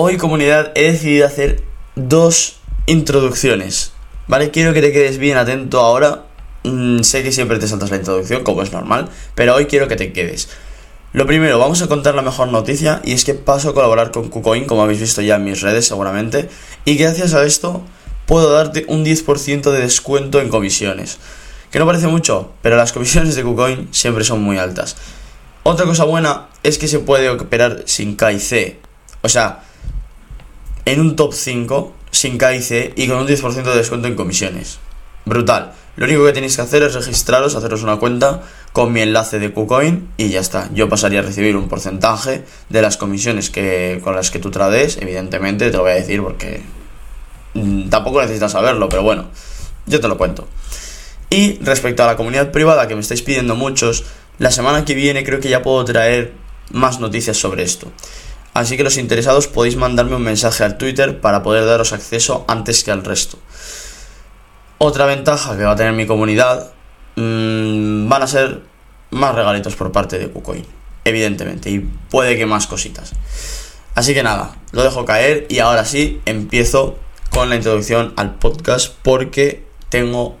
hoy 0.00 0.16
comunidad 0.16 0.70
he 0.76 0.92
decidido 0.92 1.26
hacer 1.26 1.60
dos 1.96 2.60
introducciones, 2.86 3.90
¿vale? 4.28 4.52
Quiero 4.52 4.72
que 4.72 4.80
te 4.80 4.92
quedes 4.92 5.18
bien 5.18 5.36
atento 5.36 5.80
ahora. 5.80 6.22
Mm, 6.62 7.00
sé 7.00 7.24
que 7.24 7.32
siempre 7.32 7.58
te 7.58 7.66
saltas 7.66 7.90
la 7.90 7.96
introducción, 7.96 8.44
como 8.44 8.62
es 8.62 8.70
normal, 8.72 9.08
pero 9.34 9.56
hoy 9.56 9.66
quiero 9.66 9.88
que 9.88 9.96
te 9.96 10.12
quedes. 10.12 10.50
Lo 11.12 11.26
primero, 11.26 11.58
vamos 11.58 11.82
a 11.82 11.88
contar 11.88 12.14
la 12.14 12.22
mejor 12.22 12.46
noticia 12.46 13.02
y 13.04 13.12
es 13.12 13.24
que 13.24 13.34
paso 13.34 13.70
a 13.70 13.74
colaborar 13.74 14.12
con 14.12 14.28
KuCoin, 14.28 14.66
como 14.66 14.84
habéis 14.84 15.00
visto 15.00 15.20
ya 15.20 15.34
en 15.34 15.42
mis 15.42 15.62
redes 15.62 15.88
seguramente, 15.88 16.48
y 16.84 16.94
gracias 16.94 17.34
a 17.34 17.44
esto 17.44 17.82
puedo 18.26 18.52
darte 18.52 18.84
un 18.86 19.04
10% 19.04 19.72
de 19.72 19.80
descuento 19.80 20.40
en 20.40 20.48
comisiones. 20.48 21.18
Que 21.72 21.80
no 21.80 21.86
parece 21.86 22.06
mucho, 22.06 22.52
pero 22.62 22.76
las 22.76 22.92
comisiones 22.92 23.34
de 23.34 23.42
KuCoin 23.42 23.88
siempre 23.90 24.22
son 24.22 24.42
muy 24.42 24.58
altas. 24.58 24.94
Otra 25.64 25.86
cosa 25.86 26.04
buena 26.04 26.46
es 26.62 26.78
que 26.78 26.86
se 26.86 27.00
puede 27.00 27.28
operar 27.30 27.82
sin 27.86 28.16
KIC. 28.16 28.76
O 29.22 29.28
sea, 29.28 29.64
en 30.88 31.00
un 31.00 31.16
top 31.16 31.34
5 31.34 31.92
sin 32.10 32.38
KIC 32.38 32.94
y 32.96 33.08
con 33.08 33.18
un 33.18 33.28
10% 33.28 33.62
de 33.62 33.76
descuento 33.76 34.08
en 34.08 34.14
comisiones. 34.14 34.78
Brutal. 35.26 35.72
Lo 35.96 36.06
único 36.06 36.24
que 36.24 36.32
tenéis 36.32 36.56
que 36.56 36.62
hacer 36.62 36.82
es 36.82 36.94
registraros, 36.94 37.54
haceros 37.56 37.82
una 37.82 37.96
cuenta 37.96 38.40
con 38.72 38.90
mi 38.90 39.02
enlace 39.02 39.38
de 39.38 39.52
KuCoin 39.52 40.08
y 40.16 40.30
ya 40.30 40.40
está. 40.40 40.70
Yo 40.72 40.88
pasaría 40.88 41.18
a 41.18 41.22
recibir 41.22 41.56
un 41.56 41.68
porcentaje 41.68 42.44
de 42.70 42.80
las 42.80 42.96
comisiones 42.96 43.50
que, 43.50 44.00
con 44.02 44.14
las 44.14 44.30
que 44.30 44.38
tú 44.38 44.50
trades. 44.50 44.96
Evidentemente 44.98 45.70
te 45.70 45.76
lo 45.76 45.82
voy 45.82 45.92
a 45.92 45.96
decir 45.96 46.22
porque 46.22 46.62
mm, 47.52 47.90
tampoco 47.90 48.22
necesitas 48.22 48.52
saberlo, 48.52 48.88
pero 48.88 49.02
bueno, 49.02 49.26
yo 49.84 50.00
te 50.00 50.08
lo 50.08 50.16
cuento. 50.16 50.48
Y 51.28 51.58
respecto 51.58 52.02
a 52.02 52.06
la 52.06 52.16
comunidad 52.16 52.50
privada 52.50 52.88
que 52.88 52.94
me 52.94 53.02
estáis 53.02 53.20
pidiendo 53.20 53.56
muchos, 53.56 54.04
la 54.38 54.50
semana 54.50 54.86
que 54.86 54.94
viene 54.94 55.22
creo 55.22 55.38
que 55.38 55.50
ya 55.50 55.60
puedo 55.60 55.84
traer 55.84 56.32
más 56.70 56.98
noticias 56.98 57.36
sobre 57.36 57.62
esto. 57.62 57.92
Así 58.58 58.76
que 58.76 58.82
los 58.82 58.96
interesados 58.96 59.46
podéis 59.46 59.76
mandarme 59.76 60.16
un 60.16 60.22
mensaje 60.22 60.64
al 60.64 60.78
Twitter 60.78 61.20
para 61.20 61.44
poder 61.44 61.64
daros 61.64 61.92
acceso 61.92 62.44
antes 62.48 62.82
que 62.82 62.90
al 62.90 63.04
resto. 63.04 63.38
Otra 64.78 65.06
ventaja 65.06 65.56
que 65.56 65.62
va 65.62 65.70
a 65.70 65.76
tener 65.76 65.92
mi 65.92 66.08
comunidad 66.08 66.72
mmm, 67.14 68.08
van 68.08 68.22
a 68.22 68.26
ser 68.26 68.62
más 69.12 69.32
regalitos 69.36 69.76
por 69.76 69.92
parte 69.92 70.18
de 70.18 70.28
KuCoin, 70.28 70.66
evidentemente, 71.04 71.70
y 71.70 71.88
puede 72.10 72.36
que 72.36 72.46
más 72.46 72.66
cositas. 72.66 73.12
Así 73.94 74.12
que 74.12 74.24
nada, 74.24 74.56
lo 74.72 74.82
dejo 74.82 75.04
caer 75.04 75.46
y 75.48 75.60
ahora 75.60 75.84
sí 75.84 76.20
empiezo 76.24 76.98
con 77.30 77.50
la 77.50 77.54
introducción 77.54 78.12
al 78.16 78.34
podcast 78.40 78.92
porque 79.04 79.66
tengo 79.88 80.36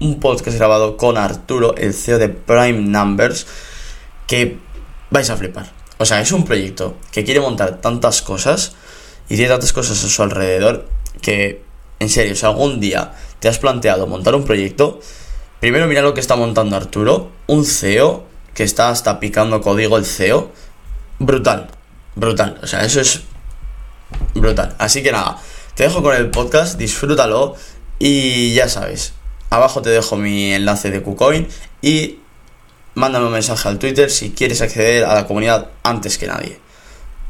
un 0.00 0.18
podcast 0.18 0.56
grabado 0.56 0.96
con 0.96 1.16
Arturo, 1.16 1.76
el 1.76 1.94
CEO 1.94 2.18
de 2.18 2.30
Prime 2.30 2.80
Numbers, 2.80 3.46
que 4.26 4.58
vais 5.10 5.30
a 5.30 5.36
flipar. 5.36 5.79
O 6.00 6.06
sea, 6.06 6.22
es 6.22 6.32
un 6.32 6.46
proyecto 6.46 6.96
que 7.12 7.24
quiere 7.24 7.40
montar 7.40 7.82
tantas 7.82 8.22
cosas 8.22 8.72
y 9.28 9.36
tiene 9.36 9.50
tantas 9.50 9.74
cosas 9.74 10.02
a 10.02 10.08
su 10.08 10.22
alrededor 10.22 10.88
que, 11.20 11.62
en 11.98 12.08
serio, 12.08 12.34
si 12.34 12.46
algún 12.46 12.80
día 12.80 13.12
te 13.38 13.48
has 13.48 13.58
planteado 13.58 14.06
montar 14.06 14.34
un 14.34 14.44
proyecto, 14.44 14.98
primero 15.60 15.86
mira 15.86 16.00
lo 16.00 16.14
que 16.14 16.20
está 16.20 16.36
montando 16.36 16.74
Arturo, 16.74 17.30
un 17.48 17.66
CEO 17.66 18.24
que 18.54 18.62
está 18.62 18.88
hasta 18.88 19.20
picando 19.20 19.60
código 19.60 19.98
el 19.98 20.06
CEO. 20.06 20.50
Brutal, 21.18 21.68
brutal. 22.16 22.58
O 22.62 22.66
sea, 22.66 22.82
eso 22.82 23.02
es 23.02 23.20
brutal. 24.34 24.74
Así 24.78 25.02
que 25.02 25.12
nada, 25.12 25.36
te 25.74 25.82
dejo 25.82 26.02
con 26.02 26.16
el 26.16 26.30
podcast, 26.30 26.78
disfrútalo 26.78 27.56
y 27.98 28.54
ya 28.54 28.70
sabes, 28.70 29.12
Abajo 29.50 29.82
te 29.82 29.90
dejo 29.90 30.16
mi 30.16 30.54
enlace 30.54 30.90
de 30.90 31.02
KuCoin 31.02 31.46
y 31.82 32.19
mándame 33.00 33.24
un 33.24 33.32
mensaje 33.32 33.66
al 33.66 33.78
Twitter 33.78 34.10
si 34.10 34.32
quieres 34.32 34.60
acceder 34.60 35.06
a 35.06 35.14
la 35.14 35.26
comunidad 35.26 35.68
antes 35.82 36.18
que 36.18 36.26
nadie. 36.26 36.58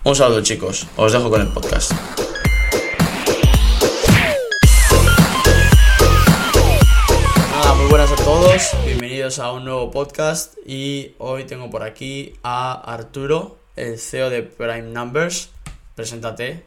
Un 0.03 0.17
saludo 0.17 0.43
chicos, 0.43 0.89
os 0.97 1.13
dejo 1.13 1.31
con 1.31 1.41
el 1.41 1.47
podcast. 1.47 1.93
Hola, 7.61 7.75
muy 7.75 7.87
buenas 7.89 8.11
a 8.11 8.17
todos, 8.17 8.71
bienvenidos 8.85 9.39
a 9.39 9.53
un 9.53 9.65
nuevo 9.65 9.93
podcast 9.93 10.55
y 10.67 11.13
hoy 11.19 11.45
tengo 11.45 11.71
por 11.71 11.85
aquí 11.85 12.35
a 12.43 12.73
Arturo, 12.93 13.59
el 13.77 13.97
CEO 14.01 14.29
de 14.29 14.43
Prime 14.43 14.91
Numbers. 14.91 15.51
Preséntate. 15.95 16.65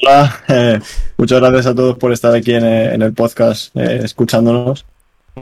Hola, 0.00 0.44
eh, 0.48 0.80
muchas 1.16 1.40
gracias 1.40 1.66
a 1.66 1.74
todos 1.74 1.98
por 1.98 2.12
estar 2.12 2.36
aquí 2.36 2.54
en, 2.54 2.64
eh, 2.64 2.94
el 2.94 3.12
podcast 3.14 3.74
eh, 3.74 4.02
escuchándonos. 4.04 4.86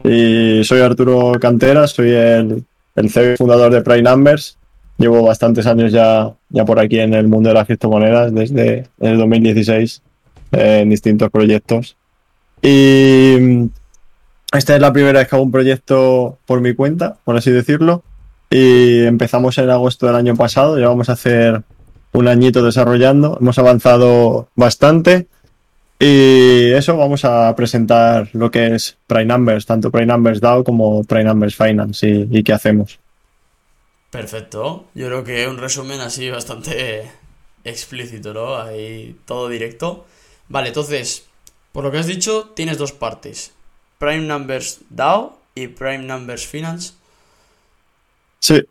Y 0.03 0.63
soy 0.63 0.81
Arturo 0.81 1.33
Cantera, 1.39 1.87
soy 1.87 2.11
el, 2.11 2.63
el 2.95 3.09
CEO 3.09 3.37
fundador 3.37 3.71
de 3.73 3.81
Prime 3.81 4.03
Numbers. 4.03 4.57
Llevo 4.97 5.23
bastantes 5.23 5.65
años 5.65 5.91
ya, 5.91 6.31
ya 6.49 6.65
por 6.65 6.79
aquí 6.79 6.99
en 6.99 7.13
el 7.13 7.27
mundo 7.27 7.49
de 7.49 7.55
las 7.55 7.65
criptomonedas, 7.65 8.33
desde 8.33 8.87
el 8.99 9.17
2016, 9.17 10.01
en 10.51 10.89
distintos 10.89 11.29
proyectos. 11.29 11.95
Y 12.61 13.37
mm, 13.39 13.65
esta 14.53 14.75
es 14.75 14.81
la 14.81 14.91
primera 14.91 15.19
vez 15.19 15.27
que 15.27 15.35
hago 15.35 15.45
un 15.45 15.51
proyecto 15.51 16.37
por 16.45 16.59
mi 16.59 16.73
cuenta, 16.73 17.17
por 17.23 17.37
así 17.37 17.51
decirlo. 17.51 18.03
Y 18.49 19.03
empezamos 19.03 19.57
en 19.57 19.69
agosto 19.69 20.07
del 20.07 20.15
año 20.15 20.35
pasado, 20.35 20.79
ya 20.79 20.87
vamos 20.87 21.09
a 21.09 21.13
hacer 21.13 21.61
un 22.11 22.27
añito 22.27 22.63
desarrollando, 22.63 23.37
hemos 23.39 23.59
avanzado 23.59 24.49
bastante 24.55 25.27
y 25.99 26.71
eso 26.71 26.95
vamos 26.95 27.25
a 27.25 27.53
presentar 27.55 28.29
lo 28.31 28.49
que 28.49 28.75
es 28.75 28.97
Prime 29.05 29.25
Numbers, 29.25 29.65
tanto 29.65 29.91
Prime 29.91 30.05
Numbers 30.05 30.39
DAO 30.39 30.63
como 30.63 31.03
Prime 31.03 31.25
Numbers 31.25 31.55
Finance 31.57 32.27
y, 32.31 32.43
qué 32.43 32.53
hacemos. 32.53 32.99
Perfecto, 34.09 34.87
yo 34.95 35.07
creo 35.07 35.23
que 35.25 35.47
un 35.47 35.57
resumen 35.57 35.99
así 35.99 36.29
bastante 36.29 37.11
explícito, 37.65 38.33
¿no? 38.33 38.57
Ahí 38.57 39.17
todo 39.25 39.49
directo. 39.49 40.05
Vale, 40.47 40.69
entonces, 40.69 41.25
por 41.73 41.83
lo 41.83 41.91
que 41.91 41.97
has 41.97 42.07
dicho, 42.07 42.51
tienes 42.55 42.77
dos 42.77 42.93
partes. 42.93 43.51
Prime 43.97 44.21
Numbers 44.21 44.79
DAO 44.89 45.37
y 45.53 45.67
Prime 45.67 45.99
Numbers 45.99 46.47
Finance. 46.47 46.93
Sí, 48.39 48.61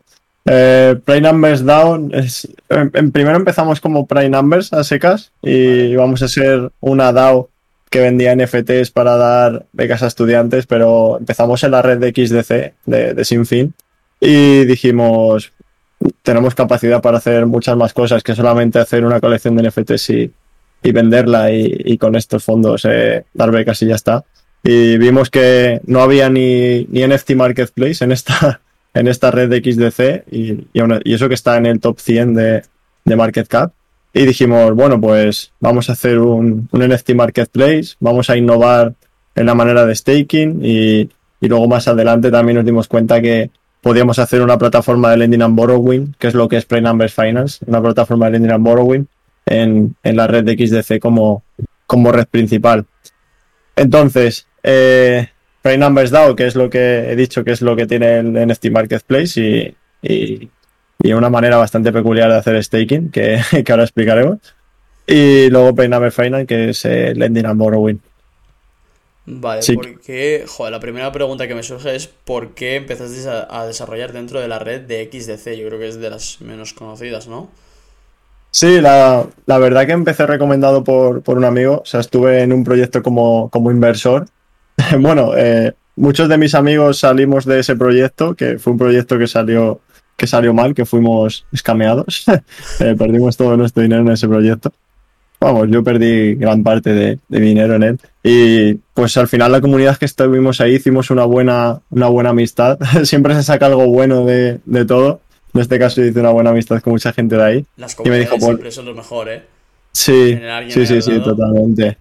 eh, 0.50 0.96
Prime 1.04 1.20
Numbers 1.20 1.64
Down 1.64 2.10
es, 2.14 2.48
en, 2.68 3.12
primero 3.12 3.36
empezamos 3.36 3.80
como 3.80 4.06
Prime 4.06 4.30
Numbers 4.30 4.72
a 4.72 4.84
secas 4.84 5.32
y 5.42 5.94
vamos 5.94 6.22
a 6.22 6.28
ser 6.28 6.70
una 6.80 7.12
DAO 7.12 7.50
que 7.90 8.00
vendía 8.00 8.34
NFTs 8.36 8.90
para 8.90 9.16
dar 9.16 9.66
becas 9.72 10.02
a 10.02 10.08
estudiantes, 10.08 10.66
pero 10.66 11.18
empezamos 11.18 11.62
en 11.64 11.70
la 11.70 11.82
red 11.82 11.98
de 11.98 12.10
XDC 12.10 12.74
de, 12.86 13.14
de 13.14 13.24
Sinfin 13.24 13.74
y 14.20 14.64
dijimos 14.64 15.52
tenemos 16.22 16.54
capacidad 16.54 17.00
para 17.02 17.18
hacer 17.18 17.46
muchas 17.46 17.76
más 17.76 17.92
cosas 17.92 18.22
que 18.22 18.34
solamente 18.34 18.78
hacer 18.78 19.04
una 19.04 19.20
colección 19.20 19.56
de 19.56 19.68
NFTs 19.68 20.10
y, 20.10 20.32
y 20.82 20.92
venderla 20.92 21.50
y, 21.52 21.98
con 21.98 22.14
estos 22.16 22.44
fondos 22.44 22.84
eh, 22.84 23.24
dar 23.34 23.50
becas 23.50 23.82
y 23.82 23.86
ya 23.86 23.94
está. 23.94 24.24
Y 24.62 24.98
vimos 24.98 25.30
que 25.30 25.80
no 25.86 26.00
había 26.00 26.28
ni, 26.28 26.84
ni 26.86 27.06
NFT 27.06 27.30
Marketplace 27.32 28.04
en 28.04 28.12
esta, 28.12 28.60
en 28.98 29.06
esta 29.06 29.30
red 29.30 29.48
de 29.48 29.58
XDC 29.58 30.24
y, 30.32 30.66
eso 31.04 31.28
que 31.28 31.34
está 31.34 31.56
en 31.56 31.66
el 31.66 31.78
top 31.78 32.00
100 32.00 32.34
de, 32.34 32.62
de, 33.04 33.16
Market 33.16 33.46
Cap. 33.46 33.72
Y 34.12 34.26
dijimos, 34.26 34.74
bueno, 34.74 35.00
pues 35.00 35.52
vamos 35.60 35.88
a 35.88 35.92
hacer 35.92 36.18
un, 36.18 36.68
NFT 36.72 37.10
Marketplace, 37.14 37.94
vamos 38.00 38.28
a 38.28 38.36
innovar 38.36 38.94
en 39.36 39.46
la 39.46 39.54
manera 39.54 39.86
de 39.86 39.94
staking 39.94 40.60
y, 40.64 41.08
luego 41.40 41.68
más 41.68 41.86
adelante 41.86 42.32
también 42.32 42.56
nos 42.56 42.64
dimos 42.64 42.88
cuenta 42.88 43.22
que 43.22 43.52
podíamos 43.80 44.18
hacer 44.18 44.42
una 44.42 44.58
plataforma 44.58 45.12
de 45.12 45.18
lending 45.18 45.42
and 45.42 45.54
borrowing, 45.54 46.14
que 46.18 46.26
es 46.26 46.34
lo 46.34 46.48
que 46.48 46.56
es 46.56 46.64
Play 46.64 46.82
Numbers 46.82 47.14
Finance, 47.14 47.64
una 47.66 47.80
plataforma 47.80 48.26
de 48.26 48.32
lending 48.32 48.50
and 48.50 48.64
borrowing 48.64 49.06
en, 49.46 49.94
en 50.02 50.16
la 50.16 50.26
red 50.26 50.42
de 50.42 50.56
XDC 50.56 50.98
como, 50.98 51.44
como 51.86 52.10
red 52.10 52.26
principal. 52.26 52.86
Entonces, 53.76 54.48
eh, 54.64 55.28
Prime 55.68 55.84
Numbers 55.84 56.10
DAO, 56.10 56.34
que 56.34 56.46
es 56.46 56.54
lo 56.54 56.70
que 56.70 57.12
he 57.12 57.14
dicho 57.14 57.44
que 57.44 57.50
es 57.50 57.60
lo 57.60 57.76
que 57.76 57.86
tiene 57.86 58.20
el 58.20 58.32
NFT 58.32 58.70
Marketplace 58.70 59.76
y, 60.00 60.48
y, 61.02 61.12
una 61.12 61.28
manera 61.28 61.58
bastante 61.58 61.92
peculiar 61.92 62.30
de 62.30 62.38
hacer 62.38 62.64
staking, 62.64 63.10
que, 63.10 63.38
que 63.64 63.72
ahora 63.72 63.84
explicaremos. 63.84 64.38
Y 65.06 65.50
luego 65.50 65.72
Numbers 65.86 66.14
Finance, 66.14 66.46
que 66.46 66.70
es 66.70 66.86
eh, 66.86 67.12
Lending 67.14 67.44
and 67.44 67.58
Borrowing. 67.58 68.00
Vale, 69.26 69.60
porque, 69.74 70.44
joder, 70.46 70.72
la 70.72 70.80
primera 70.80 71.12
pregunta 71.12 71.46
que 71.46 71.54
me 71.54 71.62
surge 71.62 71.94
es 71.94 72.06
¿por 72.06 72.54
qué 72.54 72.76
empezaste 72.76 73.28
a, 73.28 73.66
desarrollar 73.66 74.14
dentro 74.14 74.40
de 74.40 74.48
la 74.48 74.58
red 74.58 74.80
de 74.80 75.10
XDC? 75.12 75.52
Yo 75.52 75.68
creo 75.68 75.78
que 75.78 75.88
es 75.88 76.00
de 76.00 76.08
las 76.08 76.40
menos 76.40 76.72
conocidas, 76.72 77.28
¿no? 77.28 77.50
Sí, 78.52 78.80
la, 78.80 79.26
la 79.44 79.58
verdad 79.58 79.84
que 79.84 79.92
empecé 79.92 80.26
recomendado 80.26 80.82
por, 80.82 81.20
por, 81.20 81.36
un 81.36 81.44
amigo, 81.44 81.82
o 81.82 81.84
sea, 81.84 82.00
estuve 82.00 82.40
en 82.40 82.54
un 82.54 82.64
proyecto 82.64 83.02
como, 83.02 83.50
como 83.50 83.70
inversor 83.70 84.28
bueno, 84.98 85.32
eh, 85.36 85.72
muchos 85.96 86.28
de 86.28 86.38
mis 86.38 86.54
amigos 86.54 86.98
salimos 86.98 87.44
de 87.44 87.60
ese 87.60 87.76
proyecto, 87.76 88.34
que 88.34 88.58
fue 88.58 88.72
un 88.72 88.78
proyecto 88.78 89.18
que 89.18 89.26
salió, 89.26 89.80
que 90.16 90.26
salió 90.26 90.54
mal, 90.54 90.74
que 90.74 90.84
fuimos 90.84 91.46
escameados. 91.52 92.24
Eh, 92.80 92.94
perdimos 92.96 93.36
todo 93.36 93.56
nuestro 93.56 93.82
dinero 93.82 94.02
en 94.02 94.10
ese 94.10 94.28
proyecto. 94.28 94.72
Vamos, 95.40 95.68
yo 95.68 95.82
perdí 95.82 96.34
gran 96.34 96.62
parte 96.62 96.92
de, 96.92 97.18
dinero 97.28 97.74
en 97.74 97.82
él. 97.82 98.00
Y 98.22 98.74
pues 98.94 99.16
al 99.16 99.26
final 99.26 99.52
la 99.52 99.60
comunidad 99.60 99.96
que 99.96 100.04
estuvimos 100.04 100.60
ahí 100.60 100.76
hicimos 100.76 101.10
una 101.10 101.24
buena, 101.24 101.80
una 101.90 102.06
buena 102.06 102.30
amistad. 102.30 102.78
Siempre 103.04 103.34
se 103.34 103.42
saca 103.42 103.66
algo 103.66 103.86
bueno 103.86 104.24
de, 104.24 104.60
de 104.64 104.84
todo. 104.84 105.20
En 105.54 105.60
este 105.60 105.78
caso 105.78 106.04
hice 106.04 106.20
una 106.20 106.30
buena 106.30 106.50
amistad 106.50 106.80
con 106.80 106.92
mucha 106.92 107.12
gente 107.12 107.36
de 107.36 107.44
ahí. 107.44 107.66
Las 107.76 107.94
comunidades 107.94 108.26
y 108.26 108.30
me 108.30 108.36
dijo, 108.36 108.46
siempre 108.46 108.70
son 108.70 108.84
lo 108.84 108.94
mejor, 108.94 109.28
¿eh? 109.28 109.42
Sí, 109.92 110.38
sí, 110.68 110.86
sí, 110.86 111.02
sí, 111.02 111.18
totalmente. 111.20 111.96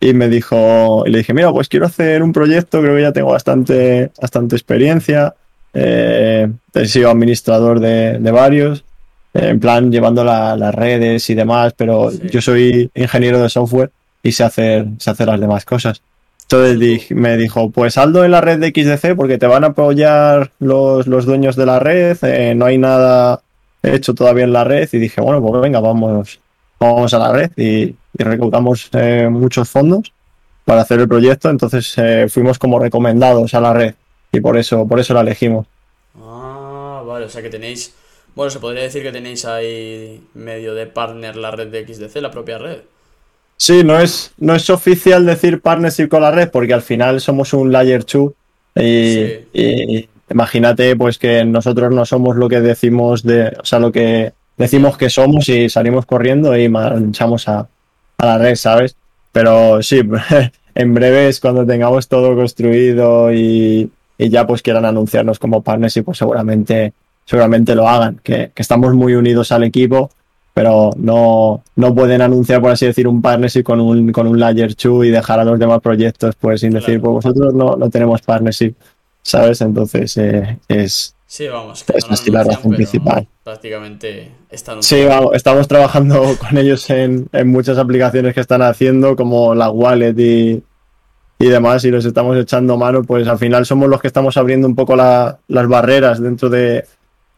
Y 0.00 0.12
me 0.12 0.28
dijo, 0.28 1.04
y 1.06 1.10
le 1.10 1.18
dije, 1.18 1.32
mira, 1.32 1.50
pues 1.52 1.68
quiero 1.68 1.86
hacer 1.86 2.22
un 2.22 2.32
proyecto, 2.32 2.80
creo 2.82 2.94
que 2.96 3.02
ya 3.02 3.12
tengo 3.12 3.30
bastante, 3.32 4.10
bastante 4.20 4.54
experiencia. 4.56 5.34
Eh, 5.72 6.48
he 6.74 6.86
sido 6.86 7.10
administrador 7.10 7.80
de, 7.80 8.18
de 8.18 8.30
varios, 8.30 8.84
eh, 9.34 9.48
en 9.48 9.60
plan 9.60 9.90
llevando 9.90 10.24
la- 10.24 10.56
las 10.56 10.74
redes 10.74 11.28
y 11.30 11.34
demás, 11.34 11.72
pero 11.76 12.10
Sí. 12.10 12.20
yo 12.30 12.40
soy 12.40 12.90
ingeniero 12.94 13.40
de 13.42 13.48
software 13.48 13.90
y 14.22 14.32
sé 14.32 14.44
hacer, 14.44 14.86
sé 14.98 15.10
hacer 15.10 15.28
las 15.28 15.40
demás 15.40 15.64
cosas. 15.64 16.02
Entonces 16.42 16.78
di- 16.78 17.02
me 17.14 17.36
dijo, 17.36 17.70
pues 17.70 17.98
hazlo 17.98 18.24
en 18.24 18.30
la 18.30 18.40
red 18.40 18.58
de 18.60 18.68
XDC 18.68 19.14
porque 19.16 19.38
te 19.38 19.46
van 19.46 19.64
a 19.64 19.68
apoyar 19.68 20.50
los, 20.60 21.06
los 21.06 21.26
dueños 21.26 21.56
de 21.56 21.66
la 21.66 21.78
red, 21.80 22.16
eh, 22.22 22.54
no 22.54 22.66
hay 22.66 22.78
nada 22.78 23.40
hecho 23.82 24.14
todavía 24.14 24.44
en 24.44 24.52
la 24.52 24.64
red 24.64 24.88
y 24.92 24.98
dije, 24.98 25.20
bueno, 25.20 25.42
pues 25.42 25.60
venga, 25.62 25.80
vamos, 25.80 26.38
vamos 26.78 27.12
a 27.14 27.18
la 27.18 27.32
red 27.32 27.50
y, 27.56 27.94
y 28.18 28.22
recaudamos 28.24 28.88
eh, 28.92 29.28
muchos 29.30 29.68
fondos 29.68 30.12
para 30.64 30.82
hacer 30.82 31.00
el 31.00 31.08
proyecto, 31.08 31.48
entonces 31.50 31.94
eh, 31.96 32.26
fuimos 32.28 32.58
como 32.58 32.78
recomendados 32.78 33.54
a 33.54 33.60
la 33.60 33.72
red 33.72 33.94
y 34.32 34.40
por 34.40 34.56
eso, 34.56 34.86
por 34.86 34.98
eso 35.00 35.14
la 35.14 35.20
elegimos. 35.20 35.66
Ah, 36.20 37.02
vale, 37.06 37.26
o 37.26 37.28
sea 37.28 37.42
que 37.42 37.50
tenéis. 37.50 37.94
Bueno, 38.34 38.50
se 38.50 38.58
podría 38.60 38.82
decir 38.82 39.02
que 39.02 39.12
tenéis 39.12 39.44
ahí 39.44 40.22
medio 40.34 40.74
de 40.74 40.86
partner 40.86 41.36
la 41.36 41.50
red 41.52 41.68
de 41.68 41.86
XDC, 41.86 42.16
la 42.20 42.30
propia 42.30 42.58
red. 42.58 42.78
Sí, 43.56 43.82
no 43.84 43.98
es, 43.98 44.32
no 44.38 44.54
es 44.54 44.68
oficial 44.68 45.24
decir 45.24 45.62
partnership 45.62 46.08
con 46.08 46.20
la 46.22 46.30
red 46.30 46.50
porque 46.50 46.74
al 46.74 46.82
final 46.82 47.20
somos 47.20 47.54
un 47.54 47.72
layer 47.72 48.04
2 48.04 48.32
y, 48.74 48.82
Sí. 48.82 49.48
y 49.54 50.08
imagínate 50.28 50.94
pues 50.96 51.16
que 51.16 51.44
nosotros 51.44 51.90
no 51.92 52.04
somos 52.04 52.36
lo 52.36 52.48
que 52.48 52.60
decimos 52.60 53.22
de, 53.22 53.56
o 53.58 53.64
sea, 53.64 53.78
lo 53.78 53.90
que 53.90 54.32
decimos 54.58 54.98
que 54.98 55.08
somos 55.08 55.48
y 55.48 55.70
salimos 55.70 56.04
corriendo 56.04 56.54
y 56.56 56.68
manchamos 56.68 57.48
a, 57.48 57.66
a 58.18 58.26
la 58.26 58.38
red, 58.38 58.54
¿sabes? 58.56 58.96
Pero 59.32 59.82
sí, 59.82 60.00
en 60.74 60.94
breves 60.94 61.40
cuando 61.40 61.66
tengamos 61.66 62.08
todo 62.08 62.34
construido 62.36 63.32
y, 63.32 63.90
y 64.18 64.28
ya 64.28 64.46
pues 64.46 64.62
quieran 64.62 64.84
anunciarnos 64.84 65.38
como 65.38 65.62
partners 65.62 65.96
y 65.96 66.02
pues 66.02 66.18
seguramente, 66.18 66.92
seguramente 67.24 67.74
lo 67.74 67.88
hagan, 67.88 68.20
que, 68.22 68.50
que 68.54 68.62
estamos 68.62 68.94
muy 68.94 69.14
unidos 69.14 69.52
al 69.52 69.64
equipo 69.64 70.10
pero 70.56 70.92
no, 70.96 71.62
no 71.74 71.94
pueden 71.94 72.22
anunciar, 72.22 72.62
por 72.62 72.70
así 72.70 72.86
decir, 72.86 73.06
un 73.06 73.20
partnership 73.20 73.62
con 73.62 73.78
un, 73.78 74.10
con 74.10 74.26
un 74.26 74.40
layer 74.40 74.74
2 74.74 75.04
y 75.04 75.10
dejar 75.10 75.38
a 75.38 75.44
los 75.44 75.58
demás 75.58 75.82
proyectos 75.82 76.34
pues 76.36 76.62
sin 76.62 76.70
decir, 76.70 76.98
Claro. 76.98 77.02
pues 77.02 77.26
vosotros 77.26 77.52
no, 77.52 77.76
no 77.76 77.90
tenemos 77.90 78.22
partnership, 78.22 78.72
¿sabes? 79.20 79.60
Entonces 79.60 80.16
eh, 80.16 80.58
es... 80.66 81.14
Sí, 81.28 81.48
vamos, 81.48 81.82
que 81.84 81.98
Es 81.98 82.06
no 82.06 82.14
así 82.14 82.30
la 82.30 82.44
razón 82.44 82.72
principal. 82.72 83.26
Prácticamente 83.42 84.30
están 84.48 84.82
Sí, 84.82 85.04
vamos, 85.04 85.30
estamos 85.34 85.66
trabajando 85.66 86.22
con 86.38 86.56
ellos 86.56 86.88
en, 86.90 87.28
en 87.32 87.48
muchas 87.48 87.78
aplicaciones 87.78 88.32
que 88.34 88.40
están 88.40 88.62
haciendo, 88.62 89.16
como 89.16 89.54
la 89.54 89.68
wallet 89.70 90.14
y, 90.18 90.62
y 91.38 91.46
demás, 91.48 91.84
y 91.84 91.90
los 91.90 92.04
estamos 92.04 92.36
echando 92.36 92.76
mano, 92.76 93.02
pues 93.02 93.26
al 93.26 93.38
final 93.38 93.66
somos 93.66 93.88
los 93.88 94.00
que 94.00 94.06
estamos 94.06 94.36
abriendo 94.36 94.68
un 94.68 94.76
poco 94.76 94.94
la- 94.94 95.38
las 95.48 95.66
barreras 95.66 96.20
dentro 96.22 96.48
de, 96.48 96.84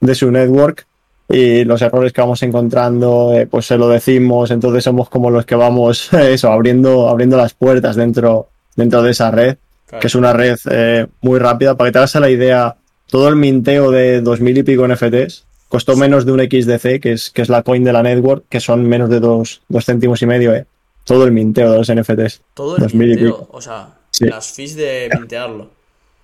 de 0.00 0.14
su 0.14 0.30
network 0.30 0.86
y 1.30 1.64
los 1.64 1.80
errores 1.82 2.12
que 2.12 2.20
vamos 2.20 2.42
encontrando, 2.42 3.32
eh, 3.34 3.46
pues 3.46 3.66
se 3.66 3.76
lo 3.78 3.88
decimos, 3.88 4.50
entonces 4.50 4.84
somos 4.84 5.08
como 5.08 5.30
los 5.30 5.46
que 5.46 5.54
vamos, 5.54 6.12
eso, 6.12 6.52
abriendo, 6.52 7.08
abriendo 7.08 7.36
las 7.38 7.54
puertas 7.54 7.96
dentro, 7.96 8.48
dentro 8.76 9.02
de 9.02 9.10
esa 9.12 9.30
red, 9.30 9.56
Claro. 9.86 10.00
que 10.02 10.06
es 10.08 10.14
una 10.14 10.34
red 10.34 10.58
eh, 10.70 11.06
muy 11.22 11.38
rápida. 11.38 11.74
Para 11.74 11.88
que 11.88 11.92
te 11.92 11.98
hagas 11.98 12.14
a 12.16 12.20
la 12.20 12.28
idea, 12.28 12.76
todo 13.08 13.28
el 13.28 13.36
minteo 13.36 13.90
de 13.90 14.20
2000 14.20 14.58
y 14.58 14.62
pico 14.62 14.86
NFTs 14.86 15.44
costó 15.68 15.96
menos 15.96 16.24
de 16.24 16.32
un 16.32 16.40
XDC, 16.40 17.00
que 17.00 17.12
es, 17.12 17.30
que 17.30 17.42
es 17.42 17.48
la 17.48 17.62
coin 17.62 17.84
de 17.84 17.92
la 17.92 18.02
network, 18.02 18.44
que 18.48 18.60
son 18.60 18.86
menos 18.88 19.10
de 19.10 19.20
dos, 19.20 19.60
dos 19.68 19.84
céntimos 19.84 20.22
y 20.22 20.26
medio, 20.26 20.54
eh. 20.54 20.64
Todo 21.04 21.24
el 21.24 21.32
minteo 21.32 21.72
de 21.72 21.78
los 21.78 21.92
NFTs. 21.92 22.40
Todo 22.54 22.76
el 22.76 22.82
2000 22.82 23.06
y 23.12 23.14
minteo, 23.16 23.48
o 23.50 23.60
sea, 23.60 23.94
Sí. 24.10 24.24
las 24.26 24.52
fees 24.52 24.74
de 24.74 25.08
mintearlo. 25.14 25.70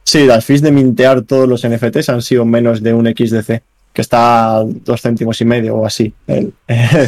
Sí, 0.02 0.26
las 0.26 0.44
fees 0.44 0.62
de 0.62 0.72
mintear 0.72 1.22
todos 1.22 1.48
los 1.48 1.64
NFTs 1.66 2.08
han 2.08 2.22
sido 2.22 2.44
menos 2.44 2.82
de 2.82 2.92
un 2.92 3.06
XDC, 3.06 3.62
que 3.92 4.02
está 4.02 4.56
a 4.58 4.64
dos 4.64 5.00
céntimos 5.00 5.40
y 5.40 5.44
medio 5.44 5.76
o 5.76 5.86
así. 5.86 6.12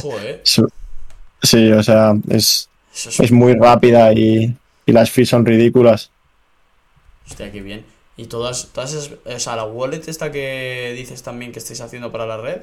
Joder, 0.02 0.42
sí, 1.42 1.72
o 1.72 1.82
sea, 1.82 2.14
es, 2.28 2.68
es 3.18 3.32
muy 3.32 3.54
rápida 3.54 4.12
y, 4.12 4.54
y 4.86 4.92
las 4.92 5.10
fees 5.10 5.28
son 5.28 5.44
ridículas. 5.44 6.10
Hostia, 7.28 7.50
qué 7.50 7.60
bien. 7.60 7.84
Y 8.16 8.26
todas, 8.26 8.68
todas 8.72 8.94
esas, 8.94 9.12
o 9.24 9.38
sea, 9.40 9.56
la 9.56 9.64
wallet 9.64 10.02
esta 10.08 10.32
que 10.32 10.94
dices 10.96 11.22
también 11.22 11.52
que 11.52 11.58
estáis 11.58 11.80
haciendo 11.80 12.10
para 12.12 12.26
la 12.26 12.38
red, 12.38 12.62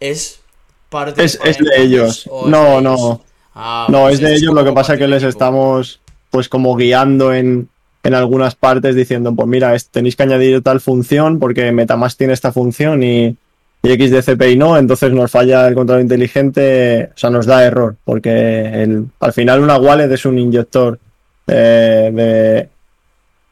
¿es 0.00 0.40
parte 0.88 1.24
Es, 1.24 1.38
de 1.38 1.50
es 1.50 1.58
de 1.58 1.82
ellos. 1.82 2.26
Es 2.26 2.30
No, 2.42 2.76
de 2.76 2.82
no. 2.82 2.94
ellos? 2.94 3.20
Ah, 3.54 3.86
No, 3.90 4.02
pues 4.02 4.14
es 4.14 4.20
de 4.20 4.34
es 4.34 4.42
ellos, 4.42 4.54
lo 4.54 4.64
que 4.64 4.72
pasa 4.72 4.94
es 4.94 4.98
que 4.98 5.08
les 5.08 5.22
estamos 5.22 6.00
pues 6.30 6.48
como 6.48 6.74
guiando 6.76 7.32
en, 7.32 7.68
en 8.02 8.14
algunas 8.14 8.54
partes 8.56 8.96
diciendo, 8.96 9.34
pues 9.34 9.46
mira, 9.48 9.76
tenéis 9.90 10.16
que 10.16 10.24
añadir 10.24 10.62
tal 10.62 10.80
función 10.80 11.38
porque 11.38 11.70
Metamask 11.72 12.18
tiene 12.18 12.32
esta 12.32 12.52
función 12.52 13.02
y, 13.04 13.36
y 13.82 13.88
XDCPI 13.88 14.56
no, 14.56 14.76
entonces 14.78 15.12
nos 15.12 15.30
falla 15.30 15.68
el 15.68 15.74
control 15.74 16.00
inteligente, 16.00 17.10
o 17.14 17.18
sea, 17.18 17.30
nos 17.30 17.46
da 17.46 17.64
error, 17.64 17.96
porque 18.04 18.82
el, 18.82 19.06
al 19.20 19.32
final 19.32 19.60
una 19.60 19.76
wallet 19.78 20.10
es 20.12 20.24
un 20.26 20.38
inyector 20.38 20.98
eh, 21.46 22.10
de, 22.12 22.68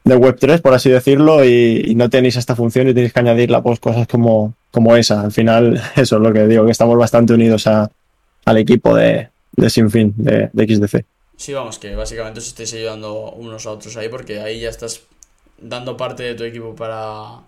de 0.03 0.17
Web3, 0.17 0.61
por 0.61 0.73
así 0.73 0.89
decirlo, 0.89 1.45
y, 1.45 1.83
y 1.87 1.95
no 1.95 2.09
tenéis 2.09 2.35
esta 2.35 2.55
función 2.55 2.87
y 2.89 2.93
tenéis 2.93 3.13
que 3.13 3.19
añadirla, 3.19 3.61
pues 3.61 3.79
cosas 3.79 4.07
como, 4.07 4.53
como 4.71 4.95
esa. 4.95 5.21
Al 5.21 5.31
final, 5.31 5.81
eso 5.95 6.15
es 6.17 6.21
lo 6.21 6.33
que 6.33 6.45
digo, 6.47 6.65
que 6.65 6.71
estamos 6.71 6.97
bastante 6.97 7.33
unidos 7.33 7.67
a, 7.67 7.89
al 8.45 8.57
equipo 8.57 8.95
de, 8.95 9.29
de 9.53 9.69
Sinfin, 9.69 10.13
de, 10.17 10.49
de 10.51 10.75
XDC. 10.75 11.05
Sí, 11.37 11.53
vamos, 11.53 11.79
que 11.79 11.95
básicamente 11.95 12.39
os 12.39 12.47
estáis 12.47 12.73
ayudando 12.73 13.31
unos 13.31 13.65
a 13.65 13.71
otros 13.71 13.95
ahí 13.97 14.07
porque 14.09 14.39
ahí 14.39 14.59
ya 14.61 14.69
estás 14.69 15.01
dando 15.57 15.95
parte 15.97 16.23
de 16.23 16.35
tu 16.35 16.43
equipo 16.43 16.75
para... 16.75 17.39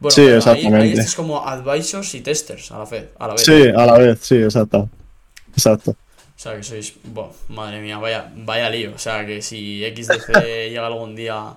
Bueno, 0.00 0.10
Sí, 0.14 0.22
pero 0.22 0.30
ahí- 0.32 0.36
exactamente. 0.38 0.76
Ahí, 0.84 0.92
estás 0.92 1.14
como 1.16 1.46
advisors 1.46 2.14
y 2.14 2.20
testers 2.20 2.70
a 2.70 2.78
la 2.78 2.84
vez. 2.84 3.08
A 3.18 3.26
la 3.26 3.32
vez. 3.34 3.42
Sí, 3.44 3.62
a 3.74 3.86
la 3.86 3.98
vez, 3.98 4.18
sí, 4.20 4.36
exacto. 4.36 4.88
Exacto. 5.52 5.90
O 5.90 6.40
sea, 6.40 6.54
que 6.56 6.62
sois... 6.62 6.94
buah, 7.02 7.30
madre 7.48 7.80
mía, 7.80 7.98
vaya, 7.98 8.30
vaya 8.36 8.70
lío. 8.70 8.92
O 8.94 8.98
sea, 8.98 9.26
que 9.26 9.42
si 9.42 9.82
XDC 9.84 10.28
llega 10.70 10.86
algún 10.86 11.16
día... 11.16 11.54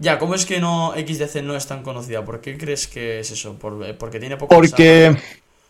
Ya, 0.00 0.18
¿cómo 0.18 0.34
es 0.34 0.46
que 0.46 0.60
no 0.60 0.94
XDC 0.96 1.42
no 1.42 1.54
es 1.54 1.66
tan 1.66 1.82
conocida? 1.82 2.24
¿Por 2.24 2.40
qué 2.40 2.56
crees 2.56 2.88
que 2.88 3.20
es 3.20 3.30
eso? 3.30 3.54
¿Por, 3.54 3.84
eh, 3.84 3.94
porque 3.94 4.18
tiene 4.18 4.36
poco 4.38 4.54
Porque. 4.54 5.14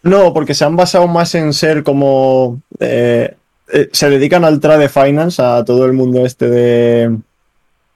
No, 0.03 0.33
porque 0.33 0.55
se 0.55 0.65
han 0.65 0.77
basado 0.77 1.09
más 1.09 1.35
en 1.35 1.53
ser 1.53 1.83
como. 1.83 2.63
eh, 2.79 3.35
eh, 3.73 3.89
se 3.93 4.09
dedican 4.09 4.45
al 4.45 4.61
trade 4.61 4.89
finance, 4.89 5.43
a 5.43 5.65
todo 5.65 5.85
el 5.85 5.93
mundo 5.93 6.25
este 6.25 6.49
de. 6.49 7.19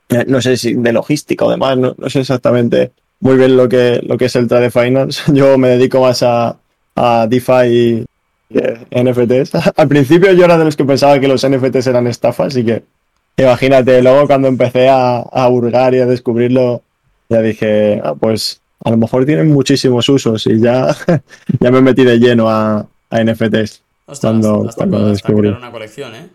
eh, 0.09 0.25
no 0.27 0.43
sé 0.43 0.57
si 0.57 0.75
de 0.75 0.93
logística 0.93 1.45
o 1.45 1.51
demás, 1.51 1.79
no, 1.79 1.95
no 1.97 2.11
sé 2.11 2.21
exactamente 2.21 2.93
muy 3.21 3.37
bien 3.37 3.57
lo 3.57 3.69
que, 3.69 4.01
lo 4.05 4.19
que 4.19 4.27
es 4.27 4.37
el 4.37 4.49
trade 4.49 4.71
finance. 4.71 5.23
Yo 5.33 5.57
me 5.57 5.69
dedico 5.69 6.01
más 6.01 6.23
a, 6.23 6.57
a 6.97 7.27
DeFi 7.29 7.67
y 7.67 8.05
NFTs. 8.91 9.55
Al 9.77 9.89
principio 9.89 10.33
yo 10.33 10.45
era 10.45 10.59
de 10.59 10.65
los 10.65 10.77
que 10.77 10.85
pensaba 10.85 11.19
que 11.19 11.27
los 11.27 11.49
NFTs 11.49 11.87
eran 11.87 12.07
estafas, 12.07 12.49
así 12.49 12.65
que 12.65 12.83
imagínate, 13.37 14.03
luego 14.03 14.27
cuando 14.27 14.49
empecé 14.49 14.89
a, 14.89 15.19
a 15.19 15.49
hurgar 15.49 15.95
y 15.95 16.01
a 16.01 16.07
descubrirlo, 16.07 16.83
ya 17.29 17.41
dije, 17.43 18.01
ah, 18.05 18.15
pues 18.15 18.61
a 18.85 18.91
lo 18.91 18.97
mejor 18.97 19.25
tienen 19.25 19.49
muchísimos 19.53 20.09
usos 20.09 20.47
y 20.47 20.61
ya, 20.61 20.95
ya 21.61 21.71
me 21.71 21.81
metí 21.81 22.05
de 22.05 22.19
lleno 22.19 22.49
a, 22.51 22.87
a 23.11 23.25
NFTs. 23.25 23.83
Ostras, 24.07 24.21
cuando- 24.21 24.69
hasta, 24.69 24.77
cuando 24.77 24.97
hasta 24.99 25.11
descubrí. 25.11 25.49
crear 25.49 25.59
una 25.59 25.71
colección, 25.73 26.15
¿eh? 26.15 26.29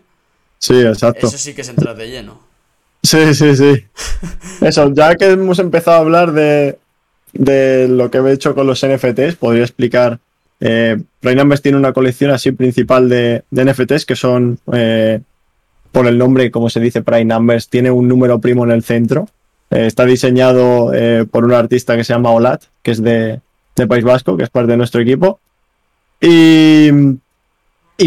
Sí, 0.58 0.78
exacto. 0.80 1.28
Eso 1.28 1.38
sí 1.38 1.54
que 1.54 1.62
es 1.62 1.68
entrar 1.68 1.96
de 1.96 2.08
lleno. 2.10 2.38
Sí, 3.02 3.34
sí, 3.34 3.56
sí. 3.56 3.84
Eso, 4.60 4.92
ya 4.92 5.14
que 5.14 5.30
hemos 5.30 5.58
empezado 5.58 5.96
a 5.96 6.00
hablar 6.00 6.32
de, 6.32 6.78
de 7.32 7.88
lo 7.88 8.10
que 8.10 8.18
he 8.18 8.32
hecho 8.32 8.54
con 8.54 8.66
los 8.66 8.84
NFTs, 8.84 9.36
podría 9.36 9.62
explicar. 9.62 10.18
Eh, 10.60 10.98
tiene 11.62 11.78
una 11.78 11.94
colección 11.94 12.30
así 12.30 12.52
principal 12.52 13.08
de, 13.08 13.44
de 13.50 13.64
NFTs 13.64 14.04
que 14.04 14.16
son, 14.16 14.58
eh, 14.74 15.20
por 15.92 16.06
el 16.06 16.18
nombre, 16.18 16.50
como 16.50 16.70
se 16.70 16.80
dice, 16.80 17.02
Prime 17.02 17.24
Numbers, 17.24 17.68
tiene 17.68 17.90
un 17.90 18.08
número 18.08 18.40
primo 18.40 18.64
en 18.64 18.70
el 18.70 18.82
centro. 18.82 19.28
Eh, 19.70 19.86
está 19.86 20.04
diseñado 20.04 20.92
eh, 20.94 21.26
por 21.30 21.44
un 21.44 21.52
artista 21.52 21.96
que 21.96 22.04
se 22.04 22.12
llama 22.12 22.30
Olat, 22.30 22.62
que 22.82 22.90
es 22.92 23.02
de, 23.02 23.40
País 23.88 24.04
Vasco, 24.04 24.36
que 24.36 24.44
es 24.44 24.50
parte 24.50 24.72
de 24.72 24.76
nuestro 24.76 25.00
equipo. 25.00 25.40
Y, 26.20 26.90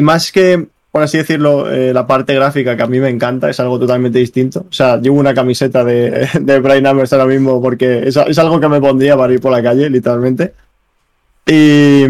más 0.02 0.32
que, 0.32 0.68
por 0.92 1.02
así 1.02 1.18
decirlo, 1.18 1.72
eh, 1.72 1.94
la 1.94 2.06
parte 2.06 2.36
gráfica 2.36 2.78
que 2.78 2.84
a 2.84 2.88
mí 2.88 3.00
me 3.00 3.10
encanta, 3.10 3.50
es 3.50 3.60
algo 3.60 3.80
totalmente 3.80 4.20
distinto. 4.20 4.66
O 4.70 4.74
sea, 4.74 4.98
llevo 4.98 5.20
una 5.20 5.34
camiseta 5.34 5.84
de, 5.84 6.30
de 6.40 6.60
Brian 6.60 6.84
Numbers 6.84 7.12
ahora 7.13 7.25
mismo 7.25 7.62
porque 7.62 8.08
es, 8.08 8.18
es 8.18 8.38
algo 8.38 8.60
que 8.60 8.70
me 8.70 8.80
pondría 8.80 9.18
para 9.18 9.34
ir 9.34 9.42
por 9.42 9.52
la 9.52 9.63
calle, 9.63 9.90
literalmente. 9.90 10.54
Y 11.46 12.06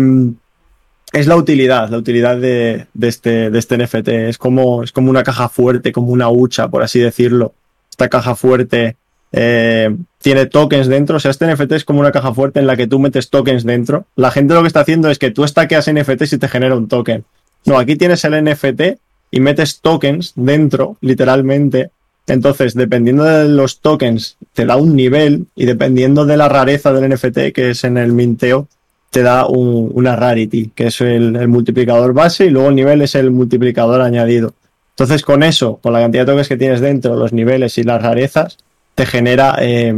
es 1.13 1.27
la 1.27 1.35
utilidad, 1.35 1.89
la 1.89 1.97
utilidad 1.97 2.37
de, 2.37 2.87
este, 2.99 3.51
de 3.51 3.59
este 3.59 3.77
NFT. 3.77 4.07
Es 4.09 4.37
como, 4.39 4.83
es 4.83 4.91
como 4.91 5.11
una 5.11 5.23
caja 5.23 5.47
fuerte, 5.47 5.91
como 5.91 6.11
una 6.11 6.29
hucha, 6.29 6.67
por 6.67 6.81
así 6.81 6.99
decirlo. 6.99 7.53
Esta 7.91 8.09
caja 8.09 8.35
fuerte 8.35 8.97
eh, 9.31 9.95
tiene 10.19 10.47
tokens 10.47 10.87
dentro. 10.87 11.17
O 11.17 11.19
sea, 11.19 11.29
este 11.29 11.45
NFT 11.53 11.73
es 11.73 11.85
como 11.85 11.99
una 11.99 12.11
caja 12.11 12.33
fuerte 12.33 12.59
en 12.59 12.65
la 12.65 12.75
que 12.75 12.87
tú 12.87 12.97
metes 12.97 13.29
tokens 13.29 13.63
dentro. 13.63 14.07
La 14.15 14.31
gente 14.31 14.55
lo 14.55 14.61
que 14.61 14.67
está 14.67 14.79
haciendo 14.79 15.11
es 15.11 15.19
que 15.19 15.29
tú 15.29 15.47
stackeas 15.47 15.91
NFTs 15.91 16.33
y 16.33 16.37
te 16.39 16.47
genera 16.47 16.75
un 16.75 16.87
token. 16.87 17.23
No, 17.65 17.77
aquí 17.77 17.95
tienes 17.95 18.25
el 18.25 18.43
NFT 18.43 18.81
y 19.29 19.39
metes 19.39 19.81
tokens 19.81 20.33
dentro, 20.35 20.97
literalmente. 20.99 21.91
Entonces, 22.25 22.73
dependiendo 22.73 23.23
de 23.23 23.49
los 23.49 23.81
tokens, 23.81 24.37
te 24.53 24.65
da 24.65 24.77
un 24.77 24.95
nivel 24.95 25.45
y 25.55 25.65
dependiendo 25.65 26.25
de 26.25 26.37
la 26.37 26.49
rareza 26.49 26.91
del 26.91 27.13
NFT, 27.13 27.53
que 27.53 27.69
es 27.69 27.83
en 27.83 27.97
el 27.97 28.13
minteo, 28.13 28.67
te 29.13 29.21
da 29.21 29.45
un, 29.45 29.91
una 29.93 30.15
rarity, 30.15 30.71
que 30.73 30.87
es 30.87 30.99
el, 30.99 31.35
el, 31.35 31.47
multiplicador 31.47 32.13
base, 32.13 32.47
y 32.47 32.49
luego 32.49 32.69
el 32.69 32.75
nivel 32.75 32.99
es 33.03 33.13
el 33.13 33.29
multiplicador 33.29 34.01
añadido. 34.01 34.55
Entonces, 34.89 35.21
con 35.21 35.43
eso, 35.43 35.77
con 35.83 35.93
la 35.93 35.99
cantidad 35.99 36.23
de 36.23 36.31
tokens 36.31 36.47
que 36.47 36.57
tienes 36.57 36.81
dentro, 36.81 37.15
los 37.15 37.31
niveles 37.31 37.77
y 37.77 37.83
las 37.83 38.01
rarezas, 38.01 38.57
te 38.95 39.05
genera 39.05 39.57
eh, 39.59 39.93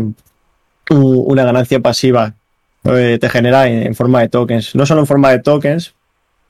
una 0.89 1.45
ganancia 1.45 1.79
pasiva. 1.79 2.33
Eh, 2.83 3.17
te 3.19 3.29
genera 3.29 3.69
en, 3.69 3.83
en, 3.83 3.95
forma 3.95 4.19
de 4.19 4.27
tokens. 4.27 4.75
No 4.75 4.85
solo 4.85 4.99
en 4.99 5.07
forma 5.07 5.31
de 5.31 5.39
tokens, 5.39 5.93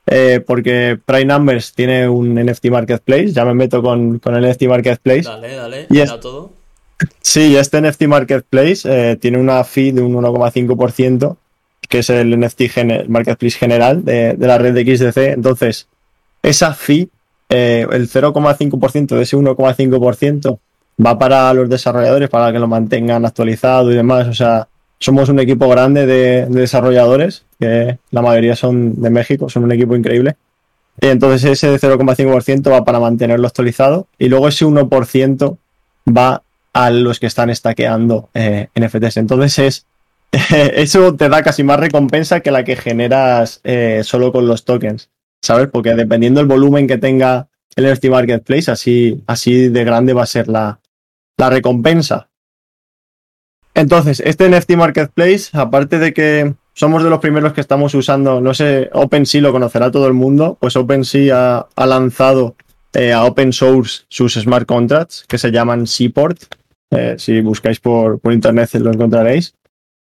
eh, 0.08 0.42
porque 0.44 0.98
Prime 1.06 1.26
Numbers 1.26 1.72
tiene 1.72 2.08
un 2.08 2.34
NFT 2.34 2.66
Marketplace. 2.66 3.28
Ya 3.28 3.44
me 3.44 3.54
meto 3.54 3.80
con, 3.80 4.18
con 4.18 4.34
el 4.34 4.50
NFT 4.50 4.64
Marketplace. 4.64 5.22
Dale, 5.22 5.54
dale, 5.54 5.86
y 5.88 6.00
es, 6.00 6.18
todo. 6.18 6.50
Sí, 7.20 7.56
este 7.56 7.80
NFT 7.80 8.02
Marketplace 8.08 9.16
tiene 9.18 9.38
una 9.38 9.62
fee 9.62 9.92
de 9.92 10.02
un 10.02 10.14
1,5% 10.14 11.36
que 11.88 11.98
es 12.00 12.10
el 12.10 12.38
NFT 12.38 12.62
gener 12.70 13.08
Marketplace 13.08 13.58
general 13.58 14.04
de, 14.04 14.36
la 14.38 14.58
red 14.58 14.74
de 14.74 14.96
XDC. 14.96 15.34
Entonces, 15.34 15.88
esa 16.42 16.74
fee, 16.74 17.08
eh, 17.48 17.86
el 17.90 18.08
0,5% 18.08 19.16
de 19.16 19.22
ese 19.22 19.36
1,5% 19.36 20.58
va 21.04 21.18
para 21.18 21.52
los 21.54 21.68
desarrolladores, 21.68 22.28
para 22.28 22.52
que 22.52 22.58
lo 22.58 22.68
mantengan 22.68 23.24
actualizado 23.24 23.92
y 23.92 23.96
demás. 23.96 24.28
O 24.28 24.34
sea, 24.34 24.68
somos 24.98 25.28
un 25.28 25.40
equipo 25.40 25.68
grande 25.68 26.06
de, 26.06 26.46
de 26.46 26.60
desarrolladores, 26.60 27.44
que 27.60 27.98
la 28.10 28.22
mayoría 28.22 28.56
son 28.56 29.00
de 29.00 29.10
México, 29.10 29.48
son 29.48 29.64
un 29.64 29.72
equipo 29.72 29.94
increíble. 29.94 30.36
Entonces 31.00 31.62
ese 31.62 31.78
0,5% 31.78 32.72
va 32.72 32.84
para 32.84 33.00
mantenerlo 33.00 33.46
actualizado 33.46 34.08
y 34.18 34.28
luego 34.28 34.48
ese 34.48 34.64
1% 34.64 35.58
va 36.08 36.42
a 36.72 36.90
los 36.90 37.20
que 37.20 37.26
están 37.26 37.54
stackeando 37.54 38.28
eh, 38.34 38.68
NFTs. 38.74 39.18
Entonces 39.18 39.58
es 39.58 39.86
eso 40.52 41.14
te 41.14 41.28
da 41.28 41.42
casi 41.42 41.64
más 41.64 41.80
recompensa 41.80 42.40
que 42.40 42.50
la 42.50 42.64
que 42.64 42.76
generas 42.76 43.60
eh, 43.64 44.02
solo 44.04 44.32
con 44.32 44.46
los 44.46 44.64
tokens, 44.64 45.10
¿sabes? 45.42 45.68
Porque 45.68 45.94
dependiendo 45.94 46.40
del 46.40 46.48
volumen 46.48 46.86
que 46.86 46.98
tenga 46.98 47.48
el 47.76 47.92
NFT 47.92 48.06
Marketplace, 48.06 48.70
así, 48.70 49.22
así 49.26 49.68
de 49.68 49.84
grande 49.84 50.12
va 50.12 50.22
a 50.22 50.26
ser 50.26 50.48
la, 50.48 50.80
la 51.36 51.50
recompensa. 51.50 52.28
Entonces, 53.74 54.20
este 54.20 54.48
NFT 54.48 54.72
Marketplace, 54.72 55.50
aparte 55.52 55.98
de 55.98 56.14
que 56.14 56.54
somos 56.72 57.02
de 57.02 57.10
los 57.10 57.20
primeros 57.20 57.52
que 57.52 57.60
estamos 57.60 57.94
usando, 57.94 58.40
no 58.40 58.54
sé, 58.54 58.88
OpenSea 58.92 59.42
lo 59.42 59.52
conocerá 59.52 59.90
todo 59.90 60.06
el 60.06 60.14
mundo, 60.14 60.56
pues 60.60 60.76
OpenSea 60.76 61.58
ha, 61.58 61.68
ha 61.76 61.86
lanzado 61.86 62.56
eh, 62.98 63.12
a 63.12 63.24
open 63.24 63.52
source 63.52 64.04
sus 64.08 64.34
smart 64.34 64.66
contracts 64.66 65.26
que 65.28 65.36
se 65.36 65.50
llaman 65.50 65.86
Seaport. 65.86 66.38
Eh, 66.90 67.16
si 67.18 67.42
buscáis 67.42 67.78
por, 67.78 68.18
por 68.20 68.32
internet 68.32 68.72
lo 68.74 68.90
encontraréis. 68.90 69.54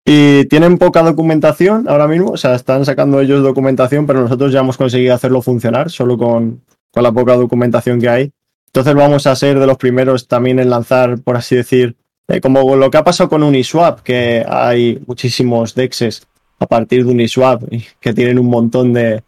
Y 0.05 0.47
tienen 0.47 0.79
poca 0.79 1.03
documentación 1.03 1.89
ahora 1.89 2.09
mismo, 2.09 2.31
o 2.31 2.37
sea, 2.37 2.55
están 2.55 2.85
sacando 2.85 3.21
ellos 3.21 3.43
documentación, 3.43 4.07
pero 4.07 4.21
nosotros 4.21 4.53
ya 4.53 4.61
hemos 4.61 4.77
conseguido 4.77 5.15
hacerlo 5.15 5.43
funcionar 5.43 5.91
solo 5.91 6.19
con, 6.19 6.63
con 6.91 7.03
la 7.03 7.13
poca 7.13 7.35
documentación 7.35 8.01
que 8.01 8.09
hay. 8.09 8.33
Entonces 8.67 8.95
vamos 8.95 9.27
a 9.27 9.37
ser 9.37 9.59
de 9.59 9.67
los 9.67 9.77
primeros 9.77 10.27
también 10.27 10.59
en 10.59 10.71
lanzar, 10.71 11.21
por 11.21 11.37
así 11.37 11.55
decir, 11.55 11.97
eh, 12.29 12.41
como 12.41 12.75
lo 12.77 12.91
que 12.91 12.99
ha 12.99 13.05
pasado 13.05 13.29
con 13.29 13.43
Uniswap, 13.43 14.01
que 14.01 14.45
hay 14.49 15.03
muchísimos 15.07 15.75
DEXs 15.75 16.27
a 16.59 16.67
partir 16.67 17.05
de 17.05 17.13
Uniswap 17.13 17.63
que 18.01 18.15
tienen 18.15 18.39
un 18.39 18.47
montón 18.47 18.93
de, 18.93 19.23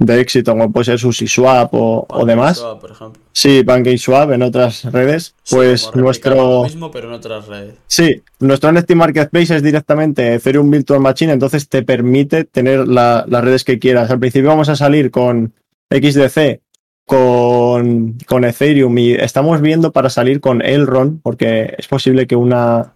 de 0.00 0.18
éxito, 0.20 0.52
como 0.52 0.72
puede 0.72 0.86
ser 0.86 0.98
SushiSwap 0.98 1.72
o, 1.74 2.06
o 2.08 2.24
demás. 2.24 2.56
Swap, 2.58 2.80
por 2.80 2.90
ejemplo. 2.90 3.22
Sí, 3.32 3.62
PancakeSwap 3.62 4.32
en 4.32 4.42
otras 4.42 4.84
redes. 4.90 5.34
Sí, 5.42 5.54
Pues 5.54 5.84
como 5.86 6.04
nuestro. 6.04 6.34
lo 6.34 6.62
mismo, 6.64 6.90
pero 6.90 7.08
en 7.08 7.14
otras 7.14 7.46
redes. 7.46 7.74
Sí, 7.86 8.22
nuestro 8.38 8.72
NFT 8.72 8.94
Marketplace 8.94 9.54
es 9.56 9.62
directamente 9.62 10.34
Ethereum 10.34 10.70
Virtual 10.70 11.00
Machine, 11.00 11.32
entonces 11.34 11.68
te 11.68 11.82
permite 11.82 12.44
tener 12.44 12.88
la- 12.88 13.24
las 13.28 13.44
redes 13.44 13.62
que 13.62 13.78
quieras. 13.78 14.10
Al 14.10 14.18
principio 14.18 14.48
vamos 14.48 14.68
a 14.70 14.74
salir 14.76 15.10
con 15.10 15.52
XDC, 15.90 16.60
con, 17.04 18.16
con 18.26 18.44
Ethereum 18.44 18.96
y 18.98 19.12
estamos 19.12 19.60
viendo 19.60 19.92
para 19.92 20.08
salir 20.08 20.40
con 20.40 20.62
Elrond, 20.62 21.20
porque 21.22 21.74
es 21.76 21.86
posible 21.88 22.26
que 22.26 22.36
una, 22.36 22.94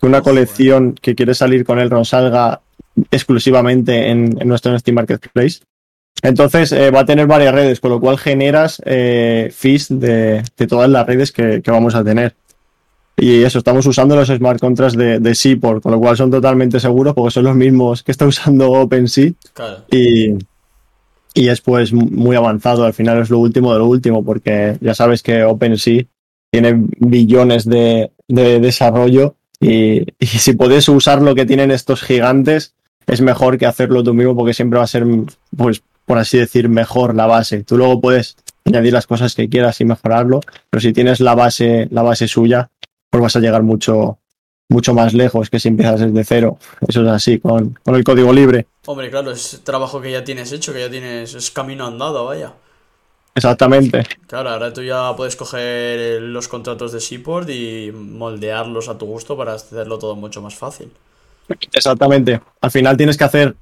que 0.00 0.06
una 0.06 0.18
eh. 0.18 0.22
colección 0.22 0.94
que 1.00 1.14
quiere 1.16 1.34
salir 1.34 1.64
con 1.64 1.78
Elrond 1.80 2.04
salga 2.04 2.60
exclusivamente 3.10 4.10
en, 4.10 4.36
en 4.40 4.46
nuestro 4.48 4.72
NFT 4.76 4.92
Marketplace. 4.92 5.60
Entonces 6.24 6.72
eh, 6.72 6.90
va 6.90 7.00
a 7.00 7.04
tener 7.04 7.26
varias 7.26 7.54
redes, 7.54 7.80
con 7.80 7.90
lo 7.90 8.00
cual 8.00 8.16
generas 8.18 8.80
eh, 8.86 9.52
fees 9.54 9.88
de, 9.90 10.42
de 10.56 10.66
todas 10.66 10.88
las 10.88 11.06
redes 11.06 11.30
que, 11.32 11.60
que 11.62 11.70
vamos 11.70 11.94
a 11.94 12.02
tener. 12.02 12.34
Y 13.16 13.42
eso, 13.44 13.58
estamos 13.58 13.86
usando 13.86 14.16
los 14.16 14.28
smart 14.28 14.58
contracts 14.58 14.96
de, 14.96 15.20
de 15.20 15.34
Seaport, 15.34 15.82
con 15.82 15.92
lo 15.92 16.00
cual 16.00 16.16
son 16.16 16.30
totalmente 16.30 16.80
seguros 16.80 17.14
porque 17.14 17.30
son 17.30 17.44
los 17.44 17.54
mismos 17.54 18.02
que 18.02 18.10
está 18.10 18.26
usando 18.26 18.72
OpenSea 18.72 19.32
Claro. 19.52 19.84
y, 19.90 20.30
y 21.34 21.48
es 21.48 21.60
pues 21.60 21.92
muy 21.92 22.34
avanzado. 22.36 22.84
Al 22.86 22.94
final 22.94 23.20
es 23.20 23.28
lo 23.28 23.38
último 23.38 23.72
de 23.74 23.80
lo 23.80 23.86
último 23.86 24.24
porque 24.24 24.78
ya 24.80 24.94
sabes 24.94 25.22
que 25.22 25.44
OpenSea 25.44 26.04
tiene 26.50 26.86
billones 27.00 27.68
de, 27.68 28.12
de 28.28 28.60
desarrollo 28.60 29.36
y, 29.60 30.06
y 30.18 30.26
si 30.26 30.54
puedes 30.54 30.88
usar 30.88 31.20
lo 31.20 31.34
que 31.34 31.44
tienen 31.46 31.70
estos 31.70 32.02
gigantes 32.02 32.74
es 33.06 33.20
mejor 33.20 33.58
que 33.58 33.66
hacerlo 33.66 34.02
tú 34.02 34.14
mismo 34.14 34.34
porque 34.34 34.54
siempre 34.54 34.78
va 34.78 34.84
a 34.84 34.88
ser, 34.88 35.04
pues 35.56 35.82
por 36.06 36.18
así 36.18 36.38
decir, 36.38 36.68
mejor 36.68 37.14
la 37.14 37.26
base. 37.26 37.64
Tú 37.64 37.76
luego 37.76 38.00
puedes 38.00 38.36
añadir 38.64 38.92
las 38.92 39.06
cosas 39.06 39.34
que 39.34 39.48
quieras 39.48 39.80
y 39.80 39.84
mejorarlo, 39.84 40.40
pero 40.70 40.80
si 40.80 40.92
tienes 40.92 41.20
la 41.20 41.34
base, 41.34 41.88
la 41.90 42.02
base 42.02 42.28
suya, 42.28 42.70
pues 43.10 43.22
vas 43.22 43.36
a 43.36 43.40
llegar 43.40 43.62
mucho, 43.62 44.18
mucho 44.68 44.94
más 44.94 45.14
lejos 45.14 45.50
que 45.50 45.60
si 45.60 45.68
empiezas 45.68 46.00
desde 46.00 46.24
cero. 46.24 46.58
Eso 46.86 47.02
es 47.02 47.08
así, 47.08 47.38
con, 47.38 47.78
con 47.82 47.94
el 47.94 48.04
código 48.04 48.32
libre. 48.32 48.66
Hombre, 48.86 49.10
claro, 49.10 49.30
es 49.30 49.60
trabajo 49.64 50.00
que 50.00 50.10
ya 50.10 50.24
tienes 50.24 50.52
hecho, 50.52 50.72
que 50.72 50.80
ya 50.80 50.90
tienes. 50.90 51.34
Es 51.34 51.50
camino 51.50 51.86
andado, 51.86 52.24
vaya. 52.26 52.52
Exactamente. 53.34 54.04
Claro, 54.26 54.50
ahora 54.50 54.72
tú 54.72 54.82
ya 54.82 55.14
puedes 55.16 55.34
coger 55.34 56.22
los 56.22 56.46
contratos 56.46 56.92
de 56.92 57.00
Seaport 57.00 57.48
y 57.50 57.90
moldearlos 57.92 58.88
a 58.88 58.96
tu 58.96 59.06
gusto 59.06 59.36
para 59.36 59.54
hacerlo 59.54 59.98
todo 59.98 60.14
mucho 60.14 60.40
más 60.40 60.54
fácil. 60.54 60.92
Exactamente. 61.72 62.40
Al 62.60 62.70
final 62.70 62.96
tienes 62.96 63.16
que 63.16 63.24
hacer. 63.24 63.56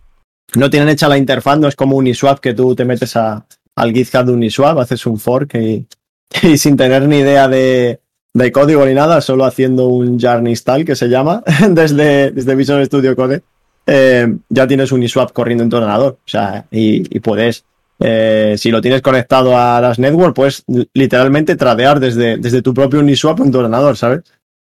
No 0.54 0.68
tienen 0.70 0.88
hecha 0.88 1.08
la 1.08 1.18
interfaz, 1.18 1.58
no 1.58 1.68
es 1.68 1.76
como 1.76 1.96
Uniswap 1.96 2.40
que 2.40 2.54
tú 2.54 2.74
te 2.74 2.84
metes 2.84 3.16
a, 3.16 3.46
al 3.76 3.92
GitHub 3.92 4.24
de 4.26 4.32
Uniswap, 4.32 4.78
haces 4.78 5.06
un 5.06 5.18
fork 5.18 5.54
y, 5.54 5.86
sin 6.56 6.76
tener 6.76 7.08
ni 7.08 7.18
idea 7.18 7.48
de, 7.48 8.00
de 8.34 8.52
código 8.52 8.84
ni 8.86 8.94
nada, 8.94 9.20
solo 9.20 9.44
haciendo 9.44 9.88
un 9.88 10.18
yarn 10.18 10.46
install 10.46 10.84
que 10.84 10.96
se 10.96 11.08
llama 11.08 11.42
desde, 11.70 12.30
desde 12.30 12.54
Visual 12.54 12.84
Studio 12.84 13.16
Code, 13.16 13.42
eh, 13.86 14.26
ya 14.48 14.66
tienes 14.66 14.92
Uniswap 14.92 15.32
corriendo 15.32 15.64
en 15.64 15.70
tu 15.70 15.76
ordenador. 15.76 16.18
O 16.24 16.28
sea, 16.28 16.66
y, 16.70 17.20
puedes, 17.20 17.64
eh, 17.98 18.54
si 18.58 18.70
lo 18.70 18.80
tienes 18.80 19.02
conectado 19.02 19.56
a 19.56 19.80
las 19.80 19.98
network, 19.98 20.34
puedes 20.34 20.64
literalmente 20.94 21.56
tradear 21.56 22.00
desde, 22.00 22.36
desde 22.36 22.62
tu 22.62 22.74
propio 22.74 23.00
Uniswap 23.00 23.40
en 23.40 23.52
tu 23.52 23.58
ordenador, 23.58 23.96
¿sabes? 23.96 24.20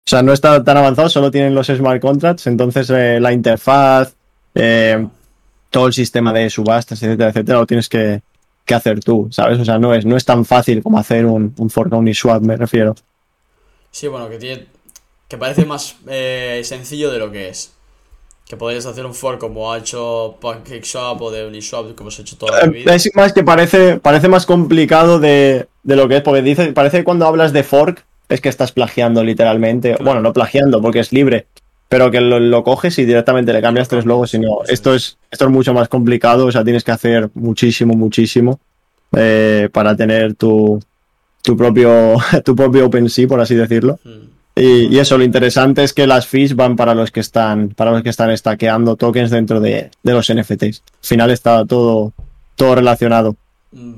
O 0.07 0.09
sea, 0.09 0.21
no 0.21 0.33
está 0.33 0.63
tan 0.63 0.77
avanzado, 0.77 1.09
solo 1.09 1.31
tienen 1.31 1.55
los 1.55 1.67
smart 1.67 1.99
contracts, 1.99 2.45
entonces 2.45 2.89
eh, 2.91 3.19
la 3.19 3.33
interfaz, 3.33 4.15
todo 5.75 5.87
el 5.87 5.93
sistema 5.93 6.31
de 6.31 6.49
subastas, 6.49 7.03
etcétera, 7.03 7.31
etcétera, 7.31 7.59
lo 7.59 7.65
tienes 7.65 7.89
que, 7.89 8.21
que 8.63 8.73
hacer 8.73 9.01
tú, 9.03 9.27
¿sabes? 9.29 9.59
O 9.59 9.65
sea, 9.65 9.77
no 9.77 9.93
es, 9.93 10.05
no 10.05 10.15
es 10.15 10.23
tan 10.23 10.45
fácil 10.45 10.81
como 10.81 10.97
hacer 10.97 11.25
un, 11.25 11.53
un 11.57 11.69
fork 11.69 11.91
a 11.91 11.97
Uniswap, 11.97 12.41
me 12.41 12.55
refiero. 12.55 12.95
Sí, 13.91 14.07
bueno, 14.07 14.29
que 14.29 14.37
tiene. 14.37 14.67
que 15.27 15.37
parece 15.37 15.65
más 15.65 15.97
eh, 16.07 16.61
sencillo 16.63 17.11
de 17.11 17.19
lo 17.19 17.29
que 17.29 17.49
es. 17.49 17.73
Que 18.47 18.55
podrías 18.55 18.85
hacer 18.85 19.05
un 19.05 19.13
fork 19.13 19.37
como 19.37 19.73
ha 19.73 19.79
hecho 19.79 20.37
PancakeSwap 20.39 21.21
o 21.21 21.29
de 21.29 21.45
Uniswap, 21.45 21.93
como 21.93 22.09
se 22.09 22.21
ha 22.21 22.23
hecho 22.23 22.37
toda 22.37 22.61
la 22.61 22.67
vida. 22.67 22.95
Es 22.95 23.13
más 23.13 23.33
que 23.33 23.43
parece, 23.43 23.97
parece 23.99 24.29
más 24.29 24.45
complicado 24.45 25.19
de, 25.19 25.67
de 25.83 25.95
lo 25.97 26.07
que 26.07 26.15
es, 26.15 26.21
porque 26.21 26.41
dice, 26.41 26.71
parece 26.71 26.99
que 26.99 27.03
cuando 27.03 27.25
hablas 27.25 27.51
de 27.51 27.63
fork 27.63 28.05
es 28.29 28.39
que 28.39 28.47
estás 28.47 28.71
plagiando 28.71 29.25
literalmente. 29.25 29.89
Claro. 29.89 30.05
Bueno, 30.05 30.21
no 30.21 30.31
plagiando 30.31 30.81
porque 30.81 30.99
es 30.99 31.11
libre, 31.11 31.47
pero 31.87 32.11
que 32.11 32.21
lo, 32.21 32.39
lo 32.39 32.63
coges 32.63 32.97
y 32.99 33.05
directamente 33.05 33.53
le 33.53 33.61
cambias 33.61 33.87
tres 33.87 34.05
logos. 34.05 34.33
Y 34.33 34.39
no, 34.39 34.63
Eso 34.63 34.73
esto 34.73 34.95
es, 34.95 35.17
esto 35.31 35.45
es 35.45 35.51
mucho 35.51 35.73
más 35.73 35.87
complicado, 35.87 36.45
o 36.45 36.51
sea, 36.51 36.63
tienes 36.63 36.83
que 36.83 36.91
hacer 36.91 37.29
muchísimo, 37.33 37.93
muchísimo 37.93 38.59
eh, 39.15 39.69
para 39.71 39.95
tener 39.95 40.35
tu, 40.35 40.79
tu 41.41 41.55
propio, 41.55 42.15
tu 42.43 42.55
propio 42.55 42.87
OpenSea, 42.87 43.27
por 43.27 43.39
así 43.39 43.55
decirlo. 43.55 43.99
Mm. 44.03 44.35
Y, 44.57 44.95
y 44.95 44.99
eso, 44.99 45.17
lo 45.17 45.25
interesante 45.25 45.83
es 45.83 45.93
que 45.93 46.07
las 46.07 46.27
fees 46.27 46.55
van 46.55 46.77
para 46.77 46.95
los 46.95 47.11
que 47.11 47.19
están, 47.19 47.69
para 47.69 47.91
los 47.91 48.03
que 48.03 48.09
están 48.09 48.33
tokens 48.97 49.29
dentro 49.29 49.59
de, 49.59 49.91
de 50.01 50.13
los 50.13 50.33
NFTs. 50.33 50.81
Al 50.81 51.07
final 51.07 51.31
está 51.31 51.65
todo, 51.65 52.13
todo 52.55 52.75
relacionado. 52.75 53.35
Mm, 53.73 53.95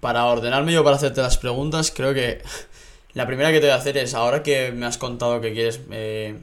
Para 0.00 0.24
ordenarme 0.24 0.72
yo 0.72 0.82
para 0.82 0.96
hacerte 0.96 1.20
las 1.20 1.36
preguntas, 1.36 1.92
creo 1.94 2.14
que 2.14 2.40
la 3.12 3.26
primera 3.26 3.52
que 3.52 3.60
te 3.60 3.66
voy 3.66 3.74
a 3.74 3.76
hacer 3.76 3.98
es, 3.98 4.14
ahora 4.14 4.42
que 4.42 4.72
me 4.72 4.86
has 4.86 4.96
contado 4.96 5.42
que 5.42 5.52
quieres, 5.52 5.80
eh, 5.90 6.34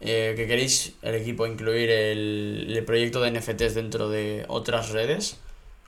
eh, 0.00 0.34
que 0.36 0.46
queréis 0.46 0.94
el 1.02 1.14
equipo 1.14 1.46
incluir 1.46 1.90
el, 1.90 2.66
el 2.76 2.84
proyecto 2.84 3.20
de 3.20 3.30
NFTs 3.32 3.74
dentro 3.74 4.08
de 4.08 4.44
otras 4.48 4.90
redes, 4.90 5.38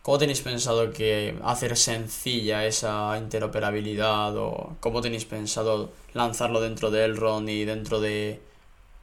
¿Cómo 0.03 0.19
tenéis 0.19 0.41
pensado 0.41 0.91
que 0.93 1.37
hacer 1.45 1.77
sencilla 1.77 2.67
esa 2.67 3.17
interoperabilidad 3.17 4.37
o 4.37 4.75
cómo 4.81 5.01
tenéis 5.01 5.25
pensado 5.27 5.93
lanzarlo 6.13 6.61
dentro 6.61 6.91
de 6.91 7.05
Elrond 7.05 7.49
y 7.49 7.65
dentro 7.65 8.01
de 8.01 8.41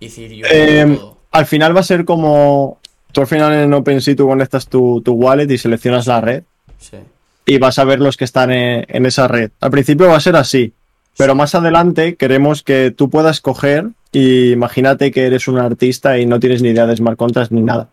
Ethereum? 0.01 0.49
Eh, 0.51 0.99
al 1.31 1.45
final 1.45 1.73
va 1.73 1.79
a 1.79 1.83
ser 1.83 2.03
como 2.03 2.79
tú 3.13 3.21
al 3.21 3.27
final 3.27 3.53
en 3.53 3.73
OpenSea 3.73 4.15
tú 4.15 4.27
conectas 4.27 4.67
tu, 4.67 5.01
tu 5.01 5.13
wallet 5.13 5.49
y 5.49 5.57
seleccionas 5.57 6.05
la 6.05 6.19
red 6.19 6.43
Sí. 6.77 6.97
y 7.45 7.57
vas 7.59 7.79
a 7.79 7.83
ver 7.85 7.99
los 7.99 8.17
que 8.17 8.25
están 8.25 8.51
en, 8.51 8.85
en 8.87 9.05
esa 9.05 9.27
red. 9.27 9.51
Al 9.61 9.71
principio 9.71 10.07
va 10.09 10.17
a 10.17 10.19
ser 10.21 10.35
así, 10.35 10.73
pero 11.19 11.35
más 11.35 11.53
adelante 11.53 12.15
queremos 12.15 12.63
que 12.63 12.91
tú 12.91 13.09
puedas 13.09 13.41
coger 13.41 13.89
y 14.13 14.53
imagínate 14.53 15.11
que 15.11 15.25
eres 15.25 15.49
un 15.49 15.57
artista 15.57 16.17
y 16.17 16.25
no 16.25 16.39
tienes 16.39 16.61
ni 16.61 16.69
idea 16.69 16.87
de 16.87 16.95
smart 16.95 17.17
contracts 17.17 17.51
ni 17.51 17.61
nada. 17.61 17.89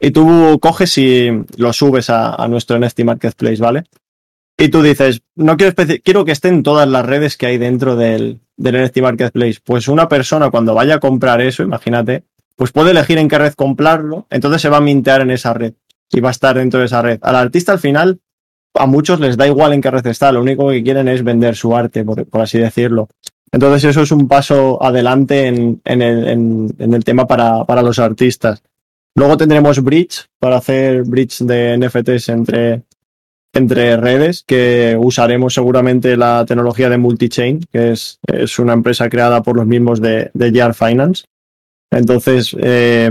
Y 0.00 0.12
tú 0.12 0.58
coges 0.62 0.96
y 0.96 1.44
lo 1.58 1.74
subes 1.74 2.08
a, 2.08 2.34
a 2.34 2.48
nuestro 2.48 2.78
NFT 2.78 3.00
Marketplace, 3.00 3.60
¿vale? 3.60 3.84
Y 4.56 4.70
tú 4.70 4.80
dices, 4.82 5.20
no 5.36 5.58
quiero, 5.58 5.74
quiero 6.02 6.24
que 6.24 6.32
estén 6.32 6.62
todas 6.62 6.88
las 6.88 7.04
redes 7.04 7.36
que 7.36 7.44
hay 7.44 7.58
dentro 7.58 7.96
del, 7.96 8.40
del 8.56 8.82
NFT 8.82 9.02
Marketplace. 9.02 9.58
Pues 9.62 9.86
una 9.86 10.08
persona 10.08 10.50
cuando 10.50 10.72
vaya 10.72 10.94
a 10.94 11.00
comprar 11.00 11.42
eso, 11.42 11.62
imagínate, 11.62 12.24
pues 12.56 12.72
puede 12.72 12.92
elegir 12.92 13.18
en 13.18 13.28
qué 13.28 13.36
red 13.36 13.52
comprarlo, 13.52 14.26
entonces 14.30 14.62
se 14.62 14.70
va 14.70 14.78
a 14.78 14.80
mintear 14.80 15.20
en 15.20 15.32
esa 15.32 15.52
red 15.52 15.74
y 16.10 16.20
va 16.20 16.30
a 16.30 16.32
estar 16.32 16.56
dentro 16.56 16.80
de 16.80 16.86
esa 16.86 17.02
red. 17.02 17.18
Al 17.20 17.36
artista 17.36 17.72
al 17.72 17.78
final, 17.78 18.20
a 18.74 18.86
muchos 18.86 19.20
les 19.20 19.36
da 19.36 19.46
igual 19.46 19.72
en 19.72 19.80
qué 19.80 19.90
red 19.90 20.06
está, 20.06 20.32
lo 20.32 20.42
único 20.42 20.68
que 20.68 20.82
quieren 20.82 21.08
es 21.08 21.22
vender 21.22 21.56
su 21.56 21.76
arte, 21.76 22.04
por, 22.04 22.26
así 22.40 22.58
decirlo. 22.58 23.08
Entonces 23.52 23.84
eso 23.84 24.02
es 24.02 24.10
un 24.10 24.26
paso 24.26 24.82
adelante 24.82 25.46
en, 25.46 25.80
el, 25.84 27.04
tema 27.04 27.26
para, 27.26 27.64
para 27.64 27.82
los 27.82 27.98
artistas. 28.00 28.62
Luego 29.14 29.36
tendremos 29.36 29.82
Bridge 29.82 30.26
para 30.40 30.56
hacer 30.56 31.04
bridge 31.04 31.38
de 31.38 31.78
NFTs 31.78 32.30
entre, 32.30 32.82
entre 33.52 33.96
redes, 33.96 34.42
que 34.44 34.96
usaremos 34.98 35.54
seguramente 35.54 36.16
la 36.16 36.44
tecnología 36.46 36.88
de 36.88 36.98
multichain, 36.98 37.60
que 37.72 37.92
es, 37.92 38.18
es 38.26 38.58
una 38.58 38.72
empresa 38.72 39.08
creada 39.08 39.40
por 39.42 39.56
los 39.56 39.66
mismos 39.66 40.00
de, 40.00 40.30
de 40.34 40.72
Finance. 40.74 41.24
Entonces, 41.92 42.56
eh, 42.58 43.10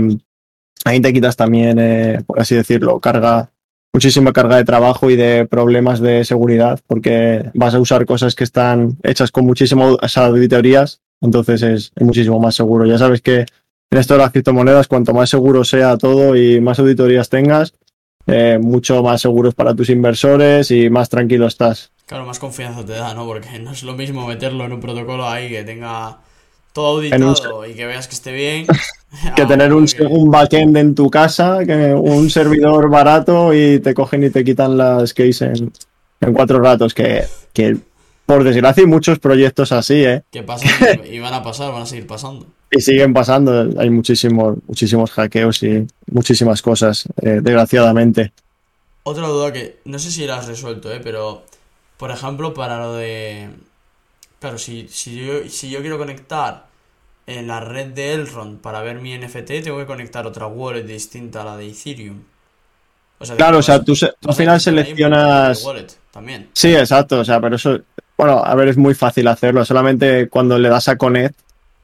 ahí 0.84 1.00
te 1.00 1.12
quitas 1.12 1.36
también, 1.36 1.78
eh, 1.78 2.22
por 2.26 2.38
así 2.38 2.54
decirlo, 2.54 3.00
carga, 3.00 3.50
muchísima 3.94 4.32
carga 4.32 4.56
de 4.56 4.64
trabajo 4.64 5.08
y 5.08 5.16
de 5.16 5.46
problemas 5.46 6.00
de 6.00 6.24
seguridad, 6.24 6.80
porque 6.88 7.50
vas 7.54 7.74
a 7.74 7.80
usar 7.80 8.04
cosas 8.04 8.34
que 8.34 8.42
están 8.42 8.98
hechas 9.04 9.30
con 9.30 9.46
muchísimas 9.46 10.18
auditorías, 10.18 11.00
entonces 11.20 11.62
es, 11.62 11.92
muchísimo 12.00 12.40
más 12.40 12.56
seguro. 12.56 12.86
Ya 12.86 12.98
sabes 12.98 13.22
que 13.22 13.46
en 13.90 13.98
esto 13.98 14.14
de 14.14 14.18
las 14.18 14.32
criptomonedas, 14.32 14.88
cuanto 14.88 15.14
más 15.14 15.30
seguro 15.30 15.62
sea 15.62 15.96
todo 15.96 16.36
y 16.36 16.60
más 16.60 16.80
auditorías 16.80 17.28
tengas, 17.28 17.74
eh, 18.26 18.58
mucho 18.60 19.00
más 19.04 19.20
seguros 19.20 19.54
para 19.54 19.76
tus 19.76 19.88
inversores 19.90 20.72
y 20.72 20.90
más 20.90 21.08
tranquilo 21.08 21.46
estás. 21.46 21.92
Claro, 22.06 22.26
más 22.26 22.40
confianza 22.40 22.84
te 22.84 22.92
da, 22.92 23.14
¿no? 23.14 23.24
Porque 23.24 23.60
no 23.60 23.70
es 23.70 23.84
lo 23.84 23.94
mismo 23.94 24.26
meterlo 24.26 24.64
en 24.64 24.72
un 24.72 24.80
protocolo 24.80 25.28
ahí 25.28 25.48
que 25.48 25.62
tenga 25.62 26.18
todo 26.74 26.98
un 26.98 27.22
auditado 27.22 27.66
y 27.66 27.74
que 27.74 27.86
veas 27.86 28.08
que 28.08 28.14
esté 28.14 28.32
bien. 28.32 28.66
Que 29.36 29.42
a 29.42 29.46
tener 29.46 29.72
un, 29.72 29.86
que- 29.86 30.02
un 30.02 30.28
backend 30.28 30.76
en 30.76 30.94
tu 30.96 31.08
casa, 31.08 31.64
que 31.64 31.94
un 31.94 32.28
servidor 32.30 32.90
barato 32.90 33.54
y 33.54 33.78
te 33.78 33.94
cogen 33.94 34.24
y 34.24 34.30
te 34.30 34.42
quitan 34.44 34.76
las 34.76 35.14
keys 35.14 35.40
en, 35.42 35.72
en 36.20 36.32
cuatro 36.34 36.58
ratos. 36.60 36.92
Que, 36.94 37.24
que 37.52 37.76
por 38.26 38.42
desgracia 38.42 38.82
hay 38.82 38.88
muchos 38.88 39.20
proyectos 39.20 39.70
así, 39.70 40.04
¿eh? 40.04 40.24
que 40.32 40.42
pasan 40.42 40.68
y 41.08 41.20
van 41.20 41.32
a 41.32 41.44
pasar, 41.44 41.72
van 41.72 41.82
a 41.82 41.86
seguir 41.86 42.08
pasando. 42.08 42.46
Y 42.72 42.80
siguen 42.80 43.14
pasando. 43.14 43.70
Hay 43.78 43.88
muchísimos, 43.88 44.58
muchísimos 44.66 45.12
hackeos 45.12 45.62
y 45.62 45.86
muchísimas 46.10 46.60
cosas, 46.60 47.04
eh, 47.22 47.38
desgraciadamente. 47.40 48.32
Otra 49.04 49.28
duda 49.28 49.52
que 49.52 49.78
no 49.84 50.00
sé 50.00 50.10
si 50.10 50.26
la 50.26 50.38
has 50.38 50.48
resuelto, 50.48 50.92
¿eh? 50.92 51.00
Pero, 51.04 51.44
por 51.98 52.10
ejemplo, 52.10 52.52
para 52.52 52.78
lo 52.80 52.94
de... 52.94 53.48
Claro, 54.40 54.58
si, 54.58 54.88
si, 54.88 55.24
yo, 55.24 55.48
si 55.48 55.70
yo 55.70 55.80
quiero 55.82 55.98
conectar 55.98 56.66
en 57.26 57.46
la 57.46 57.60
red 57.60 57.88
de 57.88 58.12
Elrond 58.14 58.60
para 58.60 58.82
ver 58.82 59.00
mi 59.00 59.16
NFT, 59.16 59.62
tengo 59.62 59.78
que 59.78 59.86
conectar 59.86 60.26
otra 60.26 60.46
wallet 60.46 60.82
distinta 60.84 61.42
a 61.42 61.44
la 61.44 61.56
de 61.56 61.68
Ethereum. 61.68 62.20
O 63.18 63.24
sea, 63.24 63.36
Claro, 63.36 63.58
o 63.58 63.62
sea, 63.62 63.82
tú, 63.82 63.94
se- 63.96 64.12
tú 64.20 64.28
al 64.30 64.34
final 64.34 64.60
seleccionas. 64.60 65.62
multi 65.62 65.66
wallet 65.66 65.86
también. 66.10 66.48
Sí, 66.52 66.74
exacto. 66.74 67.20
O 67.20 67.24
sea, 67.24 67.40
pero 67.40 67.56
eso, 67.56 67.80
bueno, 68.18 68.42
a 68.44 68.54
ver, 68.54 68.68
es 68.68 68.76
muy 68.76 68.94
fácil 68.94 69.26
hacerlo. 69.28 69.64
Solamente 69.64 70.28
cuando 70.28 70.58
le 70.58 70.68
das 70.68 70.88
a 70.88 70.96
Connect, 70.96 71.34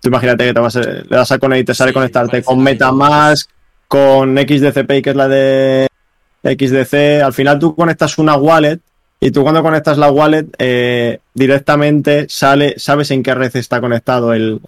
tú 0.01 0.09
imagínate 0.09 0.45
que 0.47 0.53
te 0.55 0.61
vas 0.61 0.77
a- 0.77 0.81
le 0.81 1.05
das 1.09 1.33
a 1.33 1.39
Connect 1.39 1.63
y 1.63 1.65
te 1.65 1.75
sale 1.75 1.91
Sí, 1.91 1.95
conectarte 1.95 2.43
con 2.43 2.63
MetaMask, 2.63 3.49
con 3.89 4.37
XDCPay, 4.37 5.03
que 5.03 5.11
es 5.11 5.17
la 5.17 5.29
de 5.29 5.89
XDC. 6.43 7.23
Al 7.23 7.33
final 7.33 7.59
tú 7.59 7.75
conectas 7.75 8.19
una 8.19 8.37
wallet 8.37 8.81
y 9.21 9.31
tú 9.31 9.43
cuando 9.43 9.63
conectas 9.63 9.99
la 9.99 10.11
wallet 10.11 10.47
eh, 10.59 11.21
directamente 11.35 12.27
sale, 12.29 12.75
sabes 12.79 13.11
en 13.11 13.23
qué 13.23 13.35
red 13.35 13.55
está 13.57 13.81
conectado 13.81 14.33
el- 14.33 14.61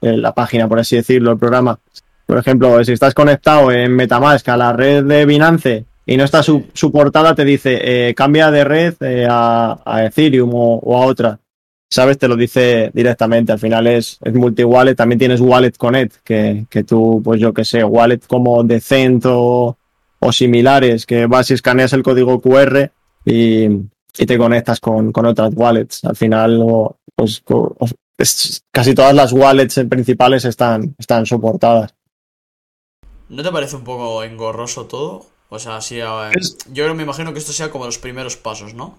la 0.00 0.32
página, 0.34 0.68
por 0.68 0.78
así 0.78 0.96
decirlo, 0.96 1.32
el 1.32 1.38
programa. 1.38 1.78
Por 2.26 2.38
ejemplo, 2.38 2.82
si 2.84 2.92
estás 2.92 3.14
conectado 3.14 3.72
en 3.72 3.94
MetaMask 3.94 4.48
a 4.48 4.56
la 4.56 4.72
red 4.72 5.04
de 5.04 5.24
Binance 5.26 5.84
y 6.06 6.16
no 6.16 6.24
está 6.24 6.42
su, 6.42 6.58
Sí. 6.60 6.66
su 6.74 6.92
portada, 6.92 7.34
te 7.34 7.44
dice 7.44 7.78
eh, 7.82 8.14
cambia 8.14 8.50
de 8.50 8.64
red 8.64 8.94
eh, 9.00 9.26
a, 9.28 9.78
a 9.84 10.04
Ethereum 10.04 10.50
o, 10.54 10.76
o 10.76 10.96
a 11.02 11.06
otra. 11.06 11.38
¿Sabes? 11.90 12.18
Te 12.18 12.28
lo 12.28 12.36
dice 12.36 12.90
directamente. 12.92 13.50
Al 13.52 13.58
final 13.58 13.86
es, 13.86 14.18
es 14.22 14.34
multi-wallet. 14.34 14.94
También 14.94 15.18
tienes 15.18 15.40
Wallet 15.40 15.72
Connect, 15.78 16.16
que, 16.22 16.66
que 16.68 16.84
tú, 16.84 17.22
pues 17.24 17.40
yo 17.40 17.54
qué 17.54 17.64
sé, 17.64 17.82
wallet 17.82 18.20
como 18.26 18.62
Decent 18.62 19.24
o, 19.26 19.78
o 20.20 20.32
similares, 20.32 21.06
que 21.06 21.24
vas 21.24 21.50
y 21.50 21.54
escaneas 21.54 21.94
el 21.94 22.02
código 22.02 22.42
QR 22.42 22.90
y, 23.24 23.64
y 24.18 24.26
te 24.26 24.36
conectas 24.36 24.80
con, 24.80 25.12
con 25.12 25.24
otras 25.24 25.52
wallets. 25.54 26.04
Al 26.04 26.14
final, 26.14 26.62
pues 27.16 27.42
es- 28.18 28.62
casi 28.72 28.94
todas 28.94 29.14
las 29.14 29.32
wallets 29.32 29.80
principales 29.88 30.44
están, 30.44 30.94
están 30.98 31.24
soportadas. 31.24 31.94
¿No 33.28 33.42
te 33.42 33.52
parece 33.52 33.76
un 33.76 33.84
poco 33.84 34.22
engorroso 34.24 34.86
todo? 34.86 35.26
O 35.50 35.58
sea, 35.58 35.80
sí, 35.80 35.98
eh, 36.00 36.30
yo 36.72 36.94
me 36.94 37.02
imagino 37.02 37.32
que 37.32 37.38
esto 37.38 37.52
sea 37.52 37.70
como 37.70 37.86
los 37.86 37.98
primeros 37.98 38.36
pasos, 38.36 38.74
¿no? 38.74 38.96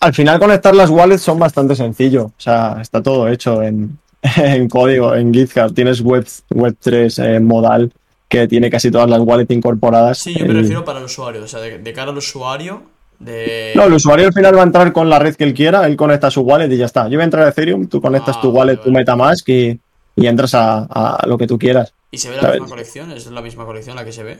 Al 0.00 0.12
final 0.12 0.38
conectar 0.40 0.74
las 0.74 0.90
wallets 0.90 1.22
son 1.22 1.38
bastante 1.38 1.76
sencillo. 1.76 2.24
O 2.26 2.32
sea, 2.40 2.78
está 2.80 3.02
todo 3.02 3.28
hecho 3.28 3.62
en, 3.62 3.98
en 4.36 4.68
código, 4.68 5.14
en 5.14 5.32
GitHub. 5.32 5.72
Tienes 5.74 6.00
web, 6.00 6.26
web 6.50 6.76
3 6.78 7.18
eh, 7.20 7.40
modal 7.40 7.92
que 8.28 8.48
tiene 8.48 8.70
casi 8.70 8.90
todas 8.90 9.08
las 9.08 9.20
wallets 9.20 9.50
incorporadas. 9.50 10.18
Sí, 10.18 10.34
yo 10.34 10.46
me 10.46 10.54
refiero 10.54 10.84
para 10.84 10.98
el 10.98 11.04
usuario, 11.04 11.44
o 11.44 11.48
sea, 11.48 11.60
de, 11.60 11.78
de 11.78 11.92
cara 11.92 12.10
al 12.10 12.16
usuario, 12.16 12.82
de... 13.24 13.72
No, 13.74 13.84
el 13.84 13.92
usuario 13.92 14.26
al 14.26 14.32
final 14.32 14.56
va 14.56 14.60
a 14.60 14.64
entrar 14.64 14.92
con 14.92 15.08
la 15.08 15.18
red 15.18 15.34
que 15.34 15.44
él 15.44 15.54
quiera, 15.54 15.86
él 15.86 15.96
conecta 15.96 16.30
su 16.30 16.42
wallet 16.42 16.70
y 16.72 16.76
ya 16.76 16.86
está. 16.86 17.04
Yo 17.08 17.16
voy 17.16 17.22
a 17.22 17.24
entrar 17.24 17.44
a 17.46 17.50
Ethereum, 17.50 17.86
tú 17.88 18.00
conectas 18.00 18.36
Ah, 18.38 18.40
tu 18.42 18.50
wallet, 18.50 18.76
tu. 18.78 18.90
MetaMask 18.90 19.48
y, 19.48 19.78
y 20.16 20.26
entras 20.26 20.54
a, 20.54 20.84
a 20.84 21.26
lo 21.26 21.38
que 21.38 21.46
tú 21.46 21.58
quieras. 21.58 21.94
¿Y 22.10 22.18
se 22.18 22.28
ve 22.30 22.36
la 22.36 22.42
¿sabes? 22.42 22.60
misma 22.60 22.68
colección? 22.74 23.12
¿Es 23.12 23.26
la 23.30 23.40
misma 23.42 23.64
colección 23.64 23.96
la 23.96 24.04
que 24.04 24.12
se 24.12 24.22
ve? 24.22 24.38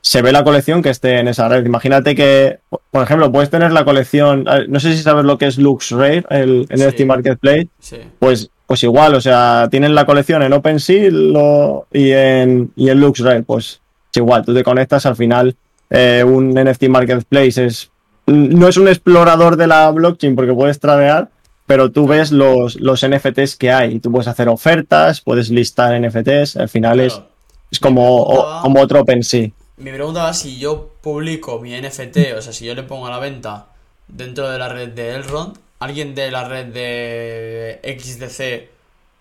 Se 0.00 0.22
ve 0.22 0.30
la 0.30 0.44
colección 0.44 0.80
que 0.82 0.90
esté 0.90 1.18
en 1.18 1.26
esa 1.28 1.48
red. 1.48 1.66
Imagínate 1.66 2.14
que, 2.14 2.60
por 2.90 3.02
ejemplo, 3.02 3.32
puedes 3.32 3.50
tener 3.50 3.72
la 3.72 3.84
colección, 3.84 4.44
no 4.68 4.78
sé 4.80 4.92
si 4.96 5.02
sabes 5.02 5.24
lo 5.24 5.38
que 5.38 5.46
es 5.46 5.58
LuxRare, 5.58 6.24
el 6.30 6.66
Sí. 6.68 6.74
NFT 6.76 7.04
Marketplace, 7.04 7.68
Sí. 7.80 7.96
pues, 8.18 8.50
pues 8.66 8.82
igual, 8.84 9.14
o 9.14 9.20
sea, 9.20 9.66
tienen 9.70 9.94
la 9.94 10.06
colección 10.06 10.42
en 10.42 10.52
OpenSea 10.52 11.10
lo- 11.10 11.86
y 11.92 12.12
en, 12.12 12.70
y 12.76 12.90
en 12.90 13.00
LuxRare, 13.00 13.42
pues 13.42 13.80
es 14.12 14.16
igual, 14.18 14.44
tú 14.44 14.54
te 14.54 14.62
conectas 14.62 15.04
al 15.06 15.16
final, 15.16 15.56
eh, 15.90 16.22
un 16.24 16.52
NFT 16.54 16.88
Marketplace 16.88 17.64
es, 17.64 17.90
no 18.28 18.68
es 18.68 18.76
un 18.76 18.88
explorador 18.88 19.56
de 19.56 19.66
la 19.66 19.90
blockchain 19.90 20.36
porque 20.36 20.52
puedes 20.54 20.78
tradear, 20.80 21.30
pero 21.66 21.90
tú 21.90 22.06
ves 22.06 22.32
los, 22.32 22.76
los 22.76 23.06
NFTs 23.06 23.56
que 23.56 23.70
hay, 23.72 23.94
y 23.96 24.00
tú 24.00 24.10
puedes 24.12 24.28
hacer 24.28 24.48
ofertas, 24.48 25.20
puedes 25.20 25.50
listar 25.50 25.98
NFTs, 26.00 26.56
al 26.56 26.68
final 26.68 27.00
es, 27.00 27.14
Claro. 27.14 27.28
es 27.70 27.78
como, 27.80 28.22
o- 28.22 28.62
como 28.62 28.80
otro 28.80 29.00
OpenSea. 29.00 29.50
Mi 29.76 29.90
pregunta 29.92 30.22
va 30.24 30.34
si 30.34 30.58
yo 30.58 30.90
publico 31.00 31.60
mi 31.60 31.72
NFT, 31.78 32.34
o 32.36 32.42
sea, 32.42 32.52
si 32.52 32.64
yo 32.66 32.74
le 32.74 32.82
pongo 32.82 33.06
a 33.06 33.10
la 33.10 33.18
venta 33.18 33.66
dentro 34.08 34.48
de 34.50 34.58
la 34.58 34.68
red 34.68 34.88
de 34.88 35.14
Elrond, 35.14 35.56
¿alguien 35.78 36.14
de 36.14 36.30
la 36.30 36.44
red 36.48 36.66
de 36.66 37.80
XDC 37.98 38.70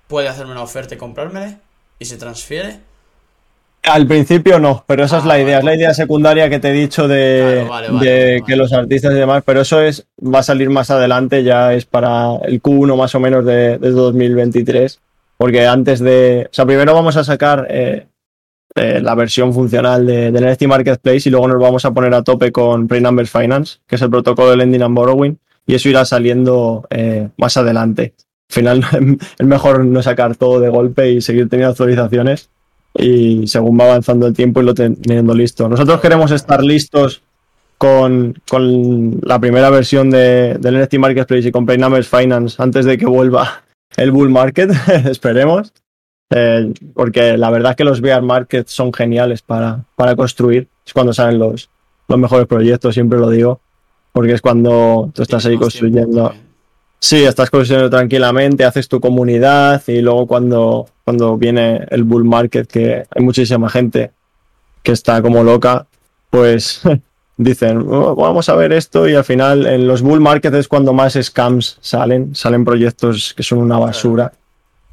puede 0.07 0.27
hacerme 0.29 0.53
una 0.53 0.63
oferta 0.63 0.95
y 0.95 0.97
comprármela? 0.97 1.59
¿Y 1.99 2.05
se 2.05 2.17
transfiere? 2.17 2.79
Al 3.83 4.05
principio 4.05 4.59
no, 4.59 4.83
pero 4.85 5.05
esa 5.05 5.19
es 5.19 5.23
Ah, 5.23 5.27
la 5.27 5.39
idea, 5.39 5.57
vale. 5.57 5.59
es 5.59 5.63
la 5.65 5.75
idea 5.75 5.93
secundaria 5.93 6.49
que 6.49 6.59
te 6.59 6.69
he 6.69 6.73
dicho 6.73 7.07
de, 7.07 7.63
Claro, 7.65 7.69
vale, 7.69 7.87
vale, 7.89 8.09
de 8.09 8.25
vale, 8.31 8.43
que 8.45 8.55
los 8.57 8.73
artistas 8.73 9.13
y 9.13 9.17
demás, 9.17 9.43
pero 9.45 9.61
eso 9.61 9.81
es 9.81 10.07
va 10.21 10.39
a 10.39 10.43
salir 10.43 10.69
más 10.69 10.91
adelante, 10.91 11.43
ya 11.43 11.73
es 11.73 11.85
para 11.85 12.35
el 12.45 12.61
Q1 12.61 12.97
más 12.97 13.15
o 13.15 13.19
menos 13.19 13.45
de, 13.45 13.77
de 13.77 13.91
2023, 13.91 14.99
porque 15.37 15.65
antes 15.65 15.99
de, 15.99 16.47
o 16.51 16.53
sea, 16.53 16.65
primero 16.65 16.93
vamos 16.93 17.15
a 17.15 17.23
sacar 17.23 17.65
eh, 17.69 18.07
eh, 18.75 18.99
la 19.01 19.15
versión 19.15 19.53
funcional 19.53 20.05
de, 20.05 20.31
del 20.31 20.51
NFT 20.51 20.63
Marketplace 20.63 21.29
y 21.29 21.31
luego 21.31 21.47
nos 21.47 21.61
vamos 21.61 21.85
a 21.85 21.91
poner 21.93 22.13
a 22.13 22.23
tope 22.23 22.51
con 22.51 22.87
Prey 22.87 22.99
Numbers 23.01 23.31
Finance, 23.31 23.77
que 23.87 23.95
es 23.95 24.01
el 24.01 24.09
protocolo 24.09 24.49
de 24.51 24.57
Lending 24.57 24.83
and 24.83 24.95
Borrowing, 24.95 25.37
y 25.65 25.75
eso 25.75 25.87
irá 25.87 26.03
saliendo 26.03 26.85
eh, 26.89 27.29
más 27.37 27.55
adelante. 27.57 28.13
Al 28.49 28.53
final 28.53 28.85
es 29.39 29.45
mejor 29.47 29.85
no 29.85 30.01
sacar 30.03 30.35
todo 30.35 30.59
de 30.59 30.69
golpe 30.69 31.09
y 31.11 31.21
seguir 31.21 31.47
teniendo 31.47 31.71
actualizaciones 31.71 32.49
y 32.97 33.47
según 33.47 33.79
va 33.79 33.85
avanzando 33.85 34.27
el 34.27 34.33
tiempo 34.33 34.61
y 34.61 34.65
lo 34.65 34.73
teniendo 34.73 35.33
listo. 35.33 35.69
Nosotros 35.69 36.01
queremos 36.01 36.31
estar 36.31 36.63
listos 36.63 37.21
con, 37.77 38.35
con 38.49 39.19
la 39.21 39.39
primera 39.39 39.69
versión 39.69 40.09
de, 40.09 40.57
del 40.59 40.81
NFT 40.81 40.95
Marketplace 40.95 41.47
y 41.47 41.51
con 41.51 41.65
Play 41.65 41.77
Numbers 41.77 42.07
Finance 42.07 42.61
antes 42.61 42.85
de 42.85 42.97
que 42.97 43.05
vuelva 43.05 43.63
el 43.97 44.11
bull 44.11 44.29
market, 44.29 44.71
esperemos. 45.05 45.73
Eh, 46.29 46.73
porque 46.93 47.37
la 47.37 47.49
verdad 47.49 47.71
es 47.71 47.77
que 47.77 47.85
los 47.85 48.01
bear 48.01 48.21
markets 48.21 48.71
son 48.71 48.91
geniales 48.91 49.41
para, 49.41 49.85
para 49.95 50.15
construir. 50.15 50.67
Es 50.85 50.93
cuando 50.93 51.13
salen 51.13 51.39
los, 51.39 51.69
los 52.07 52.19
mejores 52.19 52.47
proyectos, 52.47 52.93
siempre 52.93 53.19
lo 53.19 53.29
digo. 53.29 53.61
Porque 54.11 54.33
es 54.33 54.41
cuando 54.41 55.11
tú 55.13 55.21
estás 55.21 55.45
ahí 55.45 55.57
construyendo. 55.57 56.33
Sí, 56.99 57.23
estás 57.23 57.51
construyendo 57.51 57.89
tranquilamente, 57.89 58.65
haces 58.65 58.87
tu 58.87 58.99
comunidad 58.99 59.83
y 59.87 60.01
luego 60.01 60.25
cuando, 60.25 60.87
cuando 61.07 61.37
viene 61.37 61.87
el 61.89 62.03
bull 62.03 62.25
market, 62.25 62.67
que 62.67 63.05
hay 63.09 63.23
muchísima 63.23 63.69
gente 63.69 64.11
que 64.83 64.91
está 64.91 65.21
como 65.21 65.41
loca, 65.41 65.87
pues 66.29 66.81
dicen, 67.37 67.85
"Oh, 67.89 68.13
vamos 68.13 68.49
a 68.49 68.55
ver 68.55 68.73
esto 68.73 69.07
y 69.07 69.15
al 69.15 69.23
final 69.23 69.65
en 69.67 69.87
los 69.87 70.01
bull 70.01 70.19
markets 70.19 70.57
es 70.57 70.67
cuando 70.67 70.91
más 70.91 71.13
scams 71.13 71.77
salen, 71.79 72.35
salen 72.35 72.65
proyectos 72.65 73.33
que 73.33 73.41
son 73.41 73.59
una 73.59 73.79
basura 73.79 74.33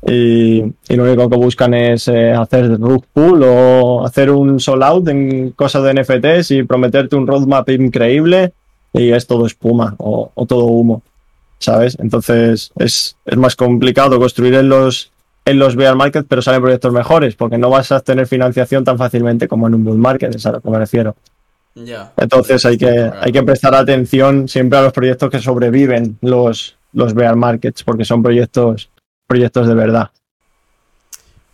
y, 0.07 0.63
y 0.89 0.95
lo 0.95 1.03
único 1.03 1.29
que 1.29 1.37
buscan 1.37 1.75
es 1.75 2.07
eh, 2.07 2.31
hacer 2.31 2.79
rug 2.79 3.05
pull 3.13 3.43
o 3.43 4.07
hacer 4.07 4.31
un 4.31 4.61
sold 4.61 4.85
out 4.85 5.09
en 5.09 5.51
cosas 5.51 5.83
de 5.83 5.95
NFTs 5.95 6.53
y 6.53 6.63
prometerte 6.63 7.17
un 7.17 7.27
roadmap 7.27 7.69
increíble 7.71 8.53
y 8.93 9.11
es 9.11 9.27
todo 9.27 9.47
espuma 9.47 9.97
o, 9.99 10.31
o 10.33 10.47
todo 10.47 10.67
humo. 10.67 11.03
¿sabes? 11.59 11.97
Entonces 11.99 12.71
es, 12.79 13.17
es 13.25 13.37
más 13.37 13.57
complicado 13.57 14.21
construir 14.21 14.55
en 14.55 14.69
los, 14.69 15.11
en 15.45 15.59
los 15.59 15.77
bear 15.77 15.95
market, 15.95 16.27
pero 16.29 16.43
salen 16.43 16.63
proyectos 16.63 16.93
mejores, 16.93 17.37
porque 17.37 17.59
no 17.59 17.71
vas 17.71 17.93
a 17.93 18.01
tener 18.01 18.27
financiación 18.27 18.85
tan 18.85 18.97
fácilmente 18.97 19.47
como 19.49 19.67
en 19.67 19.75
un 19.75 19.85
bull 19.85 19.99
market, 19.99 20.35
es 20.35 20.47
a 20.47 20.53
lo 20.53 20.61
que 20.61 20.71
me 20.71 20.79
refiero. 20.79 21.17
Ya. 21.75 22.13
Entonces 22.17 22.65
hay 22.65 22.79
que, 22.79 23.11
hay 23.21 23.33
que 23.33 23.43
prestar 23.43 23.75
atención 23.75 24.49
siempre 24.49 24.79
a 24.79 24.83
los 24.83 24.93
proyectos 24.93 25.29
que 25.29 25.41
sobreviven 25.41 26.19
los, 26.23 26.77
los 26.93 27.15
bear 27.15 27.37
markets, 27.37 27.83
porque 27.83 28.05
son 28.05 28.23
proyectos, 28.23 28.91
proyectos 29.27 29.67
de 29.67 29.75
verdad. 29.75 30.11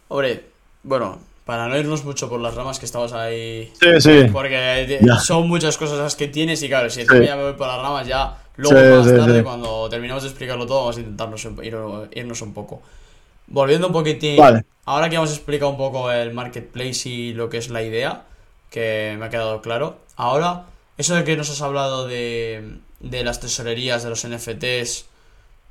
Hombre, 0.09 0.44
bueno, 0.83 1.18
para 1.44 1.66
no 1.68 1.76
irnos 1.76 2.05
mucho 2.05 2.29
por 2.29 2.40
las 2.40 2.55
ramas 2.55 2.79
que 2.79 2.87
estamos 2.87 3.12
ahí. 3.12 3.72
Sí, 3.81 4.00
sí. 4.00 4.26
Porque 4.33 5.00
son 5.20 5.48
muchas 5.48 5.76
cosas 5.76 5.98
las 5.98 6.16
que 6.16 6.29
tienes 6.29 6.62
y 6.62 6.68
claro, 6.68 6.90
si 6.90 7.00
Sí. 7.00 7.24
ya 7.24 7.35
me 7.35 7.42
voy 7.42 7.53
por 7.55 7.66
las 7.66 7.81
ramas 7.81 8.07
ya, 8.07 8.37
luego 8.57 8.79
Sí, 8.79 8.88
más 8.88 9.07
sí, 9.09 9.16
tarde 9.16 9.42
cuando 9.42 9.88
terminemos 9.88 10.22
de 10.22 10.29
explicarlo 10.29 10.66
todo 10.66 10.81
vamos 10.81 10.96
a 10.96 11.00
intentarnos 11.00 11.48
irnos 12.12 12.42
un 12.42 12.53
poco. 12.55 12.83
Volviendo 13.51 13.89
un 13.89 13.93
poquitín, 13.93 14.37
Vale. 14.39 14.65
ahora 14.87 15.09
que 15.11 15.17
hemos 15.17 15.31
explicado 15.31 15.71
un 15.71 15.77
poco 15.77 16.11
el 16.11 16.33
marketplace 16.33 17.09
y 17.09 17.35
lo 17.35 17.49
que 17.51 17.59
es 17.59 17.69
la 17.69 17.83
idea, 17.83 18.23
que 18.71 19.17
me 19.19 19.27
ha 19.27 19.31
quedado 19.31 19.61
claro, 19.61 19.99
ahora, 20.17 20.65
eso 20.97 21.15
de 21.15 21.25
que 21.25 21.37
nos 21.37 21.51
has 21.51 21.61
hablado 21.61 22.07
de, 22.07 22.79
de 23.01 23.25
las 23.25 23.41
tesorerías, 23.41 24.03
de 24.05 24.11
los 24.11 24.27
NFTs, 24.27 25.07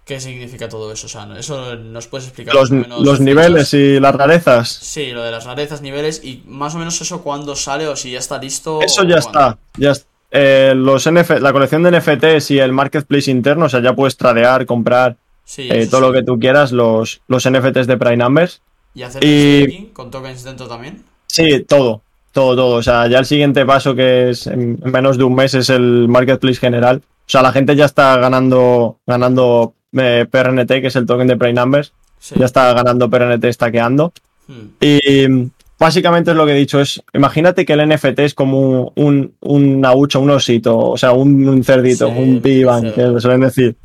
¿qué 0.05 0.19
significa 0.19 0.67
todo 0.67 0.91
eso? 0.91 1.05
O 1.05 1.09
sea, 1.09 1.27
eso 1.37 1.75
nos 1.75 2.07
puedes 2.07 2.27
explicar 2.27 2.53
Los, 2.53 2.69
más 2.71 2.79
o 2.85 2.89
menos 2.89 3.01
los 3.05 3.19
niveles 3.21 3.73
y 3.73 3.99
las 3.99 4.13
rarezas, 4.15 4.69
Sí, 4.69 5.11
lo 5.11 5.21
de 5.23 5.31
las 5.31 5.45
rarezas, 5.45 5.81
niveles 5.81 6.21
y 6.23 6.43
más 6.47 6.75
o 6.75 6.79
menos 6.79 6.99
eso 6.99 7.21
cuándo 7.21 7.55
sale 7.55 7.87
o 7.87 7.95
si 7.95 8.11
ya 8.11 8.19
está 8.19 8.37
listo. 8.39 8.81
eso 8.81 9.03
ya 9.03 9.21
cuándo. 9.21 9.29
está. 9.29 9.57
Ya 9.77 9.93
eh, 10.31 10.73
los 10.75 11.07
NF, 11.09 11.39
la 11.39 11.51
colección 11.53 11.81
de 11.83 11.91
NFTs 11.91 12.51
y 12.51 12.59
el 12.59 12.71
marketplace 12.73 13.31
interno, 13.31 13.65
o 13.65 13.69
sea, 13.69 13.81
ya 13.81 13.93
puedes 13.95 14.17
tradear, 14.17 14.65
comprar 14.65 15.15
Sí, 15.49 15.67
eh, 15.71 15.87
todo 15.87 16.01
sí. 16.01 16.07
lo 16.07 16.13
que 16.13 16.21
tú 16.23 16.37
quieras, 16.39 16.71
los, 16.71 17.21
los 17.27 17.49
NFTs 17.49 17.87
de 17.87 17.97
Prime 17.97 18.17
Numbers. 18.17 18.61
¿Y 18.93 19.01
hacer 19.01 19.23
y- 19.23 19.63
staking 19.63 19.85
con 19.93 20.11
tokens 20.11 20.43
dentro 20.43 20.67
también? 20.67 21.01
Sí, 21.25 21.65
todo, 21.67 22.03
todo, 22.31 22.55
todo. 22.55 22.75
O 22.75 22.83
sea, 22.83 23.07
ya 23.07 23.17
el 23.17 23.25
siguiente 23.25 23.65
paso 23.65 23.95
que 23.95 24.29
es 24.29 24.45
en 24.45 24.79
en 24.83 24.91
menos 24.91 25.17
de 25.17 25.23
un 25.23 25.33
mes 25.33 25.55
es 25.55 25.69
el 25.71 26.07
marketplace 26.07 26.59
general. 26.59 26.97
O 26.97 27.29
sea, 27.31 27.41
la 27.41 27.51
gente 27.51 27.75
ya 27.75 27.85
está 27.85 28.17
ganando, 28.17 28.97
ganando 29.07 29.73
eh, 29.93 30.27
PRNT, 30.29 30.67
que 30.81 30.87
es 30.87 30.95
el 30.95 31.07
token 31.07 31.27
de 31.27 31.35
Prime 31.37 31.53
Numbers. 31.53 31.93
Sí. 32.19 32.35
Ya 32.37 32.45
está 32.45 32.71
ganando 32.73 33.09
PRNT 33.09 33.45
stackeando. 33.51 34.13
Hmm, 34.47 34.67
Y 34.81 35.27
mm, 35.27 35.49
básicamente 35.79 36.29
es 36.31 36.37
lo 36.37 36.45
que 36.45 36.51
he 36.51 36.55
dicho. 36.55 36.79
Es, 36.79 37.01
imagínate 37.13 37.65
que 37.65 37.73
el 37.73 37.87
NFT 37.89 38.19
es 38.19 38.33
como 38.35 38.91
un, 38.95 39.33
una 39.41 39.93
hucha, 39.95 40.19
un 40.19 40.29
osito, 40.29 40.77
o 40.77 40.97
sea, 40.97 41.11
un, 41.13 41.47
un 41.47 41.63
cerdito, 41.63 42.07
Sí, 42.07 42.13
un 42.19 42.39
piban, 42.41 42.81
sí. 42.83 42.91
que 42.91 43.19
suelen 43.19 43.41
decir. 43.41 43.75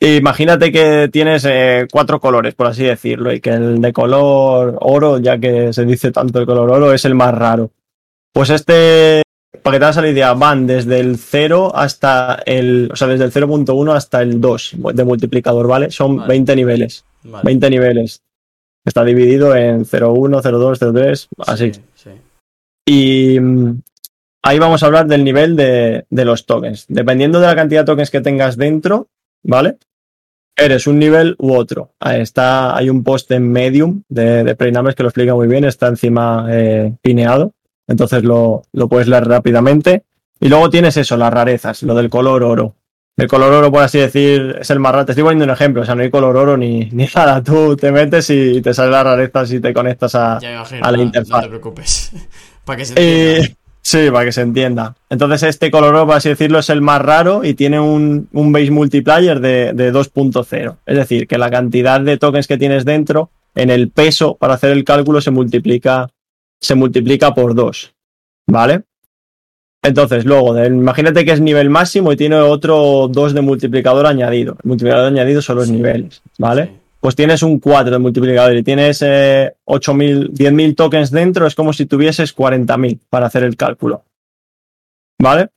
Imagínate 0.00 0.70
que 0.70 1.08
tienes 1.10 1.44
eh, 1.48 1.86
cuatro 1.90 2.20
colores, 2.20 2.54
por 2.54 2.66
así 2.66 2.84
decirlo, 2.84 3.32
y 3.32 3.40
que 3.40 3.50
el 3.50 3.80
de 3.80 3.92
color 3.92 4.76
oro, 4.80 5.18
ya 5.18 5.38
que 5.38 5.72
se 5.72 5.84
dice 5.84 6.10
tanto 6.10 6.40
el 6.40 6.46
color 6.46 6.70
oro, 6.70 6.92
es 6.92 7.04
el 7.04 7.14
más 7.14 7.34
raro. 7.34 7.70
Pues 8.32 8.50
este, 8.50 9.22
para 9.62 9.76
que 9.76 9.78
te 9.78 9.84
hagas 9.84 9.96
la 9.96 10.10
idea, 10.10 10.34
van 10.34 10.66
desde 10.66 11.00
el 11.00 11.16
0 11.16 11.72
hasta 11.74 12.42
el, 12.44 12.90
o 12.92 12.96
sea, 12.96 13.08
desde 13.08 13.24
el 13.24 13.32
0.1 13.32 13.94
hasta 13.94 14.20
el 14.20 14.40
2 14.40 14.76
de 14.92 15.04
multiplicador, 15.04 15.66
¿vale? 15.66 15.90
Son 15.90 16.16
Vale. 16.16 16.28
20 16.28 16.56
niveles. 16.56 17.04
Vale. 17.22 17.44
20 17.44 17.70
niveles. 17.70 18.20
Está 18.84 19.04
dividido 19.04 19.56
en 19.56 19.86
01, 19.90 20.42
02, 20.42 20.78
03, 20.78 21.28
así. 21.46 21.72
Sí, 21.72 21.80
sí. 21.94 22.10
Y 22.86 23.40
mm, 23.40 23.80
ahí 24.42 24.58
vamos 24.58 24.82
a 24.82 24.86
hablar 24.86 25.06
del 25.06 25.24
nivel 25.24 25.56
de, 25.56 26.04
de 26.10 26.24
los 26.26 26.44
tokens. 26.44 26.84
Dependiendo 26.88 27.40
de 27.40 27.46
la 27.46 27.56
cantidad 27.56 27.82
de 27.82 27.86
tokens 27.86 28.10
que 28.10 28.20
tengas 28.20 28.58
dentro, 28.58 29.08
¿vale? 29.44 29.76
Eres 30.56 30.86
un 30.86 30.98
nivel 30.98 31.34
u 31.38 31.54
otro. 31.54 31.92
Ahí 32.00 32.20
está, 32.20 32.76
hay 32.76 32.88
un 32.90 33.02
post 33.02 33.30
en 33.32 33.50
Medium 33.50 34.02
de, 34.08 34.44
de 34.44 34.54
Preinames 34.54 34.94
que 34.94 35.02
lo 35.02 35.08
explica 35.08 35.34
muy 35.34 35.48
bien, 35.48 35.64
está 35.64 35.88
encima 35.88 36.46
eh, 36.50 36.94
pineado. 37.02 37.52
Entonces 37.88 38.22
lo, 38.24 38.62
lo 38.72 38.88
puedes 38.88 39.08
leer 39.08 39.24
rápidamente. 39.26 40.04
Y 40.40 40.48
luego 40.48 40.70
tienes 40.70 40.96
eso, 40.96 41.16
las 41.16 41.32
rarezas, 41.32 41.82
lo 41.82 41.94
del 41.94 42.08
color 42.10 42.42
oro. 42.44 42.76
El 43.16 43.28
color 43.28 43.52
oro, 43.52 43.70
por 43.70 43.82
así 43.82 43.98
decir, 43.98 44.56
es 44.60 44.70
el 44.70 44.80
más 44.80 44.92
raro. 44.92 45.06
Te 45.06 45.12
estoy 45.12 45.22
poniendo 45.24 45.44
un 45.44 45.50
ejemplo, 45.50 45.82
o 45.82 45.84
sea, 45.84 45.94
no 45.94 46.02
hay 46.02 46.10
color 46.10 46.36
oro 46.36 46.56
ni, 46.56 46.84
ni 46.92 47.06
nada. 47.14 47.42
Tú 47.42 47.76
te 47.76 47.90
metes 47.92 48.28
y 48.30 48.60
te 48.62 48.72
sale 48.74 48.90
las 48.90 49.04
rarezas 49.04 49.52
y 49.52 49.60
te 49.60 49.72
conectas 49.72 50.14
a, 50.14 50.38
Ya 50.40 50.48
me 50.50 50.54
imagino, 50.56 50.84
a 50.86 50.90
la 50.90 50.96
no- 50.96 51.02
interfaz. 51.02 51.36
no 51.38 51.42
te 51.42 51.48
preocupes. 51.48 52.12
Para 52.64 52.76
que 52.76 52.84
se 52.84 52.94
Eh, 52.96 53.36
entienda. 53.38 53.56
Sí, 53.84 54.10
para 54.10 54.24
que 54.24 54.32
se 54.32 54.40
entienda. 54.40 54.96
Entonces, 55.10 55.42
este 55.44 55.70
color 55.70 56.06
por 56.06 56.16
así 56.16 56.30
decirlo, 56.30 56.58
es 56.58 56.68
el 56.70 56.80
más 56.80 57.00
raro 57.00 57.44
y 57.44 57.54
tiene 57.54 57.78
un, 57.78 58.28
un 58.32 58.52
base 58.52 58.70
multiplier 58.72 59.38
de, 59.40 59.72
de 59.74 59.92
2.0. 59.92 60.76
Es 60.86 60.96
decir, 60.96 61.28
que 61.28 61.38
la 61.38 61.50
cantidad 61.50 62.00
de 62.00 62.16
tokens 62.18 62.48
que 62.48 62.58
tienes 62.58 62.84
dentro, 62.84 63.30
en 63.54 63.70
el 63.70 63.90
peso 63.90 64.34
para 64.36 64.54
hacer 64.54 64.70
el 64.72 64.82
cálculo, 64.84 65.20
se 65.20 65.30
multiplica, 65.30 66.08
se 66.60 66.74
multiplica 66.74 67.32
por 67.34 67.54
2. 67.54 67.94
¿Vale? 68.48 68.82
Entonces, 69.82 70.24
luego, 70.24 70.54
del- 70.54 70.72
imagínate 70.74 71.24
que 71.24 71.32
es 71.32 71.40
nivel 71.40 71.68
máximo 71.68 72.10
y 72.12 72.16
tiene 72.16 72.36
otro 72.36 73.06
2 73.10 73.34
de 73.34 73.42
multiplicador 73.42 74.06
añadido. 74.06 74.56
El 74.64 74.68
multiplicador 74.68 75.06
añadido 75.08 75.42
son 75.42 75.56
los 75.56 75.66
Sí. 75.66 75.72
niveles, 75.72 76.22
¿vale? 76.38 76.64
Sí. 76.64 76.70
Pues 77.04 77.14
tienes 77.16 77.42
un 77.42 77.58
4 77.60 77.90
de 77.92 77.98
multiplicador 77.98 78.56
y 78.56 78.62
tienes 78.62 79.02
eh, 79.02 79.52
8.000, 79.66 80.30
10.000 80.30 80.74
tokens 80.74 81.10
dentro, 81.10 81.46
es 81.46 81.54
como 81.54 81.74
si 81.74 81.84
tuvieses 81.84 82.34
40.000 82.34 82.98
para 83.10 83.26
hacer 83.26 83.42
el 83.42 83.58
cálculo. 83.58 84.04
¿Vale? 85.18 85.50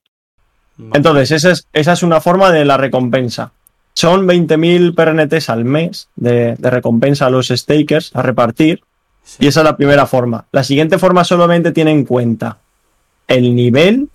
Vale. 0.76 0.90
Entonces, 0.94 1.30
esa 1.30 1.52
es, 1.52 1.66
esa 1.72 1.92
es 1.94 2.02
una 2.02 2.20
forma 2.20 2.52
de 2.52 2.66
la 2.66 2.76
recompensa. 2.76 3.52
Son 3.94 4.26
20.000 4.28 4.94
PRNTs 4.94 5.48
al 5.48 5.64
mes 5.64 6.10
de, 6.16 6.54
de 6.56 6.70
recompensa 6.70 7.24
a 7.24 7.30
los 7.30 7.48
stakers 7.48 8.14
a 8.14 8.20
repartir. 8.20 8.82
Sí. 9.22 9.46
Y 9.46 9.46
esa 9.46 9.60
es 9.60 9.64
la 9.64 9.78
primera 9.78 10.04
forma. 10.04 10.44
La 10.52 10.64
siguiente 10.64 10.98
forma 10.98 11.24
solamente 11.24 11.72
tiene 11.72 11.92
en 11.92 12.04
cuenta 12.04 12.58
el 13.26 13.56
nivel 13.56 14.10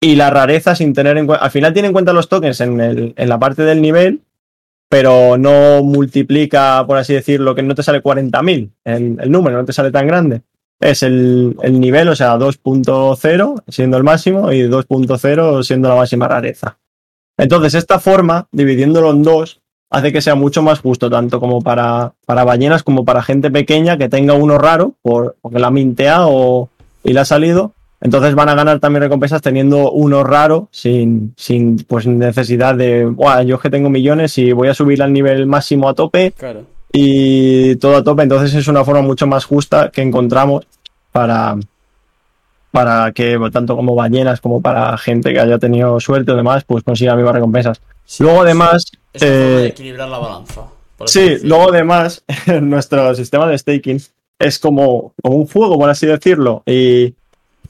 y 0.00 0.16
la 0.16 0.28
rareza 0.30 0.74
sin 0.74 0.92
tener 0.92 1.16
en 1.18 1.26
cuenta. 1.28 1.44
Al 1.44 1.52
final 1.52 1.72
tiene 1.72 1.86
en 1.86 1.92
cuenta 1.92 2.12
los 2.12 2.28
tokens 2.28 2.60
en, 2.60 2.80
el- 2.80 3.14
en 3.16 3.28
la 3.28 3.38
parte 3.38 3.62
del 3.62 3.80
nivel, 3.80 4.22
pero 4.92 5.38
no 5.38 5.82
multiplica, 5.82 6.84
por 6.86 6.98
así 6.98 7.14
decirlo, 7.14 7.54
que 7.54 7.62
no 7.62 7.74
te 7.74 7.82
sale 7.82 8.02
40.000 8.02 8.72
el, 8.84 9.16
el 9.18 9.30
número, 9.30 9.56
no 9.56 9.64
te 9.64 9.72
sale 9.72 9.90
tan 9.90 10.06
grande. 10.06 10.42
Es 10.78 11.02
el, 11.02 11.56
el 11.62 11.80
nivel, 11.80 12.10
o 12.10 12.14
sea, 12.14 12.36
2.0 12.36 13.62
siendo 13.68 13.96
el 13.96 14.04
máximo 14.04 14.52
y 14.52 14.64
2.0 14.64 15.62
siendo 15.62 15.88
la 15.88 15.94
máxima 15.94 16.28
rareza. 16.28 16.76
Entonces, 17.38 17.72
esta 17.72 18.00
forma, 18.00 18.48
dividiéndolo 18.52 19.12
en 19.12 19.22
dos, 19.22 19.62
hace 19.88 20.12
que 20.12 20.20
sea 20.20 20.34
mucho 20.34 20.62
más 20.62 20.80
justo, 20.80 21.08
tanto 21.08 21.40
como 21.40 21.62
para, 21.62 22.12
para 22.26 22.44
ballenas 22.44 22.82
como 22.82 23.06
para 23.06 23.22
gente 23.22 23.50
pequeña 23.50 23.96
que 23.96 24.10
tenga 24.10 24.34
uno 24.34 24.58
raro, 24.58 24.96
por, 25.00 25.36
porque 25.40 25.58
la 25.58 25.68
ha 25.68 25.70
minteado 25.70 26.68
y 27.02 27.14
le 27.14 27.20
ha 27.20 27.24
salido. 27.24 27.72
Entonces 28.04 28.34
van 28.34 28.48
a 28.48 28.54
ganar 28.56 28.80
también 28.80 29.02
recompensas 29.04 29.40
teniendo 29.40 29.92
uno 29.92 30.24
raro, 30.24 30.68
sin, 30.72 31.34
sin 31.36 31.76
pues, 31.84 32.04
necesidad 32.06 32.74
de, 32.74 33.06
Buah, 33.06 33.42
yo 33.42 33.54
es 33.56 33.62
que 33.62 33.70
tengo 33.70 33.88
millones 33.90 34.36
y 34.38 34.50
voy 34.52 34.66
a 34.68 34.74
subir 34.74 35.02
al 35.02 35.12
nivel 35.12 35.46
máximo 35.46 35.88
a 35.88 35.94
tope 35.94 36.32
Claro. 36.32 36.64
y 36.92 37.76
todo 37.76 37.96
a 37.96 38.02
tope. 38.02 38.24
Entonces 38.24 38.52
es 38.54 38.66
una 38.66 38.84
forma 38.84 39.02
mucho 39.02 39.28
más 39.28 39.44
justa 39.44 39.90
que 39.92 40.02
encontramos 40.02 40.66
para, 41.12 41.56
para 42.72 43.12
que 43.12 43.38
tanto 43.52 43.76
como 43.76 43.94
ballenas 43.94 44.40
como 44.40 44.60
para 44.60 44.98
gente 44.98 45.32
que 45.32 45.38
haya 45.38 45.58
tenido 45.60 46.00
suerte 46.00 46.32
o 46.32 46.36
demás, 46.36 46.64
pues 46.64 46.82
consiga 46.82 47.14
mismas 47.14 47.34
recompensas. 47.36 47.80
Sí, 48.04 48.24
Luego 48.24 48.42
además, 48.42 48.84
Es 49.12 49.22
eh, 49.22 49.66
equilibrar 49.68 50.08
la 50.08 50.18
balanza. 50.18 50.62
Sí, 51.06 51.36
luego 51.44 51.70
además, 51.70 52.24
nuestro 52.62 53.14
sistema 53.14 53.46
de 53.46 53.58
staking 53.58 54.00
es 54.40 54.58
como, 54.58 55.14
como 55.22 55.36
un 55.36 55.46
fuego, 55.46 55.78
por 55.78 55.88
así 55.88 56.06
decirlo, 56.06 56.62
y 56.66 57.14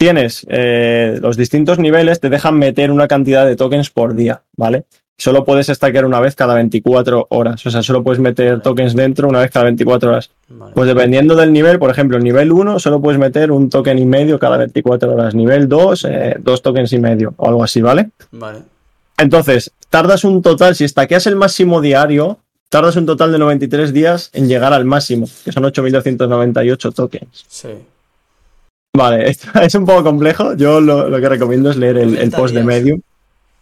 tienes 0.02 0.44
eh, 0.48 1.20
los 1.22 1.36
distintos 1.36 1.78
niveles, 1.78 2.18
te 2.18 2.28
dejan 2.28 2.58
meter 2.58 2.90
una 2.90 3.06
cantidad 3.06 3.46
de 3.46 3.54
tokens 3.54 3.88
por 3.88 4.16
día, 4.16 4.42
¿vale? 4.56 4.82
Solo 5.16 5.44
puedes 5.44 5.68
stackear 5.68 6.04
una 6.04 6.18
vez 6.18 6.34
cada 6.34 6.54
24 6.54 7.28
horas, 7.30 7.64
o 7.64 7.70
sea, 7.70 7.84
solo 7.84 8.02
puedes 8.02 8.18
meter 8.18 8.60
tokens 8.62 8.96
dentro 8.96 9.28
una 9.28 9.38
vez 9.38 9.52
cada 9.52 9.66
24 9.66 10.10
horas. 10.10 10.30
Vale. 10.48 10.72
Pues 10.74 10.88
dependiendo 10.88 11.36
del 11.36 11.52
nivel, 11.52 11.78
por 11.78 11.88
ejemplo, 11.88 12.16
el 12.16 12.24
nivel 12.24 12.50
1 12.50 12.80
solo 12.80 13.00
puedes 13.00 13.20
meter 13.20 13.52
un 13.52 13.70
token 13.70 13.96
y 13.96 14.04
medio 14.04 14.40
cada 14.40 14.56
24 14.56 15.12
horas. 15.12 15.36
Nivel 15.36 15.68
2, 15.68 16.04
eh, 16.06 16.36
dos 16.40 16.62
tokens 16.62 16.92
y 16.92 16.98
medio 16.98 17.34
o 17.36 17.46
algo 17.46 17.62
así, 17.62 17.80
¿vale? 17.80 18.10
Vale. 18.32 18.58
Entonces, 19.18 19.70
tardas 19.88 20.24
un 20.24 20.42
total, 20.42 20.74
si 20.74 20.88
stackeas 20.88 21.28
el 21.28 21.36
máximo 21.36 21.80
diario, 21.80 22.40
tardas 22.70 22.96
un 22.96 23.06
total 23.06 23.30
de 23.30 23.38
93 23.38 23.92
días 23.92 24.30
en 24.32 24.48
llegar 24.48 24.72
al 24.72 24.84
máximo, 24.84 25.28
que 25.44 25.52
son 25.52 25.62
8.298 25.62 26.92
tokens. 26.92 27.44
Sí. 27.46 27.68
Vale, 28.94 29.28
esto 29.30 29.48
es 29.60 29.74
un 29.74 29.86
poco 29.86 30.04
complejo. 30.04 30.54
Yo 30.54 30.80
lo, 30.80 31.08
lo 31.08 31.20
que 31.20 31.28
recomiendo 31.28 31.70
es 31.70 31.76
leer 31.76 31.98
el, 31.98 32.10
el 32.10 32.30
90 32.30 32.36
post 32.36 32.54
de 32.54 32.60
días. 32.60 32.66
Medium. 32.66 33.00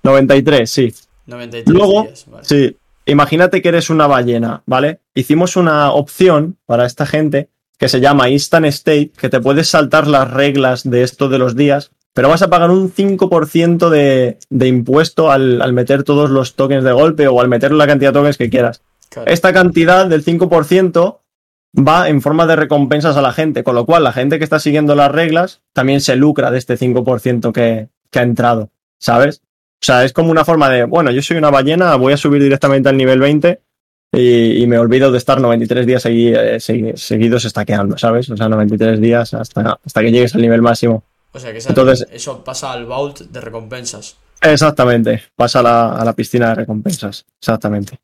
93, 0.03 0.71
sí. 0.71 0.95
93 1.27 1.75
Luego, 1.75 2.03
días. 2.05 2.27
Vale. 2.29 2.45
Sí, 2.45 2.77
imagínate 3.07 3.63
que 3.63 3.69
eres 3.69 3.91
una 3.91 4.07
ballena, 4.07 4.63
¿vale? 4.67 5.01
Hicimos 5.15 5.57
una 5.57 5.93
opción 5.93 6.57
para 6.67 6.87
esta 6.87 7.07
gente 7.07 7.49
que 7.79 7.89
se 7.89 8.01
llama 8.01 8.29
Instant 8.29 8.67
State, 8.67 9.13
que 9.17 9.29
te 9.29 9.41
puedes 9.41 9.69
saltar 9.69 10.07
las 10.07 10.31
reglas 10.31 10.89
de 10.89 11.03
esto 11.03 11.29
de 11.29 11.39
los 11.39 11.57
días, 11.57 11.93
pero 12.13 12.29
vas 12.29 12.43
a 12.43 12.51
pagar 12.51 12.71
un 12.71 12.93
5% 12.93 13.89
de, 13.89 14.39
de 14.51 14.69
impuesto 14.69 15.31
al, 15.31 15.63
al 15.63 15.73
meter 15.73 16.03
todos 16.03 16.29
los 16.29 16.57
tokens 16.57 16.85
de 16.85 16.93
golpe 16.93 17.27
o 17.29 17.41
al 17.41 17.49
meter 17.49 17.73
la 17.73 17.87
cantidad 17.87 18.11
de 18.11 18.19
tokens 18.19 18.37
que 18.37 18.51
quieras. 18.51 18.83
Claro. 19.09 19.31
Esta 19.31 19.53
cantidad 19.53 20.07
del 20.07 20.25
5% 20.25 21.19
va 21.77 22.09
en 22.09 22.21
forma 22.21 22.47
de 22.47 22.57
recompensas 22.57 23.17
a 23.17 23.23
la 23.23 23.33
gente, 23.33 23.63
con 23.63 23.75
lo 23.75 23.87
cual 23.87 24.05
la 24.05 24.13
gente 24.13 24.39
que 24.39 24.45
está 24.45 24.59
siguiendo 24.59 24.95
las 24.95 25.11
reglas 25.13 25.63
también 25.73 26.01
se 26.01 26.17
lucra 26.17 26.51
de 26.51 26.59
este 26.59 26.77
5% 26.77 27.53
que, 27.53 27.89
que 28.11 28.19
ha 28.19 28.23
entrado, 28.23 28.71
¿sabes? 28.99 29.43
O 29.83 29.85
sea, 29.87 30.05
es 30.05 30.13
como 30.13 30.31
una 30.31 30.45
forma 30.45 30.69
de, 30.69 30.85
bueno, 30.85 31.11
yo 31.11 31.23
soy 31.23 31.37
una 31.39 31.51
ballena, 31.51 31.95
voy 31.97 32.13
a 32.13 32.17
subir 32.17 32.43
directamente 32.43 32.89
al 32.89 32.97
nivel 32.97 33.19
20 33.21 33.61
y, 34.13 34.63
y 34.63 34.67
me 34.67 34.79
olvido 34.79 35.11
de 35.13 35.19
estar 35.19 35.41
93 35.41 35.87
días 35.87 36.05
segui- 36.05 36.37
eh, 36.37 36.57
segui- 36.57 36.97
seguidos 36.97 37.45
estaqueando, 37.45 37.97
¿sabes? 37.97 38.29
O 38.31 38.37
sea, 38.37 38.49
93 38.49 39.01
días 39.01 39.33
hasta, 39.35 39.79
hasta 39.85 40.01
que 40.01 40.11
llegues 40.13 40.35
al 40.35 40.43
nivel 40.43 40.61
máximo. 40.63 41.05
O 41.33 41.39
sea 41.39 41.53
que 41.53 41.59
esa- 41.59 41.69
Entonces- 41.69 42.07
eso 42.13 42.43
pasa 42.45 42.73
al 42.73 42.85
vault 42.87 43.21
de 43.21 43.41
recompensas. 43.41 44.17
Exactamente, 44.43 45.23
pasa 45.37 45.61
a 45.61 45.63
la, 45.63 45.93
a 45.95 46.05
la 46.05 46.13
piscina 46.15 46.49
de 46.49 46.55
recompensas, 46.57 47.25
exactamente. 47.41 48.01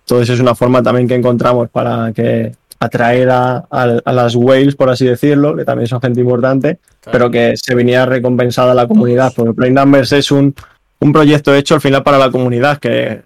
Entonces 0.00 0.30
es 0.30 0.40
una 0.40 0.54
forma 0.54 0.82
también 0.82 1.06
que 1.06 1.14
encontramos 1.14 1.68
para 1.70 2.12
que 2.12 2.52
atraer 2.80 3.30
a, 3.30 3.58
a- 3.70 4.00
a 4.04 4.12
las 4.12 4.34
whales, 4.34 4.74
por 4.74 4.88
así 4.90 5.04
decirlo, 5.06 5.54
que 5.54 5.64
también 5.64 5.86
son 5.86 6.00
gente 6.00 6.20
importante, 6.20 6.78
Claro. 7.00 7.12
pero 7.12 7.30
que 7.30 7.52
se 7.56 7.74
viniera 7.74 8.06
recompensada 8.06 8.72
a 8.72 8.74
la 8.74 8.86
comunidad, 8.88 9.32
porque 9.36 9.52
Play 9.54 9.70
Numbers 9.72 10.12
es 10.12 10.30
un, 10.32 10.54
un 10.98 11.12
proyecto 11.12 11.54
hecho 11.54 11.74
al 11.74 11.80
final 11.80 12.02
para 12.02 12.18
la 12.18 12.30
comunidad 12.30 12.78
que 12.78 13.22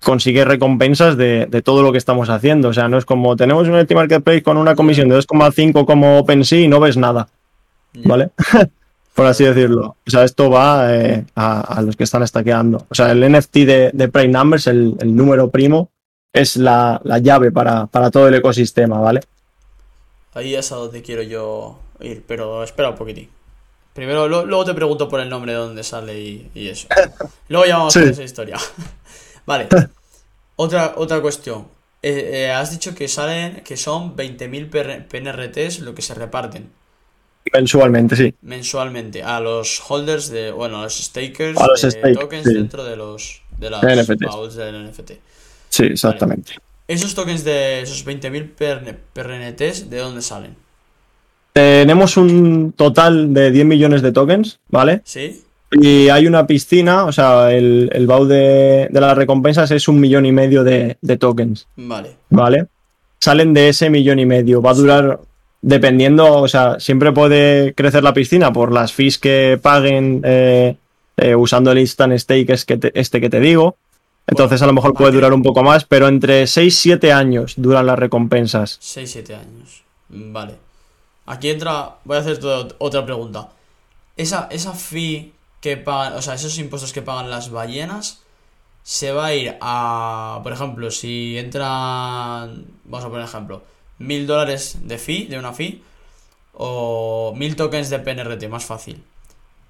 consigue 0.00 0.44
recompensas 0.44 1.16
de, 1.16 1.46
de 1.50 1.62
todo 1.62 1.82
lo 1.82 1.90
que 1.92 1.98
estamos 1.98 2.28
haciendo. 2.30 2.68
O 2.68 2.72
sea, 2.72 2.88
no 2.88 2.98
es 2.98 3.04
como 3.04 3.34
tenemos 3.36 3.66
un 3.68 3.76
Empty 3.76 3.94
Marketplace 3.94 4.42
con 4.42 4.56
una 4.56 4.74
comisión 4.76 5.08
de 5.08 5.16
2,5 5.18 5.84
como 5.84 6.18
OpenSea 6.18 6.60
y 6.60 6.68
no 6.68 6.78
ves 6.80 6.96
nada. 6.96 7.28
¿vale? 8.04 8.30
por 9.14 9.26
así 9.26 9.42
decirlo. 9.44 9.96
O 10.06 10.10
sea, 10.10 10.22
esto 10.24 10.48
va 10.50 10.94
eh, 10.94 11.24
a, 11.34 11.60
a 11.60 11.82
los 11.82 11.96
que 11.96 12.04
están 12.04 12.24
stackeando. 12.26 12.86
O 12.88 12.94
sea, 12.94 13.10
el 13.10 13.20
NFT 13.32 13.54
de, 13.58 13.90
de 13.92 14.08
Play 14.08 14.28
Numbers, 14.28 14.68
el, 14.68 14.94
el 15.00 15.16
número 15.16 15.50
primo, 15.50 15.90
es 16.32 16.56
la, 16.56 17.00
la 17.04 17.18
llave 17.18 17.50
para, 17.50 17.86
para 17.86 18.10
todo 18.10 18.28
el 18.28 18.34
ecosistema, 18.34 19.00
¿vale? 19.00 19.20
Ahí 20.34 20.54
es 20.54 20.70
a 20.72 20.76
donde 20.76 21.02
quiero 21.02 21.22
yo 21.22 21.78
ir, 22.00 22.22
pero 22.26 22.62
espera 22.62 22.90
un 22.90 22.96
poquitín. 22.96 23.28
Primero, 23.94 24.28
lo- 24.28 24.44
luego 24.46 24.64
te 24.64 24.74
pregunto 24.74 25.08
por 25.08 25.20
el 25.20 25.28
nombre 25.28 25.52
de 25.52 25.58
dónde 25.58 25.82
sale 25.82 26.20
y, 26.20 26.50
y 26.54 26.68
eso. 26.68 26.86
Luego 27.48 27.66
ya 27.66 27.78
vamos 27.78 27.94
Sí. 27.94 28.00
con 28.00 28.10
esa 28.10 28.22
historia. 28.22 28.56
vale. 29.46 29.68
Otra, 30.60 30.94
otra 30.96 31.20
cuestión. 31.20 31.68
Eh, 32.02 32.46
eh, 32.46 32.50
has 32.50 32.72
dicho 32.72 32.94
que 32.94 33.06
salen, 33.08 33.62
que 33.62 33.76
son 33.76 34.16
20.000 34.16 34.70
PR 34.70 35.06
PNRTs 35.08 35.80
lo 35.80 35.94
que 35.94 36.02
se 36.02 36.14
reparten 36.14 36.70
Mensualmente, 37.52 38.14
sí. 38.16 38.34
mensualmente 38.42 39.22
a 39.22 39.40
los 39.40 39.80
holders 39.88 40.28
de, 40.30 40.50
bueno, 40.50 40.78
a 40.80 40.82
los 40.84 40.98
stakers 40.98 41.58
A 41.58 41.66
los 41.66 41.80
de 41.82 42.12
tokens 42.14 42.44
sí. 42.46 42.54
dentro 42.54 42.84
de 42.84 42.96
los 42.96 43.42
de 43.56 43.70
las 43.70 43.82
NFTs. 43.82 44.54
del 44.56 44.90
NFT. 44.90 45.12
Sí, 45.68 45.84
exactamente. 45.84 46.52
Esos 46.86 47.14
tokens 47.14 47.44
de 47.44 47.82
esos 47.82 48.06
20.000 48.06 48.50
PRN 48.54 48.96
PRNTs, 49.12 49.90
¿de 49.90 49.98
dónde 49.98 50.22
salen? 50.22 50.56
Tenemos 51.52 52.16
un 52.16 52.72
total 52.72 53.34
de 53.34 53.50
10 53.50 53.66
millones 53.66 54.00
de 54.00 54.12
tokens, 54.12 54.60
¿vale? 54.68 55.02
¿Sí? 55.04 55.42
Y 55.70 56.08
hay 56.08 56.26
una 56.26 56.46
piscina, 56.46 57.04
o 57.04 57.12
sea, 57.12 57.52
el, 57.52 57.90
el 57.92 58.06
BAU 58.06 58.24
de, 58.26 58.88
de 58.90 59.00
las 59.00 59.16
recompensas 59.16 59.70
es 59.70 59.86
un 59.86 60.00
millón 60.00 60.24
y 60.24 60.32
medio 60.32 60.64
de, 60.64 60.96
de 61.02 61.16
tokens, 61.18 61.66
Vale. 61.76 62.16
¿vale? 62.30 62.66
Salen 63.20 63.52
de 63.52 63.68
ese 63.68 63.90
millón 63.90 64.18
y 64.18 64.24
medio. 64.24 64.62
Va 64.62 64.70
a 64.70 64.74
durar, 64.74 65.20
dependiendo, 65.60 66.38
o 66.38 66.48
sea, 66.48 66.80
siempre 66.80 67.12
puede 67.12 67.74
crecer 67.74 68.02
la 68.02 68.14
piscina 68.14 68.52
por 68.52 68.72
las 68.72 68.92
fees 68.92 69.18
que 69.18 69.58
paguen 69.60 70.22
eh, 70.24 70.76
eh, 71.18 71.34
usando 71.34 71.72
el 71.72 71.78
instant 71.80 72.16
stake 72.16 72.50
este 72.94 73.20
que 73.20 73.28
te 73.28 73.40
digo. 73.40 73.76
Entonces 74.28 74.60
a 74.60 74.66
lo 74.66 74.74
mejor 74.74 74.92
puede 74.92 75.12
durar 75.12 75.32
un 75.32 75.42
poco 75.42 75.62
más, 75.62 75.84
pero 75.86 76.06
entre 76.06 76.46
6 76.46 76.66
y 76.66 76.76
7 76.76 77.12
años 77.12 77.54
duran 77.56 77.86
las 77.86 77.98
recompensas. 77.98 78.78
6-7 78.80 79.34
años. 79.34 79.82
Vale. 80.10 80.56
Aquí 81.24 81.48
entra. 81.48 81.96
Voy 82.04 82.18
a 82.18 82.20
hacer 82.20 82.38
otra 82.78 83.06
pregunta. 83.06 83.48
Esa, 84.18 84.48
esa 84.50 84.74
fee 84.74 85.32
que 85.62 85.78
pagan. 85.78 86.12
O 86.12 86.22
sea, 86.22 86.34
esos 86.34 86.58
impuestos 86.58 86.92
que 86.92 87.00
pagan 87.00 87.30
las 87.30 87.50
ballenas. 87.50 88.22
Se 88.82 89.12
va 89.12 89.26
a 89.26 89.34
ir 89.34 89.56
a. 89.62 90.40
Por 90.42 90.52
ejemplo, 90.52 90.90
si 90.90 91.38
entran. 91.38 92.66
Vamos 92.84 93.06
a 93.06 93.08
poner 93.08 93.24
ejemplo. 93.24 93.62
Mil 93.98 94.26
dólares 94.26 94.78
de 94.82 94.98
fee, 94.98 95.26
de 95.26 95.38
una 95.38 95.54
fee. 95.54 95.82
O 96.52 97.32
mil 97.34 97.56
tokens 97.56 97.88
de 97.88 97.98
PNRT, 97.98 98.46
más 98.48 98.66
fácil. 98.66 99.02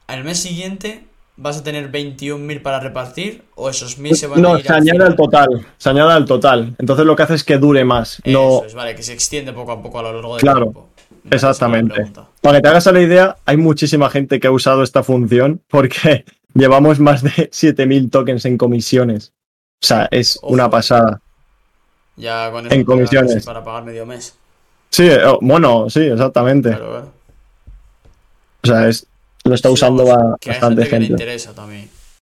Al 0.09 0.25
mes 0.25 0.41
siguiente. 0.41 1.07
¿Vas 1.41 1.57
a 1.59 1.63
tener 1.63 1.91
21.000 1.93 2.63
para 2.63 2.81
repartir? 2.81 3.45
¿O 3.55 3.71
esos 3.71 3.97
1.000 3.99 4.15
se 4.15 4.27
van 4.27 4.41
a 4.41 4.43
No, 4.43 4.59
ir 4.59 4.65
se 4.67 4.73
al 4.73 4.81
añade 4.83 5.05
al 5.05 5.15
total. 5.15 5.67
Se 5.77 5.89
añade 5.89 6.13
al 6.13 6.25
total. 6.25 6.75
Entonces 6.79 7.07
lo 7.07 7.15
que 7.15 7.23
hace 7.23 7.35
es 7.35 7.45
que 7.45 7.59
dure 7.59 7.85
más. 7.85 8.21
No, 8.25 8.59
Eso 8.59 8.65
es, 8.67 8.75
vale, 8.75 8.97
que 8.97 9.05
se 9.05 9.13
extiende 9.13 9.53
poco 9.53 9.71
a 9.71 9.81
poco 9.81 10.01
a 10.01 10.03
lo 10.03 10.13
largo 10.15 10.35
del 10.35 10.41
Claro, 10.43 10.63
tiempo. 10.63 10.89
Exactamente. 11.31 12.11
Para 12.43 12.59
que 12.59 12.63
te 12.63 12.69
hagas 12.69 12.87
a 12.89 12.93
la 12.93 13.01
idea, 13.01 13.37
hay 13.47 13.57
muchísima 13.57 14.11
gente 14.11 14.41
que 14.41 14.49
ha 14.49 14.51
usado 14.51 14.83
esta 14.83 15.05
función 15.05 15.63
porque 15.69 16.25
llevamos 16.55 16.99
más 16.99 17.23
de 17.23 17.49
7000 17.53 18.11
tokens 18.11 18.45
en 18.45 18.59
comisiones. 18.59 19.33
O 19.81 19.87
sea, 19.87 20.09
es 20.11 20.39
Ojo. 20.43 20.53
una 20.55 20.69
pasada. 20.69 21.21
Ya 22.17 22.51
con 22.51 22.67
eso 22.67 22.75
En 22.75 22.85
comisiones. 22.85 23.45
para 23.47 23.63
pagar 23.63 23.85
medio 23.85 24.05
mes. 24.05 24.35
Sí, 24.91 25.07
eh, 25.09 25.25
oh, 25.25 25.39
bueno, 25.41 25.89
sí, 25.89 26.01
exactamente. 26.01 26.71
Claro, 26.71 26.89
claro. 26.91 27.13
O 28.65 28.67
sea, 28.67 28.89
es, 28.89 29.07
lo 29.49 29.55
está 29.55 29.69
Sí, 29.69 29.75
usando 29.75 30.05
vamos, 30.05 30.23
ba- 30.33 30.37
que 30.41 30.51
hay 30.51 30.55
bastante 30.57 30.83
gente 30.83 30.91
que 30.91 30.99
le 31.01 31.07
gente. 31.07 31.23
interesa 31.25 31.53
también. 31.55 31.89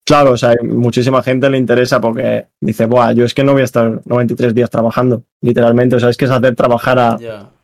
Claro, 0.07 0.33
o 0.33 0.37
sea, 0.37 0.55
muchísima 0.63 1.23
gente 1.23 1.49
le 1.51 1.59
interesa 1.59 2.01
porque 2.01 2.47
dice, 2.61 2.87
Buah, 2.87 3.13
yo 3.13 3.25
es 3.25 3.33
que 3.35 3.45
no 3.45 3.53
voy 3.53 3.63
a 3.63 3.65
estar 3.65 4.01
93 4.07 4.55
días 4.55 4.69
trabajando, 4.71 5.23
literalmente. 5.41 5.97
O 5.97 6.01
sea, 6.01 6.09
es 6.09 6.17
que 6.17 6.25
es 6.25 6.31
hacer 6.33 6.57
trabajar 6.57 6.99
a, 6.99 7.13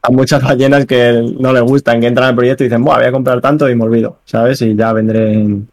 a 0.03 0.11
muchas 0.11 0.43
ballenas 0.43 0.87
que 0.87 1.35
no 1.41 1.53
les 1.53 1.63
gustan, 1.63 2.01
que 2.01 2.07
entran 2.07 2.29
al 2.29 2.37
proyecto 2.37 2.63
y 2.63 2.67
dicen, 2.69 2.85
Buah, 2.85 2.99
voy 2.99 3.07
a 3.07 3.13
comprar 3.13 3.41
tanto 3.41 3.69
y 3.69 3.75
me 3.75 3.83
olvido, 3.85 4.19
¿sabes? 4.27 4.63
Y 4.63 4.77
ya 4.77 4.93
vendré 4.93 5.33
en, 5.33 5.69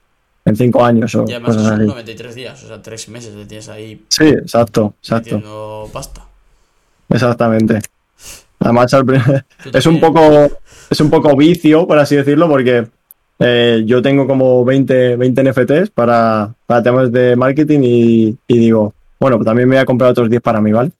en 0.45 0.55
cinco 0.55 0.83
años 0.83 1.13
o 1.13 1.25
Y 1.27 1.31
además 1.33 1.55
cosas 1.57 1.63
son 1.69 1.73
así. 1.81 1.85
93 1.87 2.35
días, 2.35 2.63
o 2.63 2.67
sea, 2.67 2.81
3 2.81 3.09
meses 3.09 3.35
le 3.35 3.45
tienes 3.45 3.69
ahí 3.69 4.03
Sí, 4.09 4.25
exacto, 4.29 4.95
exacto, 4.99 5.89
pasta. 5.93 6.21
exactamente. 7.09 7.79
Además, 8.59 8.95
es 9.73 9.85
un 9.85 9.99
poco, 9.99 10.49
es 10.89 10.99
un 11.01 11.09
poco 11.09 11.35
vicio, 11.35 11.85
por 11.85 11.99
así 11.99 12.15
decirlo, 12.15 12.47
porque 12.49 12.87
eh, 13.45 13.83
yo 13.85 14.01
tengo 14.01 14.25
como 14.25 14.63
20, 14.63 15.17
20 15.17 15.43
NFTs 15.43 15.89
para, 15.89 16.55
para 16.65 16.81
temas 16.81 17.11
de 17.11 17.35
marketing 17.35 17.79
y, 17.83 18.37
y 18.47 18.57
digo, 18.57 18.93
bueno, 19.19 19.37
pues 19.37 19.45
también 19.45 19.67
me 19.67 19.75
voy 19.75 19.81
a 19.81 19.85
comprar 19.85 20.11
otros 20.11 20.29
10 20.29 20.41
para 20.41 20.61
mí, 20.61 20.71
¿vale? 20.71 20.91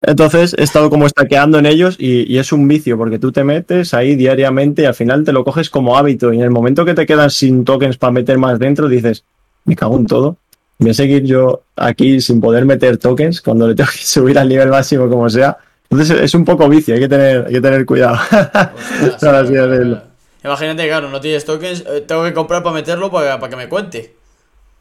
Entonces 0.00 0.54
he 0.56 0.62
estado 0.62 0.90
como 0.90 1.06
estaqueando 1.06 1.58
en 1.58 1.66
ellos 1.66 1.96
y, 1.98 2.32
y 2.32 2.38
es 2.38 2.52
un 2.52 2.68
vicio 2.68 2.96
porque 2.96 3.18
tú 3.18 3.32
te 3.32 3.42
metes 3.42 3.94
ahí 3.94 4.14
diariamente 4.14 4.82
y 4.82 4.84
al 4.84 4.94
final 4.94 5.24
te 5.24 5.32
lo 5.32 5.42
coges 5.42 5.70
como 5.70 5.98
hábito 5.98 6.32
y 6.32 6.36
en 6.36 6.44
el 6.44 6.50
momento 6.50 6.84
que 6.84 6.94
te 6.94 7.04
quedas 7.04 7.34
sin 7.34 7.64
tokens 7.64 7.98
para 7.98 8.12
meter 8.12 8.38
más 8.38 8.60
dentro 8.60 8.88
dices, 8.88 9.24
me 9.64 9.74
cago 9.74 9.96
en 9.96 10.06
todo. 10.06 10.36
Voy 10.78 10.90
a 10.90 10.94
seguir 10.94 11.24
yo 11.24 11.62
aquí 11.74 12.20
sin 12.20 12.40
poder 12.40 12.64
meter 12.64 12.96
tokens 12.98 13.40
cuando 13.42 13.66
le 13.66 13.74
tengo 13.74 13.90
que 13.90 13.98
subir 14.04 14.38
al 14.38 14.48
nivel 14.48 14.68
máximo 14.68 15.08
como 15.08 15.28
sea. 15.28 15.58
Entonces 15.90 16.20
es 16.20 16.34
un 16.34 16.44
poco 16.44 16.68
vicio, 16.68 16.94
hay 16.94 17.00
que 17.00 17.08
tener, 17.08 17.46
hay 17.46 17.54
que 17.54 17.60
tener 17.60 17.84
cuidado. 17.84 18.18
Ostras, 19.02 19.22
Ahora 19.22 19.46
sí, 19.46 19.52
claro, 19.52 19.68
decirlo. 19.68 19.96
claro. 19.96 20.07
Imagínate, 20.44 20.86
claro, 20.86 21.08
no 21.10 21.20
tienes 21.20 21.44
tokens, 21.44 21.84
eh, 21.86 22.02
tengo 22.06 22.24
que 22.24 22.32
comprar 22.32 22.62
para 22.62 22.74
meterlo 22.74 23.10
para, 23.10 23.38
para 23.40 23.50
que 23.50 23.56
me 23.56 23.68
cuente. 23.68 24.14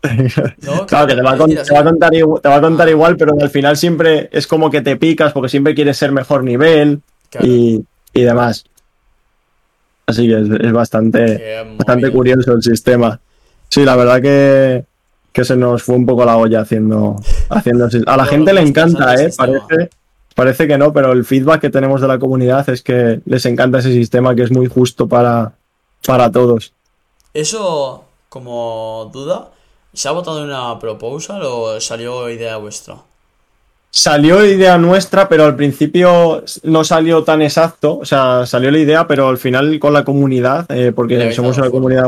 ¿no? 0.61 0.85
Claro, 0.85 1.07
que 1.07 1.15
te 1.15 1.21
va, 1.21 1.31
a 1.31 1.37
con- 1.37 1.49
Mentira, 1.49 1.63
te 1.63 1.73
va 1.73 1.79
a 1.79 1.83
sí. 1.83 1.89
contar, 1.89 2.13
igu- 2.13 2.41
te 2.41 2.49
va 2.49 2.55
a 2.57 2.61
contar 2.61 2.87
Ah. 2.87 2.91
igual, 2.91 3.17
pero 3.17 3.33
al 3.41 3.49
final 3.49 3.75
siempre 3.77 4.29
es 4.31 4.45
como 4.47 4.69
que 4.69 4.81
te 4.81 4.95
picas 4.95 5.33
porque 5.33 5.49
siempre 5.49 5.73
quieres 5.73 5.97
ser 5.97 6.11
mejor 6.11 6.43
nivel 6.43 7.01
Claro. 7.31 7.47
y, 7.47 7.83
y 8.13 8.21
demás. 8.21 8.65
Así 10.05 10.27
que 10.27 10.39
es, 10.39 10.47
es 10.49 10.71
bastante, 10.71 11.63
bastante 11.77 12.11
curioso 12.11 12.53
el 12.53 12.61
sistema. 12.63 13.19
Sí, 13.69 13.83
la 13.83 13.95
verdad 13.97 14.21
que, 14.21 14.85
que 15.33 15.43
se 15.43 15.57
nos 15.57 15.83
fue 15.83 15.95
un 15.95 16.05
poco 16.05 16.23
la 16.23 16.37
olla 16.37 16.61
haciendo, 16.61 17.17
haciendo 17.49 17.89
A 18.05 18.15
la 18.17 18.25
gente 18.25 18.53
le 18.53 18.61
encanta, 18.61 19.15
¿eh? 19.15 19.29
Parece, 19.35 19.89
parece 20.37 20.67
que 20.67 20.77
no, 20.77 20.93
pero 20.93 21.11
el 21.11 21.25
feedback 21.25 21.59
que 21.61 21.69
tenemos 21.71 21.99
de 21.99 22.07
la 22.07 22.19
comunidad 22.19 22.69
es 22.69 22.81
que 22.83 23.19
les 23.25 23.45
encanta 23.47 23.79
ese 23.79 23.91
sistema 23.91 24.35
que 24.35 24.43
es 24.43 24.51
muy 24.51 24.67
justo 24.67 25.07
para, 25.07 25.53
para 26.05 26.31
todos. 26.31 26.73
Eso, 27.33 28.03
como 28.29 29.09
duda, 29.11 29.49
¿se 29.93 30.07
ha 30.07 30.11
votado 30.11 30.43
una 30.43 30.77
proposal 30.79 31.41
o 31.43 31.81
salió 31.81 32.29
idea 32.29 32.57
vuestra? 32.57 32.97
Salió 33.89 34.45
idea 34.45 34.77
nuestra, 34.77 35.27
pero 35.27 35.45
al 35.45 35.55
principio 35.55 36.43
no 36.63 36.83
salió 36.83 37.23
tan 37.23 37.41
exacto. 37.41 37.97
O 37.97 38.05
sea, 38.05 38.45
salió 38.45 38.69
la 38.69 38.77
idea, 38.77 39.07
pero 39.07 39.27
al 39.29 39.37
final 39.39 39.79
con 39.79 39.93
la 39.93 40.03
comunidad, 40.03 40.69
eh, 40.69 40.91
porque 40.95 41.31
somos 41.33 41.57
una 41.57 41.71
comunidad. 41.71 42.05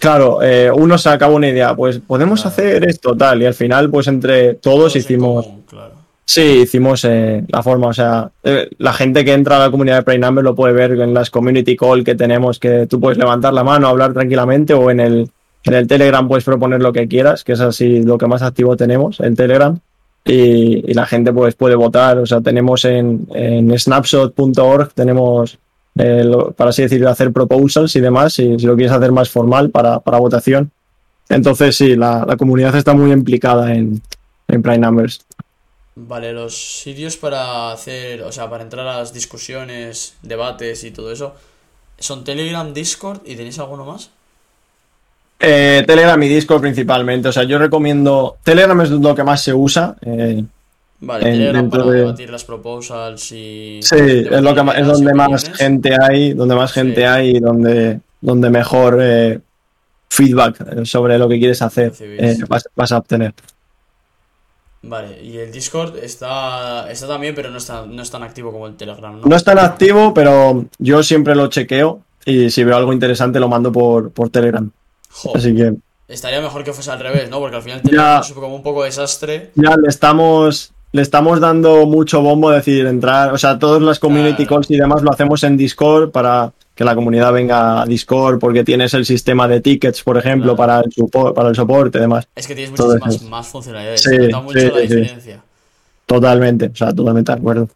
Claro, 0.00 0.42
eh, 0.42 0.70
uno 0.70 0.96
sacaba 0.98 1.34
una 1.34 1.48
idea, 1.48 1.76
pues 1.76 2.00
podemos 2.00 2.40
Claro. 2.40 2.54
hacer 2.54 2.88
esto, 2.88 3.16
tal, 3.16 3.42
y 3.42 3.46
al 3.46 3.54
final, 3.54 3.90
pues 3.90 4.06
entre 4.08 4.54
todos 4.54 4.78
Todos 4.78 4.96
en 4.96 5.00
hicimos. 5.02 5.46
común, 5.46 5.64
claro. 5.68 5.94
Sí, 6.30 6.42
hicimos 6.42 7.06
eh, 7.06 7.42
la 7.48 7.62
forma, 7.62 7.86
o 7.86 7.94
sea, 7.94 8.30
eh, 8.44 8.68
la 8.76 8.92
gente 8.92 9.24
que 9.24 9.32
entra 9.32 9.56
a 9.56 9.60
la 9.60 9.70
comunidad 9.70 9.96
de 9.96 10.02
Prime 10.02 10.18
Number 10.18 10.44
lo 10.44 10.54
puede 10.54 10.74
ver 10.74 10.92
en 10.92 11.14
las 11.14 11.30
community 11.30 11.74
call 11.74 12.04
que 12.04 12.16
tenemos, 12.16 12.58
que 12.58 12.86
tú 12.86 13.00
puedes 13.00 13.16
levantar 13.16 13.54
la 13.54 13.64
mano, 13.64 13.88
hablar 13.88 14.12
tranquilamente, 14.12 14.74
o 14.74 14.90
en 14.90 15.00
el, 15.00 15.30
en 15.64 15.72
el 15.72 15.86
Telegram 15.86 16.28
puedes 16.28 16.44
proponer 16.44 16.82
lo 16.82 16.92
que 16.92 17.08
quieras, 17.08 17.44
que 17.44 17.52
es 17.52 17.60
así 17.60 18.02
lo 18.02 18.18
que 18.18 18.26
más 18.26 18.42
activo 18.42 18.76
tenemos, 18.76 19.20
el 19.20 19.36
Telegram, 19.36 19.80
y, 20.26 20.92
la 20.92 21.06
gente 21.06 21.32
pues 21.32 21.54
puede 21.54 21.76
votar, 21.76 22.18
o 22.18 22.26
sea, 22.26 22.42
tenemos 22.42 22.84
en, 22.84 23.26
en 23.32 23.78
snapshot.org, 23.78 24.92
tenemos, 24.92 25.58
eh, 25.96 26.30
para 26.54 26.68
así 26.68 26.82
decirlo, 26.82 27.08
hacer 27.08 27.32
proposals 27.32 27.96
y 27.96 28.00
demás, 28.02 28.34
si, 28.34 28.58
si 28.58 28.66
lo 28.66 28.76
quieres 28.76 28.92
hacer 28.92 29.12
más 29.12 29.30
formal 29.30 29.70
para, 29.70 30.00
para 30.00 30.18
votación. 30.18 30.72
Entonces 31.30 31.74
sí, 31.74 31.96
la, 31.96 32.26
la 32.28 32.36
comunidad 32.36 32.76
está 32.76 32.92
muy 32.92 33.12
implicada 33.12 33.72
en, 33.74 34.02
en 34.46 34.60
Prime 34.60 34.78
Numbers. 34.78 35.24
Vale, 36.00 36.32
los 36.32 36.80
sitios 36.82 37.16
para 37.16 37.72
hacer, 37.72 38.22
o 38.22 38.30
sea, 38.30 38.48
para 38.48 38.62
entrar 38.62 38.86
a 38.86 38.98
las 38.98 39.12
discusiones, 39.12 40.14
debates 40.22 40.84
y 40.84 40.92
todo 40.92 41.10
eso, 41.10 41.34
son 41.98 42.22
Telegram, 42.22 42.72
Discord 42.72 43.22
y 43.24 43.34
tenéis 43.34 43.58
alguno 43.58 43.84
más? 43.84 44.10
Eh, 45.40 45.82
Telegram 45.86 46.20
y 46.22 46.28
Discord 46.28 46.60
principalmente. 46.60 47.28
O 47.28 47.32
sea, 47.32 47.42
yo 47.44 47.58
recomiendo. 47.58 48.36
Telegram 48.44 48.80
es 48.80 48.90
lo 48.90 49.14
que 49.14 49.24
más 49.24 49.42
se 49.42 49.52
usa. 49.54 49.96
eh, 50.02 50.44
Vale, 51.00 51.28
En- 51.28 51.32
Telegram 51.38 51.70
para 51.70 51.84
de- 51.84 51.98
debatir 51.98 52.30
las 52.30 52.44
proposals 52.44 53.30
y... 53.32 53.78
sí, 53.82 53.94
es, 53.98 54.42
lo 54.42 54.52
que, 54.54 54.60
es 54.80 54.86
donde 54.86 55.14
más 55.14 55.48
gente 55.56 55.96
hay, 56.00 56.32
donde 56.32 56.54
más 56.56 56.72
Sí. 56.72 56.80
gente 56.80 57.06
hay 57.06 57.36
y 57.36 57.40
donde, 57.40 58.00
donde 58.20 58.50
mejor 58.50 58.98
eh, 59.00 59.38
feedback 60.10 60.84
sobre 60.84 61.16
lo 61.18 61.28
que 61.28 61.38
quieres 61.38 61.62
hacer 61.62 61.92
eh, 62.00 62.36
vas, 62.48 62.68
vas 62.74 62.90
a 62.90 62.98
obtener. 62.98 63.32
Vale, 64.82 65.20
y 65.22 65.38
el 65.38 65.50
Discord 65.50 65.96
está, 65.98 66.90
está 66.90 67.08
también, 67.08 67.34
pero 67.34 67.50
no, 67.50 67.58
está, 67.58 67.84
no 67.84 68.00
es 68.00 68.10
tan 68.10 68.22
activo 68.22 68.52
como 68.52 68.66
el 68.68 68.76
Telegram, 68.76 69.20
¿no? 69.20 69.26
No 69.26 69.36
es 69.36 69.42
tan 69.42 69.58
activo, 69.58 70.14
pero 70.14 70.66
yo 70.78 71.02
siempre 71.02 71.34
lo 71.34 71.48
chequeo 71.48 72.00
y 72.24 72.50
si 72.50 72.62
veo 72.62 72.76
algo 72.76 72.92
interesante 72.92 73.40
lo 73.40 73.48
mando 73.48 73.72
por, 73.72 74.10
por 74.12 74.30
Telegram. 74.30 74.70
Jo, 75.10 75.32
Así 75.36 75.54
que 75.54 75.74
estaría 76.06 76.40
mejor 76.40 76.62
que 76.62 76.72
fuese 76.72 76.90
al 76.92 77.00
revés, 77.00 77.28
¿no? 77.28 77.40
Porque 77.40 77.56
al 77.56 77.62
final 77.62 77.82
Telegram 77.82 78.20
es 78.20 78.32
como 78.32 78.54
un 78.54 78.62
poco 78.62 78.84
desastre. 78.84 79.50
ya 79.56 79.74
le 79.76 79.88
estamos, 79.88 80.72
le 80.92 81.02
estamos 81.02 81.40
dando 81.40 81.84
mucho 81.86 82.22
bombo, 82.22 82.52
es 82.52 82.64
decir, 82.64 82.86
entrar, 82.86 83.32
o 83.32 83.38
sea, 83.38 83.58
todas 83.58 83.82
las 83.82 83.98
community 83.98 84.46
Claro. 84.46 84.60
calls 84.60 84.70
y 84.70 84.76
demás 84.76 85.02
lo 85.02 85.10
hacemos 85.10 85.42
en 85.42 85.56
Discord 85.56 86.10
para 86.12 86.52
que 86.78 86.84
la 86.84 86.94
comunidad 86.94 87.32
venga 87.32 87.82
a 87.82 87.86
Discord, 87.86 88.38
porque 88.38 88.62
tienes 88.62 88.94
el 88.94 89.04
sistema 89.04 89.48
de 89.48 89.60
tickets, 89.60 90.00
por 90.04 90.16
ejemplo, 90.16 90.54
Claro. 90.54 90.56
para 90.56 90.80
el, 90.82 91.34
para 91.34 91.48
el 91.48 91.56
soporte 91.56 91.98
y 91.98 92.00
demás. 92.02 92.28
Es 92.36 92.46
que 92.46 92.54
tienes 92.54 92.70
muchísimas 92.70 93.22
más 93.24 93.48
funcionalidades. 93.48 94.00
Sí, 94.00 94.16
nota 94.16 94.40
mucho 94.42 94.60
sí, 94.60 94.66
la 94.66 94.74
sí. 94.74 94.80
diferencia. 94.82 95.42
Totalmente, 96.06 96.66
o 96.72 96.76
sea, 96.76 96.92
totalmente 96.92 97.32
de 97.32 97.38
acuerdo. 97.38 97.68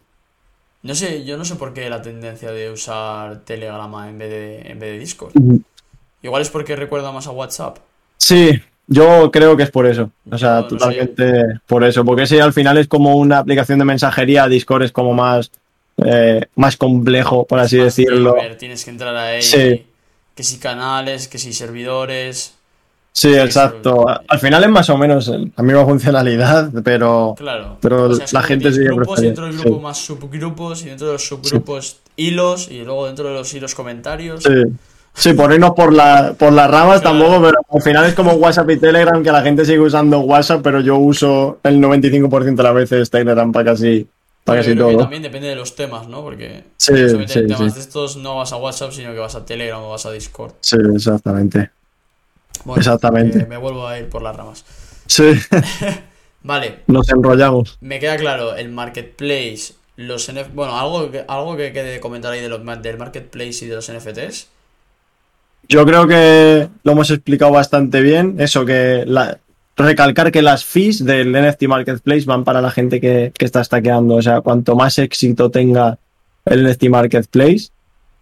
No 0.85 0.95
sé, 0.95 1.25
yo 1.25 1.37
no 1.37 1.45
sé 1.45 1.57
por 1.57 1.75
qué 1.75 1.91
la 1.91 2.01
tendencia 2.01 2.53
de 2.53 2.71
usar 2.71 3.41
Telegram 3.41 3.93
en 4.09 4.19
vez 4.19 4.31
de, 4.31 4.61
en 4.71 4.79
vez 4.79 4.93
de 4.93 4.99
Discord. 5.01 5.33
Igual 6.23 6.43
es 6.43 6.51
porque 6.51 6.77
recuerda 6.77 7.11
más 7.11 7.27
a 7.27 7.33
WhatsApp. 7.33 7.79
Sí, 8.19 8.53
yo 8.87 9.33
creo 9.33 9.57
que 9.57 9.65
es 9.65 9.71
por 9.73 9.87
eso. 9.87 10.13
O 10.31 10.39
sea, 10.39 10.61
no 10.61 10.69
totalmente 10.69 11.43
por 11.67 11.83
eso. 11.83 12.05
Porque 12.05 12.23
ese 12.23 12.41
al 12.41 12.53
final 12.53 12.79
es 12.79 12.87
como 12.87 13.17
una 13.17 13.39
aplicación 13.39 13.81
de 13.81 13.85
mensajería, 13.85 14.47
Discord 14.47 14.85
es 14.85 14.93
como 14.93 15.13
más, 15.13 15.51
eh, 16.05 16.47
más 16.57 16.77
complejo, 16.77 17.47
por 17.47 17.59
así 17.59 17.77
Más 17.77 17.87
decirlo. 17.97 18.35
gamer, 18.35 18.57
tienes 18.59 18.85
que 18.85 18.91
entrar 18.91 19.17
ahí. 19.17 19.43
Sí. 19.43 19.85
Que 20.35 20.43
si 20.43 20.59
canales, 20.59 21.29
que 21.29 21.39
si 21.39 21.53
servidores. 21.53 22.55
Sí, 23.15 23.35
exacto. 23.35 24.07
Al 24.27 24.39
final 24.39 24.65
es 24.65 24.71
más 24.71 24.89
o 24.89 24.97
menos 24.97 25.29
la 25.29 25.63
misma 25.63 25.85
funcionalidad, 25.85 26.71
pero 26.83 27.35
Claro. 27.37 27.77
Pero 27.81 28.05
O 28.05 28.15
sea, 28.15 28.25
es 28.25 28.33
la 28.33 28.43
gente 28.43 28.73
sigue 28.73 28.87
grupos 28.87 29.21
dentro 29.21 29.45
del 29.47 29.59
grupo 29.59 29.81
más 29.81 29.99
subgrupos 29.99 30.83
y 30.83 30.87
dentro 30.87 31.09
de 31.09 31.13
los 31.15 31.27
subgrupos 31.27 31.99
hilos 32.17 32.69
y 32.71 32.83
luego 32.85 33.07
dentro 33.07 33.29
de 33.29 33.35
los 33.35 33.53
hilos 33.55 33.75
comentarios. 33.75 34.43
sí. 34.43 34.51
Sí, 35.15 35.35
por 35.35 35.53
la, 35.93 36.35
por 36.39 36.55
las 36.55 36.71
ramas 36.71 37.03
Claro. 37.03 37.19
tampoco, 37.19 37.43
pero 37.45 37.59
al 37.71 37.83
final 37.83 38.07
es 38.07 38.15
como 38.15 38.33
WhatsApp 38.33 38.71
y 38.71 38.79
Telegram, 38.79 39.23
que 39.23 39.31
la 39.31 39.43
gente 39.43 39.67
sigue 39.67 39.81
usando 39.81 40.21
WhatsApp, 40.21 40.63
pero 40.65 40.81
yo 40.81 40.97
uso 40.97 41.59
el 41.65 41.81
95% 41.83 42.55
de 42.57 42.63
las 42.63 42.75
veces 42.75 43.11
Telegram 43.11 43.53
para 43.53 43.73
casi, 43.73 44.07
creo 44.45 44.63
que 44.89 44.93
todo. 44.95 44.97
también 45.03 45.23
depende 45.23 45.49
de 45.49 45.57
los 45.57 45.75
temas, 45.77 46.09
¿no? 46.09 46.23
Porque 46.23 46.65
Sí, 46.77 46.93
sí, 47.09 47.47
temas 47.47 47.59
sí. 47.59 47.71
de 47.75 47.81
estos 47.81 48.17
no 48.17 48.37
vas 48.37 48.53
a 48.53 48.57
WhatsApp, 48.57 48.93
sino 48.93 49.13
que 49.13 49.19
vas 49.19 49.35
a 49.35 49.45
Telegram 49.45 49.81
o 49.83 49.91
vas 49.91 50.05
a 50.07 50.11
Discord. 50.13 50.53
Sí, 50.61 50.77
exactamente. 50.95 51.71
Bueno, 52.65 52.81
Exactamente. 52.81 53.39
eh, 53.41 53.47
me 53.47 53.57
vuelvo 53.57 53.87
a 53.87 53.99
ir 53.99 54.09
por 54.09 54.23
las 54.23 54.37
ramas. 54.37 54.65
Sí, 55.07 55.33
Vale, 56.45 56.81
nos 56.89 57.09
enrollamos. 57.09 57.79
me 57.81 58.01
queda 58.01 58.17
claro 58.17 58.57
el 58.57 58.69
marketplace, 58.71 59.75
los 59.97 60.29
NF... 60.29 60.53
Bueno, 60.55 60.77
algo 60.79 61.11
que, 61.11 61.25
algo 61.29 61.57
que 61.57 61.73
quede 61.73 62.01
comentar 62.01 62.33
ahí 62.33 62.41
de 62.41 62.49
los, 62.49 62.61
del 62.83 62.99
marketplace 62.99 63.65
y 63.65 63.69
de 63.69 63.77
los 63.77 63.91
NFTs. 63.93 64.49
Yo 65.69 65.87
creo 65.87 66.07
que 66.09 66.69
lo 66.83 66.93
hemos 66.93 67.11
explicado 67.11 67.53
bastante 67.53 68.01
bien. 68.01 68.37
Eso, 68.41 68.65
que 68.65 69.05
la- 69.07 69.39
recalcar 69.77 70.31
que 70.31 70.43
las 70.43 70.65
fees 70.65 71.05
del 71.05 71.33
NFT 71.33 71.65
Marketplace 71.65 72.25
van 72.25 72.45
para 72.45 72.61
la 72.61 72.71
gente 72.71 73.01
que, 73.01 73.33
que 73.37 73.45
está 73.45 73.63
stackeando. 73.65 74.17
O 74.17 74.23
sea, 74.23 74.41
cuanto 74.41 74.77
más 74.77 74.99
éxito 74.99 75.51
tenga 75.51 75.99
el 76.45 76.69
NFT 76.69 76.85
Marketplace, 76.85 77.69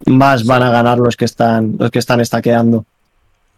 más 0.05 0.45
van 0.45 0.63
a 0.63 0.71
ganar 0.71 0.97
los 0.97 1.15
que 1.15 1.25
están, 1.25 1.75
los 1.79 1.91
que 1.91 1.99
están 1.99 2.23
stackeando. 2.25 2.85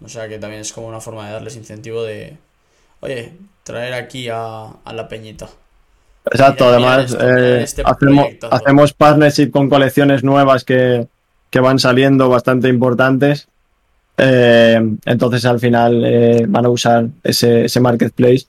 O 0.04 0.10
sea 0.10 0.28
que 0.28 0.38
también 0.38 0.62
es 0.62 0.74
como 0.74 0.88
una 0.88 1.00
forma 1.00 1.28
de 1.28 1.34
darles 1.34 1.56
incentivo 1.56 2.04
de, 2.04 2.38
oye, 3.00 3.34
traer 3.64 3.94
aquí 3.94 4.28
a, 4.30 4.66
a 4.84 4.94
la 4.94 5.08
peñita. 5.08 5.48
Exacto, 6.26 6.66
Mira, 6.66 6.94
además 6.94 7.18
eh, 7.20 7.62
este 7.64 7.84
hacemos, 7.86 8.28
hacemos 8.50 8.94
partnership 8.94 9.52
con 9.52 9.70
colecciones 9.70 10.24
nuevas 10.24 10.64
que, 10.64 11.08
que 11.50 11.60
van 11.60 11.80
saliendo 11.80 12.30
bastante 12.30 12.70
importantes. 12.70 13.48
Eh, 14.18 14.80
entonces 15.06 15.46
al 15.46 15.60
final 15.60 16.04
eh, 16.06 16.46
van 16.48 16.66
a 16.66 16.70
usar 16.70 17.08
ese, 17.24 17.66
ese 17.66 17.80
marketplace. 17.80 18.46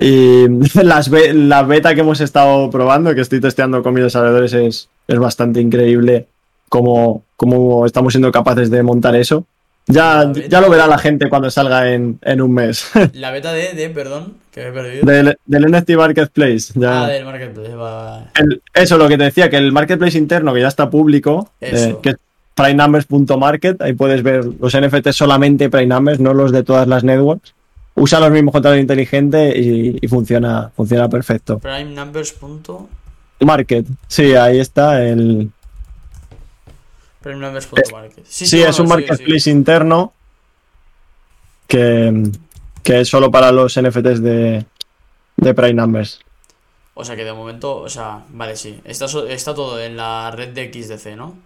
Y 0.00 0.46
las 0.82 1.08
be- 1.10 1.32
la 1.34 1.62
beta 1.62 1.94
que 1.94 2.00
hemos 2.00 2.20
estado 2.20 2.70
probando, 2.70 3.14
que 3.14 3.20
estoy 3.20 3.40
testeando 3.40 3.82
con 3.82 3.94
mis 3.94 4.04
desarrolladores, 4.04 4.52
es, 4.52 4.88
es 5.08 5.18
bastante 5.18 5.60
increíble 5.60 6.26
cómo, 6.68 7.24
cómo 7.36 7.86
estamos 7.86 8.12
siendo 8.12 8.30
capaces 8.32 8.70
de 8.70 8.82
montar 8.82 9.14
eso. 9.16 9.46
Ya, 9.86 10.30
ya 10.48 10.60
lo 10.60 10.70
verá 10.70 10.86
la 10.86 10.98
gente 10.98 11.28
cuando 11.28 11.50
salga 11.50 11.90
en, 11.92 12.18
en 12.22 12.40
un 12.42 12.52
mes. 12.54 12.86
La 13.14 13.32
beta 13.32 13.52
de, 13.52 13.72
de, 13.72 13.90
perdón, 13.90 14.34
que 14.52 14.60
me 14.60 14.68
he 14.68 14.72
perdido. 14.72 15.04
del, 15.06 15.36
del 15.46 15.66
NFT 15.72 15.90
Marketplace. 15.96 16.72
Ya. 16.76 17.04
Ah, 17.04 17.08
del 17.08 17.24
marketplace, 17.24 17.74
va. 17.74 18.30
El- 18.38 18.62
eso 18.72 18.98
lo 18.98 19.08
que 19.08 19.18
te 19.18 19.24
decía, 19.24 19.50
que 19.50 19.56
el 19.56 19.72
marketplace 19.72 20.16
interno 20.16 20.54
que 20.54 20.60
ya 20.60 20.68
está 20.68 20.90
público, 20.90 21.50
eh, 21.60 21.96
que 22.02 22.14
primenumbers.market, 22.62 23.80
ahí 23.82 23.92
puedes 23.94 24.22
ver 24.22 24.44
los 24.44 24.76
NFTs 24.78 25.16
solamente 25.16 25.68
primenumbers, 25.70 26.20
no 26.20 26.34
los 26.34 26.52
de 26.52 26.62
todas 26.62 26.86
las 26.86 27.04
networks. 27.04 27.54
Usa 27.94 28.20
los 28.20 28.30
mismos 28.30 28.52
controles 28.52 28.80
inteligentes 28.80 29.54
y, 29.56 29.98
y 30.00 30.08
funciona, 30.08 30.70
funciona 30.74 31.08
perfecto. 31.08 31.58
Primenumbers. 31.58 32.32
punto- 32.32 32.88
Market, 33.40 33.86
sí, 34.06 34.34
ahí 34.34 34.58
está 34.58 35.02
el. 35.02 35.50
Primenumbers.market. 37.22 38.24
Sí, 38.26 38.46
Sí, 38.46 38.62
es 38.62 38.78
un 38.78 38.86
sí, 38.86 38.90
marketplace 38.92 39.40
sí. 39.40 39.50
interno 39.50 40.12
que, 41.66 42.30
que 42.82 43.00
es 43.00 43.08
solo 43.08 43.30
para 43.30 43.52
los 43.52 43.78
NFTs 43.80 44.22
de, 44.22 44.64
de 45.36 45.54
Prime 45.54 45.74
Numbers. 45.74 46.20
O 46.94 47.04
sea 47.04 47.16
que 47.16 47.24
de 47.24 47.32
momento, 47.32 47.76
o 47.78 47.88
sea, 47.88 48.24
vale, 48.30 48.56
sí. 48.56 48.80
Está, 48.84 49.06
está 49.28 49.54
todo 49.54 49.80
en 49.80 49.96
la 49.96 50.30
red 50.30 50.48
de 50.50 50.70
XDC, 50.72 51.16
¿no? 51.16 51.36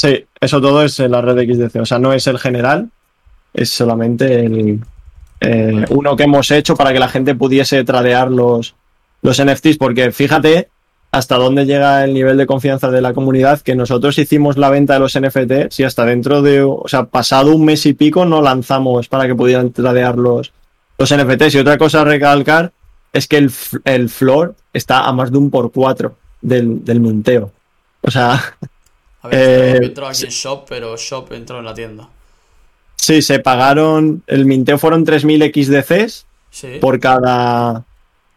Sí, 0.00 0.24
eso 0.40 0.62
todo 0.62 0.82
es 0.82 0.98
la 0.98 1.20
red 1.20 1.46
XDC. 1.46 1.78
O 1.82 1.84
sea, 1.84 1.98
no 1.98 2.14
es 2.14 2.26
el 2.26 2.38
general, 2.38 2.88
es 3.52 3.68
solamente 3.68 4.46
el, 4.46 4.80
eh, 5.42 5.84
uno 5.90 6.16
que 6.16 6.22
hemos 6.22 6.50
hecho 6.50 6.74
para 6.74 6.94
que 6.94 6.98
la 6.98 7.08
gente 7.08 7.34
pudiese 7.34 7.84
tradear 7.84 8.30
los, 8.30 8.74
los 9.20 9.44
NFTs. 9.44 9.76
Porque 9.76 10.10
fíjate 10.10 10.70
hasta 11.12 11.36
dónde 11.36 11.66
llega 11.66 12.02
el 12.02 12.14
nivel 12.14 12.38
de 12.38 12.46
confianza 12.46 12.90
de 12.90 13.02
la 13.02 13.12
comunidad, 13.12 13.60
que 13.60 13.74
nosotros 13.74 14.16
hicimos 14.16 14.56
la 14.56 14.70
venta 14.70 14.94
de 14.94 15.00
los 15.00 15.20
NFT, 15.20 15.70
si 15.70 15.84
hasta 15.84 16.06
dentro 16.06 16.40
de, 16.40 16.62
o 16.62 16.84
sea, 16.86 17.04
pasado 17.04 17.54
un 17.54 17.66
mes 17.66 17.84
y 17.84 17.92
pico 17.92 18.24
no 18.24 18.40
lanzamos 18.40 19.06
para 19.06 19.26
que 19.26 19.34
pudieran 19.34 19.70
tradear 19.70 20.16
los, 20.16 20.50
los 20.96 21.14
NFTs. 21.14 21.56
Y 21.56 21.58
otra 21.58 21.76
cosa 21.76 22.00
a 22.00 22.04
recalcar 22.04 22.72
es 23.12 23.28
que 23.28 23.36
el, 23.36 23.52
el 23.84 24.08
floor 24.08 24.54
está 24.72 25.04
a 25.04 25.12
más 25.12 25.30
de 25.30 25.36
un 25.36 25.50
por 25.50 25.70
cuatro 25.70 26.16
del, 26.40 26.82
del 26.86 27.00
minteo. 27.00 27.52
O 28.00 28.10
sea, 28.10 28.40
A 29.22 29.28
ver, 29.28 29.38
eh, 29.82 29.86
entró 29.86 30.06
aquí 30.06 30.24
en 30.24 30.30
Shop, 30.30 30.64
pero 30.68 30.96
Shop 30.96 31.32
entró 31.32 31.58
en 31.58 31.64
la 31.64 31.74
tienda. 31.74 32.08
Sí, 32.96 33.22
se 33.22 33.38
pagaron, 33.40 34.22
el 34.26 34.44
minteo 34.46 34.78
fueron 34.78 35.04
3.000 35.04 35.42
XDCs 35.52 36.26
Sí. 36.50 36.78
por 36.80 36.98
cada 37.00 37.84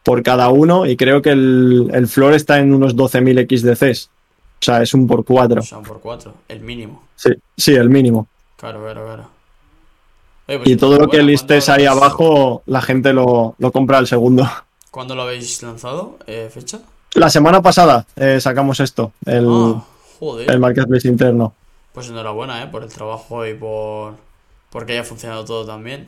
por 0.04 0.22
cada 0.22 0.50
uno 0.50 0.86
y 0.86 0.98
creo 0.98 1.22
que 1.22 1.30
el, 1.32 1.90
el 1.94 2.08
floor 2.08 2.34
está 2.34 2.60
en 2.60 2.74
unos 2.74 2.96
12.000 2.96 3.48
XDCs. 3.48 4.10
O 4.62 4.66
sea, 4.66 4.82
es 4.82 4.94
un 4.94 5.08
por 5.08 5.24
cuatro. 5.26 5.62
O 5.62 5.64
sea, 5.64 5.78
un 5.78 5.84
por 5.86 6.00
cuatro, 6.02 6.34
el 6.50 6.60
mínimo. 6.60 7.04
Sí, 7.16 7.30
sí, 7.58 7.74
el 7.74 7.90
mínimo. 7.90 8.28
Claro, 8.58 8.82
claro, 8.82 9.06
claro. 9.06 9.24
Oye, 10.48 10.58
pues 10.60 10.70
Y 10.70 10.76
todo 10.76 10.98
lo 10.98 11.08
que 11.10 11.24
listes 11.24 11.66
¿cuándo 11.66 11.82
ahí 11.82 11.88
habéis- 11.88 11.98
abajo, 12.04 12.64
la 12.66 12.82
gente 12.82 13.14
lo, 13.14 13.56
lo 13.58 13.72
compra 13.72 13.98
al 13.98 14.08
segundo. 14.08 14.48
¿Cuándo 14.92 15.16
lo 15.16 15.24
habéis 15.24 15.64
lanzado? 15.64 16.20
Eh, 16.28 16.50
¿Fecha? 16.54 16.80
La 17.16 17.30
semana 17.30 17.62
pasada 17.62 18.06
eh, 18.16 18.40
sacamos 18.42 18.80
esto, 18.82 19.12
el, 19.26 19.48
Ah, 19.50 19.84
joder. 20.32 20.52
el 20.52 20.60
marketplace 20.60 21.08
interno. 21.08 21.54
Pues 21.94 22.10
enhorabuena, 22.10 22.64
¿eh? 22.64 22.68
Por 22.68 22.84
el 22.84 22.90
trabajo 22.90 23.46
y 23.46 23.54
por... 23.54 24.16
Porque 24.72 24.94
haya 24.94 25.04
funcionado 25.04 25.46
todo 25.46 25.66
tan 25.66 25.84
bien. 25.84 26.08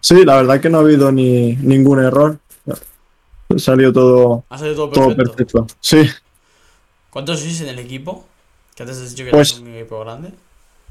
Sí, 0.00 0.24
la 0.24 0.36
verdad 0.36 0.60
que 0.60 0.68
no 0.68 0.78
ha 0.78 0.80
habido 0.80 1.12
ni 1.12 1.54
ningún 1.56 2.02
error. 2.04 2.38
Salió 3.56 3.92
todo, 3.92 4.44
Ha 4.48 4.58
salido 4.58 4.88
todo 4.88 4.90
todo 4.90 5.16
perfecto. 5.16 5.66
Sí, 5.80 6.08
¿Cuántos 7.10 7.38
sois 7.38 7.60
en 7.60 7.68
el 7.68 7.78
equipo? 7.78 8.24
Que 8.74 8.82
antes 8.82 8.98
has 8.98 9.10
dicho 9.10 9.24
que 9.24 9.30
Pues- 9.30 9.52
eres 9.52 9.62
un 9.62 9.68
equipo 9.74 10.00
grande. 10.00 10.30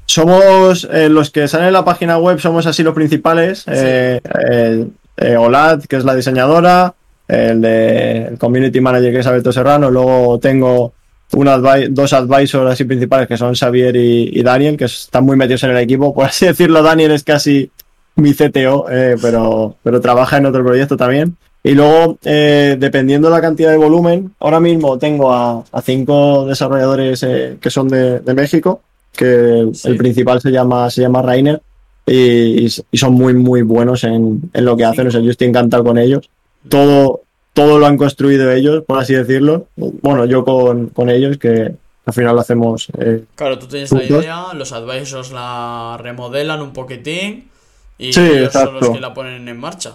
Somos 0.06 0.88
eh, 0.90 1.08
los 1.10 1.30
que 1.30 1.48
salen 1.48 1.66
en 1.68 1.72
la 1.74 1.84
página 1.84 2.16
web, 2.18 2.38
somos 2.40 2.66
así 2.66 2.82
los 2.82 2.94
principales. 2.94 3.64
Eh, 3.66 4.20
eh, 4.50 4.86
eh, 5.18 5.36
Olad, 5.36 5.82
que 5.84 5.96
es 5.96 6.04
la 6.04 6.14
diseñadora, 6.14 6.94
el, 7.28 7.60
de, 7.60 8.22
el 8.28 8.38
community 8.38 8.80
manager, 8.80 9.12
que 9.12 9.18
es 9.20 9.26
Alberto 9.26 9.52
Serrano. 9.52 9.90
Luego 9.90 10.38
tengo 10.38 10.94
un 11.34 11.46
advi- 11.46 11.88
dos 11.90 12.12
advisors 12.12 12.70
así 12.72 12.84
principales, 12.84 13.28
que 13.28 13.36
son 13.36 13.54
Xavier 13.54 13.94
y, 13.96 14.30
y 14.32 14.42
Daniel, 14.42 14.76
que 14.76 14.84
están 14.86 15.24
muy 15.24 15.36
metidos 15.36 15.64
en 15.64 15.70
el 15.70 15.78
equipo. 15.78 16.14
Por 16.14 16.24
así 16.26 16.46
decirlo, 16.52 16.82
Daniel 16.82 17.10
es 17.12 17.22
casi 17.24 17.70
mi 18.16 18.32
CTO, 18.32 18.86
eh, 18.90 19.16
pero, 19.20 19.76
pero 19.82 20.00
trabaja 20.00 20.36
en 20.38 20.46
otro 20.46 20.64
proyecto 20.64 20.96
también. 20.96 21.36
Y 21.62 21.72
luego, 21.72 22.18
eh, 22.24 22.76
dependiendo 22.78 23.28
de 23.28 23.34
la 23.34 23.40
cantidad 23.40 23.70
de 23.70 23.78
volumen, 23.78 24.32
ahora 24.38 24.60
mismo 24.60 24.98
tengo 24.98 25.32
a, 25.32 25.64
a 25.72 25.82
cinco 25.82 26.44
desarrolladores 26.46 27.22
eh, 27.22 27.56
que 27.60 27.70
son 27.70 27.88
de, 27.88 28.20
de 28.20 28.34
México, 28.34 28.82
que 29.16 29.60
el, 29.60 29.74
Sí. 29.74 29.88
el 29.88 29.96
principal 29.96 30.40
se 30.40 30.50
llama, 30.50 30.90
se 30.90 31.00
llama 31.00 31.22
Rainer, 31.22 31.60
y- 32.06 32.66
y 32.66 32.98
son 32.98 33.14
muy, 33.14 33.32
muy 33.34 33.62
buenos 33.62 34.04
en, 34.04 34.42
en 34.52 34.64
lo 34.64 34.76
que 34.76 34.84
hacen. 34.84 35.06
O 35.06 35.10
sea, 35.10 35.20
yo 35.20 35.30
estoy 35.30 35.48
encantado 35.48 35.82
con 35.84 35.96
ellos. 35.96 36.28
Todo, 36.68 37.22
todo 37.54 37.78
lo 37.78 37.86
han 37.86 37.96
construido 37.96 38.52
ellos, 38.52 38.84
por 38.84 38.98
así 38.98 39.14
decirlo. 39.14 39.68
Bueno, 39.76 40.26
yo 40.26 40.44
con, 40.44 40.88
con 40.88 41.08
ellos, 41.08 41.38
que 41.38 41.74
al 42.04 42.12
final 42.12 42.34
lo 42.34 42.40
hacemos. 42.42 42.88
eh, 42.98 43.24
Claro, 43.34 43.58
tú 43.58 43.66
tienes 43.66 43.90
la 43.92 44.04
idea, 44.04 44.44
los 44.54 44.72
advisors 44.72 45.32
la 45.32 45.96
remodelan 45.98 46.60
un 46.60 46.72
poquitín 46.74 47.48
y 47.96 48.12
Sí, 48.12 48.20
ellos 48.20 48.52
son 48.52 48.74
los 48.74 48.90
que 48.90 49.00
la 49.00 49.14
ponen 49.14 49.48
en 49.48 49.58
marcha. 49.58 49.92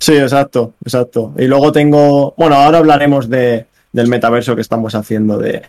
Sí, 0.00 0.16
exacto, 0.16 0.74
exacto. 0.84 1.32
Y 1.38 1.44
luego 1.46 1.70
tengo, 1.72 2.34
bueno, 2.36 2.56
ahora 2.56 2.78
hablaremos 2.78 3.28
de, 3.28 3.66
del 3.92 4.08
metaverso 4.08 4.54
que 4.54 4.62
estamos 4.62 4.94
haciendo 4.94 5.38
de 5.38 5.62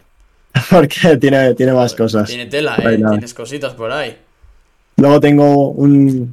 porque 0.70 1.17
tiene, 1.17 1.53
tiene 1.55 1.74
más 1.74 1.93
cosas. 1.95 2.28
Tiene 2.30 2.45
tela, 2.47 2.76
¿eh? 2.78 2.97
Tienes 2.97 3.34
cositas 3.34 3.74
por 3.74 3.91
ahí. 3.91 4.17
Luego 4.97 5.20
tengo 5.20 5.70
un, 5.70 6.32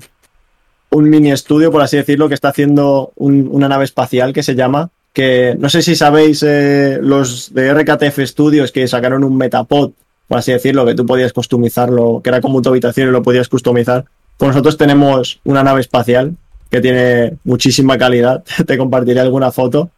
un 0.91 1.09
mini 1.11 1.31
estudio, 1.33 1.71
por 1.71 1.83
así 1.83 1.97
decirlo, 1.97 2.29
que 2.29 2.35
está 2.35 2.49
haciendo 2.49 3.13
un- 3.17 3.49
una 3.51 3.69
nave 3.69 3.85
espacial 3.85 4.33
que 4.33 4.43
se 4.43 4.55
llama, 4.55 4.91
que 5.13 5.57
no 5.59 5.69
sé 5.69 5.83
si 5.83 5.97
sabéis 5.97 6.43
eh, 6.47 6.99
los 7.01 7.53
de 7.55 7.69
RKTF 7.73 8.19
Studios 8.27 8.73
que 8.73 8.87
sacaron 8.87 9.25
un 9.25 9.37
Metapod, 9.37 9.93
por 10.29 10.39
así 10.39 10.53
decirlo, 10.53 10.85
que 10.85 10.95
tú 10.95 11.07
podías 11.07 11.33
customizarlo, 11.33 12.21
que 12.23 12.31
era 12.31 12.41
como 12.41 12.61
tu 12.63 12.69
habitación 12.69 13.09
y 13.09 13.13
lo 13.13 13.23
podías 13.23 13.49
customizar. 13.49 14.05
Nosotros 14.41 14.77
tenemos 14.77 15.41
una 15.45 15.63
nave 15.63 15.81
espacial 15.81 16.37
que 16.71 16.81
tiene 16.81 17.37
muchísima 17.45 17.97
calidad, 17.97 18.45
te 18.67 18.77
compartiré 18.77 19.21
alguna 19.21 19.51
foto, 19.53 19.91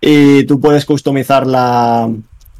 y 0.00 0.44
tú 0.44 0.58
puedes 0.60 0.84
customizar 0.84 1.46
la, 1.46 2.10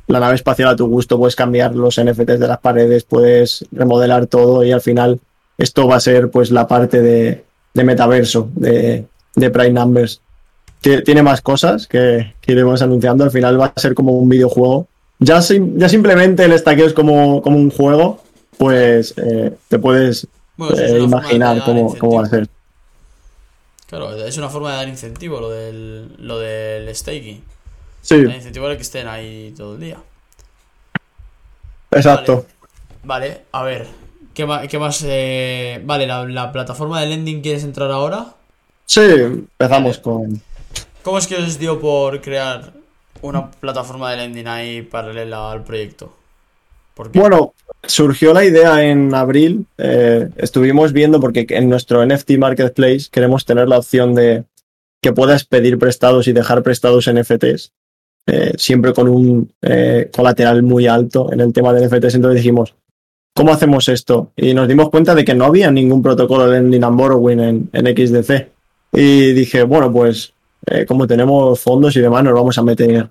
la 0.06 0.20
nave 0.20 0.34
espacial 0.36 0.68
a 0.68 0.76
tu 0.76 0.86
gusto, 0.86 1.18
puedes 1.18 1.34
cambiar 1.36 1.74
los 1.74 2.00
NFTs 2.02 2.38
de 2.40 2.48
las 2.48 2.58
paredes, 2.58 3.04
puedes 3.04 3.64
remodelar 3.72 4.26
todo 4.26 4.62
y 4.64 4.70
al 4.72 4.80
final 4.80 5.18
esto 5.58 5.86
va 5.88 5.96
a 5.96 6.00
ser 6.00 6.30
pues 6.30 6.50
la 6.50 6.66
parte 6.68 7.00
de, 7.02 7.44
de 7.74 7.84
metaverso, 7.84 8.48
de, 8.54 9.04
de 9.34 9.50
Prime 9.50 9.70
Numbers. 9.70 10.20
Tie- 10.82 11.02
Tiene 11.04 11.22
más 11.22 11.40
cosas 11.42 11.86
que, 11.86 12.34
que 12.40 12.52
iremos 12.52 12.80
anunciando, 12.82 13.24
al 13.24 13.30
final 13.30 13.60
va 13.60 13.72
a 13.74 13.80
ser 13.80 13.94
como 13.94 14.12
un 14.12 14.28
videojuego. 14.28 14.86
Ya, 15.18 15.40
sim- 15.42 15.76
ya 15.78 15.88
simplemente 15.88 16.44
el 16.44 16.58
stackeo 16.58 16.86
es 16.86 16.92
como, 16.92 17.42
como 17.42 17.56
un 17.56 17.70
juego, 17.70 18.20
pues 18.58 19.14
eh, 19.16 19.52
te 19.68 19.78
puedes 19.78 20.26
Bueno, 20.56 20.76
eh, 20.78 20.84
es 20.98 21.02
imaginar 21.02 21.62
cómo, 21.64 21.96
cómo 21.98 22.16
va 22.16 22.22
a 22.26 22.28
ser. 22.30 22.48
Claro, 23.86 24.14
es 24.16 24.36
una 24.38 24.48
forma 24.48 24.72
de 24.72 24.76
dar 24.76 24.88
incentivo 24.88 25.40
lo 25.40 25.50
del, 25.50 26.14
lo 26.18 26.38
del 26.38 26.94
staking. 26.94 27.42
Sí, 28.02 28.22
Dar 28.24 28.36
incentivo 28.36 28.66
a 28.66 28.76
que 28.76 28.82
estén 28.82 29.06
ahí 29.08 29.54
todo 29.56 29.74
el 29.74 29.80
día. 29.80 29.98
exacto. 31.90 32.46
Vale, 33.04 33.42
a 33.52 33.62
ver. 33.62 33.86
¿Qué 34.34 34.46
eh, 35.04 35.80
Vale, 35.84 36.06
la, 36.06 36.24
la 36.24 36.52
plataforma 36.52 37.00
de 37.00 37.06
lending, 37.06 37.40
¿quieres 37.40 37.64
entrar 37.64 37.90
ahora? 37.90 38.34
Sí, 38.86 39.00
empezamos 39.00 39.98
con... 39.98 40.42
¿Cómo 41.02 41.18
es 41.18 41.26
que 41.26 41.36
os 41.36 41.58
dio 41.58 41.80
por 41.80 42.20
crear 42.20 42.72
una 43.22 43.50
plataforma 43.50 44.10
de 44.10 44.16
lending 44.18 44.48
ahí 44.48 44.82
paralela 44.82 45.50
al 45.50 45.64
proyecto? 45.64 46.12
Bueno, 47.12 47.54
surgió 47.86 48.32
la 48.32 48.44
idea 48.44 48.84
en 48.84 49.14
abril. 49.14 49.66
eh, 49.78 50.28
estuvimos 50.36 50.92
viendo 50.92 51.20
porque 51.20 51.46
en 51.48 51.68
nuestro 51.68 52.04
NFT 52.04 52.32
Marketplace 52.38 53.08
queremos 53.10 53.44
tener 53.44 53.68
la 53.68 53.78
opción 53.78 54.14
de 54.14 54.44
que 55.02 55.12
puedas 55.12 55.44
pedir 55.44 55.78
prestados 55.78 56.28
y 56.28 56.32
dejar 56.32 56.62
prestados 56.62 57.10
NFTs, 57.12 57.72
eh, 58.26 58.52
siempre 58.56 58.94
con 58.94 59.08
un 59.08 59.52
eh, 59.60 60.08
colateral 60.14 60.62
muy 60.62 60.86
alto 60.86 61.32
en 61.32 61.40
el 61.40 61.52
tema 61.52 61.72
de 61.72 61.86
NFTs. 61.86 62.14
Entonces 62.14 62.36
dijimos, 62.36 62.74
¿cómo 63.34 63.52
hacemos 63.52 63.88
esto? 63.88 64.32
Y 64.36 64.54
nos 64.54 64.68
dimos 64.68 64.90
cuenta 64.90 65.14
de 65.14 65.24
que 65.24 65.34
no 65.34 65.44
había 65.44 65.70
ningún 65.70 66.02
protocolo 66.02 66.46
de 66.46 66.60
lending 66.60 66.84
and 66.84 66.96
borrowing 66.96 67.40
en, 67.40 67.70
en 67.72 67.86
XDC. 67.86 68.48
Y 68.92 69.32
dije, 69.32 69.64
bueno, 69.64 69.92
pues 69.92 70.32
eh, 70.66 70.86
como 70.86 71.06
tenemos 71.06 71.60
fondos 71.60 71.94
y 71.96 72.00
demás, 72.00 72.24
nos 72.24 72.34
vamos 72.34 72.56
a 72.56 72.62
meter 72.62 73.10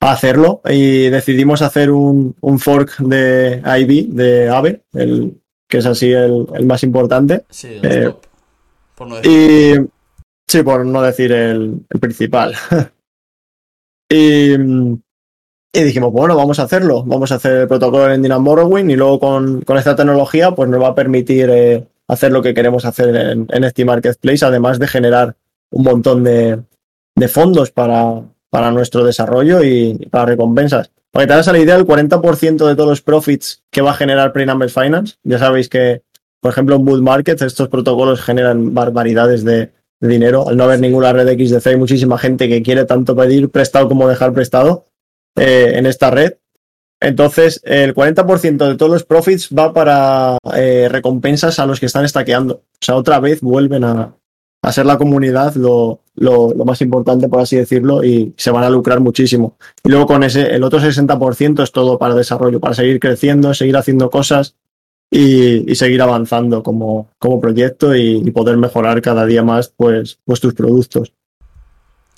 a 0.00 0.12
hacerlo 0.12 0.60
y 0.68 1.08
decidimos 1.08 1.62
hacer 1.62 1.90
un, 1.90 2.36
un 2.40 2.58
fork 2.58 2.98
de 2.98 3.62
IB, 3.64 4.14
de 4.14 4.48
AVE, 4.48 4.82
el, 4.92 5.40
que 5.68 5.78
es 5.78 5.86
así 5.86 6.12
el, 6.12 6.46
el 6.54 6.66
más 6.66 6.82
importante. 6.84 7.44
Sí, 7.50 7.80
eh, 7.82 8.04
top. 8.04 8.26
Por 8.94 9.08
no 9.08 9.16
decir. 9.16 9.32
Y 9.32 9.88
sí, 10.46 10.62
por 10.62 10.84
no 10.84 11.02
decir 11.02 11.32
el, 11.32 11.80
el 11.88 12.00
principal. 12.00 12.54
y, 14.08 14.54
y 15.78 15.84
dijimos, 15.84 16.12
bueno, 16.12 16.36
vamos 16.36 16.58
a 16.58 16.64
hacerlo. 16.64 17.04
Vamos 17.04 17.30
a 17.30 17.36
hacer 17.36 17.52
el 17.52 17.68
protocolo 17.68 18.04
de 18.04 18.10
Lending 18.10 18.32
and 18.32 18.44
Borrowing 18.44 18.90
y 18.90 18.96
luego 18.96 19.20
con, 19.20 19.62
con 19.62 19.78
esta 19.78 19.94
tecnología 19.94 20.50
pues 20.50 20.68
nos 20.68 20.82
va 20.82 20.88
a 20.88 20.94
permitir 20.94 21.48
eh, 21.50 21.86
hacer 22.08 22.32
lo 22.32 22.42
que 22.42 22.54
queremos 22.54 22.84
hacer 22.84 23.14
en, 23.14 23.46
en 23.50 23.64
este 23.64 23.84
marketplace, 23.84 24.44
además 24.44 24.78
de 24.78 24.88
generar 24.88 25.36
un 25.70 25.84
montón 25.84 26.24
de, 26.24 26.60
de 27.14 27.28
fondos 27.28 27.70
para, 27.70 28.22
para 28.50 28.72
nuestro 28.72 29.04
desarrollo 29.04 29.62
y 29.62 30.08
para 30.10 30.26
recompensas. 30.26 30.90
Para 31.12 31.24
que 31.24 31.28
te 31.28 31.32
hagas 31.34 31.46
la 31.46 31.58
idea, 31.58 31.76
el 31.76 31.86
40% 31.86 32.66
de 32.66 32.74
todos 32.74 32.88
los 32.88 33.02
profits 33.02 33.62
que 33.70 33.80
va 33.80 33.92
a 33.92 33.94
generar 33.94 34.32
Prenumbers 34.32 34.74
Finance, 34.74 35.16
ya 35.22 35.38
sabéis 35.38 35.68
que, 35.68 36.02
por 36.40 36.50
ejemplo, 36.50 36.76
en 36.76 36.84
Bull 36.84 37.02
Markets 37.02 37.42
estos 37.42 37.68
protocolos 37.68 38.20
generan 38.20 38.74
barbaridades 38.74 39.44
de, 39.44 39.70
de 40.00 40.08
dinero. 40.08 40.48
Al 40.48 40.56
no 40.56 40.64
haber 40.64 40.80
ninguna 40.80 41.12
red 41.12 41.28
XDC, 41.28 41.66
hay 41.68 41.76
muchísima 41.76 42.18
gente 42.18 42.48
que 42.48 42.62
quiere 42.62 42.84
tanto 42.84 43.14
pedir 43.14 43.48
prestado 43.48 43.88
como 43.88 44.08
dejar 44.08 44.32
prestado 44.32 44.86
eh, 45.38 45.72
en 45.74 45.86
esta 45.86 46.10
red. 46.10 46.34
Entonces, 47.00 47.60
el 47.64 47.94
40% 47.94 48.68
de 48.68 48.76
todos 48.76 48.90
los 48.90 49.04
profits 49.04 49.50
va 49.56 49.72
para 49.72 50.38
eh, 50.56 50.88
recompensas 50.90 51.58
a 51.58 51.66
los 51.66 51.78
que 51.78 51.86
están 51.86 52.04
estaqueando. 52.04 52.54
O 52.54 52.84
sea, 52.84 52.96
otra 52.96 53.20
vez 53.20 53.40
vuelven 53.40 53.84
a, 53.84 54.16
a 54.62 54.72
ser 54.72 54.86
la 54.86 54.98
comunidad 54.98 55.54
lo, 55.54 56.00
lo, 56.16 56.52
más 56.64 56.80
importante, 56.82 57.28
por 57.28 57.40
así 57.40 57.56
decirlo, 57.56 58.02
y 58.02 58.34
se 58.36 58.50
van 58.50 58.64
a 58.64 58.70
lucrar 58.70 59.00
muchísimo. 59.00 59.56
Y 59.84 59.90
luego 59.90 60.06
con 60.06 60.24
ese, 60.24 60.54
el 60.54 60.64
otro 60.64 60.80
60% 60.80 61.62
es 61.62 61.72
todo 61.72 61.98
para 61.98 62.14
desarrollo, 62.14 62.58
para 62.58 62.74
seguir 62.74 62.98
creciendo, 62.98 63.54
seguir 63.54 63.76
haciendo 63.76 64.10
cosas 64.10 64.56
y, 65.10 65.70
y 65.70 65.74
seguir 65.76 66.02
avanzando 66.02 66.62
como, 66.62 67.10
como 67.18 67.40
proyecto 67.40 67.94
y, 67.94 68.28
poder 68.32 68.56
mejorar 68.56 69.00
cada 69.00 69.24
día 69.24 69.42
más 69.42 69.68
pues, 69.68 70.18
pues 70.24 70.40
tus 70.40 70.54
productos. 70.54 71.12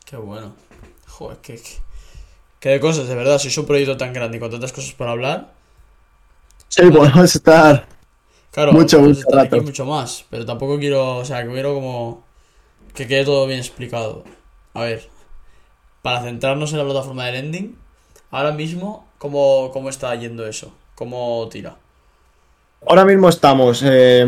Qué 0.07 0.17
bueno. 0.17 0.55
Joder, 1.07 1.37
qué, 1.43 1.61
Que 2.61 2.69
de 2.71 2.81
cosas, 2.81 3.09
de 3.09 3.15
verdad, 3.17 3.39
si 3.39 3.49
es 3.49 3.59
un 3.59 3.67
proyecto 3.67 3.97
tan 3.97 4.13
grande 4.13 4.37
y 4.37 4.41
con 4.41 4.51
tantas 4.51 4.73
cosas 4.73 4.93
por 4.93 5.09
hablar, 5.09 5.53
Sí, 6.69 6.83
podemos 6.91 7.35
estar. 7.35 7.87
claro, 8.51 8.73
Mucho, 8.73 9.01
mucho 9.01 9.21
estar 9.21 9.39
aquí 9.41 9.61
mucho 9.61 9.85
más. 9.85 10.25
Pero 10.31 10.47
tampoco 10.47 10.79
quiero, 10.79 11.19
o 11.19 11.25
sea, 11.25 11.47
quiero 11.47 11.75
como 11.75 12.25
que 12.95 13.07
quede 13.09 13.25
todo 13.25 13.47
bien 13.47 13.61
explicado. 13.61 14.25
A 14.75 14.83
ver, 14.83 15.11
para 16.03 16.23
centrarnos 16.23 16.73
en 16.73 16.79
la 16.79 16.85
plataforma 16.85 17.27
de 17.27 17.33
lending, 17.33 17.77
ahora 18.31 18.53
mismo, 18.53 19.07
¿cómo, 19.19 19.71
cómo 19.73 19.89
está 19.91 20.15
yendo 20.17 20.47
eso? 20.47 20.73
¿Cómo 20.95 21.49
tira? 21.51 21.77
Ahora 22.87 23.05
mismo 23.05 23.29
estamos 23.29 23.83
eh, 23.85 24.27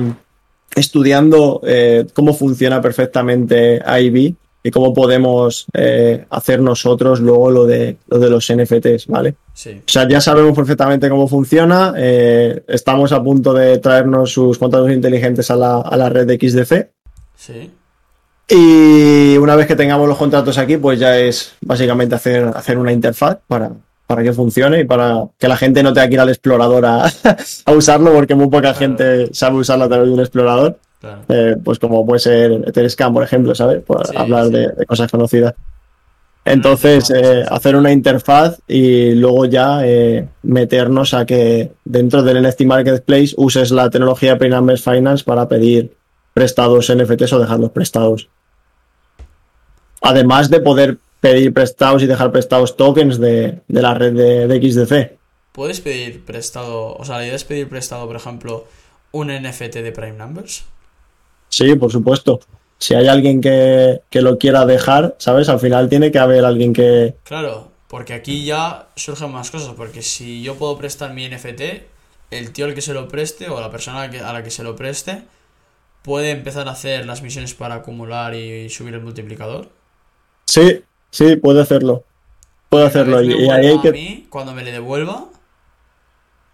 estudiando 0.75 1.61
eh, 1.65 2.07
cómo 2.15 2.35
funciona 2.35 2.81
perfectamente 2.81 3.83
IB 4.01 4.37
y 4.63 4.71
cómo 4.71 4.95
podemos 4.95 5.67
eh, 5.75 6.25
hacer 6.31 6.61
nosotros 6.61 7.21
luego 7.21 7.51
lo 7.51 7.67
de, 7.67 7.97
lo 8.09 8.19
de 8.19 8.31
los 8.31 8.51
NFTs, 8.53 9.07
¿vale? 9.09 9.35
Sí, 9.55 9.81
O 9.87 9.91
sea, 9.91 10.09
ya 10.09 10.21
sabemos 10.21 10.55
perfectamente 10.57 11.09
cómo 11.09 11.27
funciona. 11.29 11.95
eh, 11.97 12.63
estamos 12.69 13.13
a 13.13 13.23
punto 13.23 13.53
de 13.53 13.79
traernos 13.79 14.33
sus 14.33 14.59
contratos 14.59 14.91
inteligentes 14.93 15.51
a 15.51 15.57
la, 15.57 15.79
a 15.81 15.97
la 15.97 16.09
red 16.09 16.27
de 16.27 16.37
XDC. 16.37 16.89
sí. 17.37 17.71
Y 18.49 19.37
una 19.39 19.57
vez 19.57 19.67
que 19.67 19.77
tengamos 19.77 20.07
los 20.07 20.19
contratos 20.19 20.59
aquí, 20.59 20.77
pues 20.77 20.99
ya 20.99 21.17
es 21.19 21.55
básicamente 21.63 22.15
hacer, 22.17 22.51
hacer 22.55 22.77
una 22.77 22.93
interfaz 22.93 23.39
para, 23.47 23.71
para 24.15 24.23
que 24.25 24.33
funcione 24.35 24.81
y 24.81 24.85
para 24.85 25.25
que 25.39 25.49
la 25.49 25.57
gente 25.57 25.83
no 25.83 25.93
tenga 25.93 26.09
que 26.09 26.15
ir 26.15 26.21
al 26.21 26.29
explorador 26.29 26.85
a, 26.85 27.05
a 27.65 27.73
usarlo, 27.73 28.13
porque 28.13 28.35
muy 28.35 28.47
poca 28.47 28.61
Claro. 28.75 28.79
gente 28.79 29.35
sabe 29.35 29.57
usarlo 29.57 29.85
a 29.85 29.89
través 29.89 30.07
de 30.09 30.13
un 30.15 30.21
explorador. 30.21 30.79
Claro. 31.01 31.23
Eh, 31.29 31.57
pues 31.65 31.79
como 31.79 32.05
puede 32.07 32.21
ser 32.21 32.53
Etherscan, 32.67 33.13
por 33.13 33.25
ejemplo, 33.25 33.55
¿sabes? 33.55 33.83
Por 33.83 34.07
Sí, 34.07 34.15
hablar 34.17 34.47
sí. 34.47 34.53
De, 34.53 34.69
de 34.69 34.87
cosas 34.87 35.11
conocidas. 35.11 35.55
Entonces, 36.45 37.09
eh, 37.11 37.45
hacer 37.49 37.77
una 37.77 37.93
interfaz 37.93 38.59
y 38.67 39.15
luego 39.15 39.45
ya 39.47 39.87
eh, 39.87 40.29
meternos 40.43 41.15
a 41.15 41.25
que 41.25 41.73
dentro 41.85 42.23
del 42.23 42.43
NFT 42.43 42.63
Marketplace 42.63 43.33
uses 43.37 43.71
la 43.71 43.89
tecnología 43.91 44.37
Prenumbers 44.39 44.83
Finance 44.83 45.23
para 45.25 45.47
pedir 45.49 45.93
prestados 46.35 46.93
NFTs 46.93 47.33
o 47.35 47.39
dejarlos 47.39 47.71
prestados. 47.71 48.29
Además 50.01 50.51
de 50.51 50.61
poder 50.61 50.99
pedir 51.23 51.55
prestados 51.55 52.03
y 52.03 52.07
dejar 52.07 52.33
prestados 52.33 52.77
tokens 52.77 53.21
de, 53.21 53.61
de 53.69 53.83
la 53.83 53.95
red 53.95 54.13
de, 54.13 54.49
de 54.49 54.61
XDC. 54.61 55.19
¿Puedes 55.53 55.81
pedir 55.81 56.25
prestado, 56.25 56.97
o 56.97 57.05
sea, 57.05 57.19
la 57.19 57.25
idea 57.27 57.37
es 57.37 57.45
pedir 57.45 57.69
prestado, 57.69 58.09
por 58.09 58.17
ejemplo, 58.17 58.67
un 59.13 59.29
NFT 59.29 59.77
de 59.77 59.93
Prime 59.93 60.19
Numbers? 60.19 60.65
Sí, 61.49 61.77
por 61.77 61.93
supuesto. 61.93 62.41
Si 62.79 62.95
hay 62.95 63.07
alguien 63.07 63.41
que, 63.41 64.01
que 64.11 64.21
lo 64.21 64.37
quiera 64.37 64.67
dejar, 64.67 65.15
¿sabes? 65.19 65.49
Al 65.49 65.61
final 65.61 65.89
tiene 65.89 66.11
que 66.11 66.19
haber 66.19 66.45
alguien 66.45 66.73
que, 66.73 67.15
Claro, 67.23 67.71
porque 67.87 68.15
aquí 68.15 68.45
ya 68.45 68.89
surgen 68.97 69.31
más 69.31 69.53
cosas, 69.53 69.75
porque 69.77 70.03
si 70.03 70.43
yo 70.43 70.57
puedo 70.57 70.77
prestar 70.77 71.15
mi 71.15 71.29
NFT, 71.29 71.61
el 72.33 72.53
tío 72.53 72.65
al 72.65 72.75
que 72.75 72.81
se 72.81 72.95
lo 72.95 73.07
preste 73.07 73.49
o 73.49 73.61
la 73.61 73.71
persona 73.71 74.03
a 74.03 74.33
la 74.33 74.43
que 74.43 74.51
se 74.51 74.65
lo 74.65 74.75
preste 74.75 75.23
puede 76.03 76.33
empezar 76.33 76.67
a 76.67 76.73
hacer 76.73 77.07
las 77.07 77.23
misiones 77.23 77.55
para 77.55 77.77
acumular 77.77 78.35
y 78.35 78.69
subir 78.71 78.95
el 78.95 79.03
multiplicador. 79.03 79.69
Sí, 80.47 80.83
sí, 81.13 81.37
puede 81.37 81.63
hacerlo. 81.63 82.03
Puede 82.69 82.87
hacerlo. 82.87 83.23
Y, 83.23 83.33
y 83.45 83.51
ahí, 83.51 83.67
hay 83.69 83.79
a 83.79 83.81
que, 83.83 83.93
mí, 83.93 84.27
cuando 84.29 84.53
me 84.53 84.65
le 84.65 84.73
devuelva, 84.73 85.27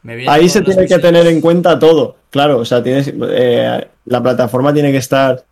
me 0.03 0.17
viene 0.17 0.31
ahí 0.31 0.49
se 0.49 0.61
tiene 0.63 0.87
que 0.87 0.99
tener 0.99 1.27
en 1.27 1.41
cuenta 1.41 1.79
todo. 1.79 2.17
Claro, 2.31 2.59
o 2.59 2.65
sea, 2.65 2.83
tienes, 2.83 3.13
eh, 3.31 3.89
la 4.05 4.23
plataforma 4.23 4.75
tiene 4.75 4.93
que 4.93 4.99
estar. 4.99 5.45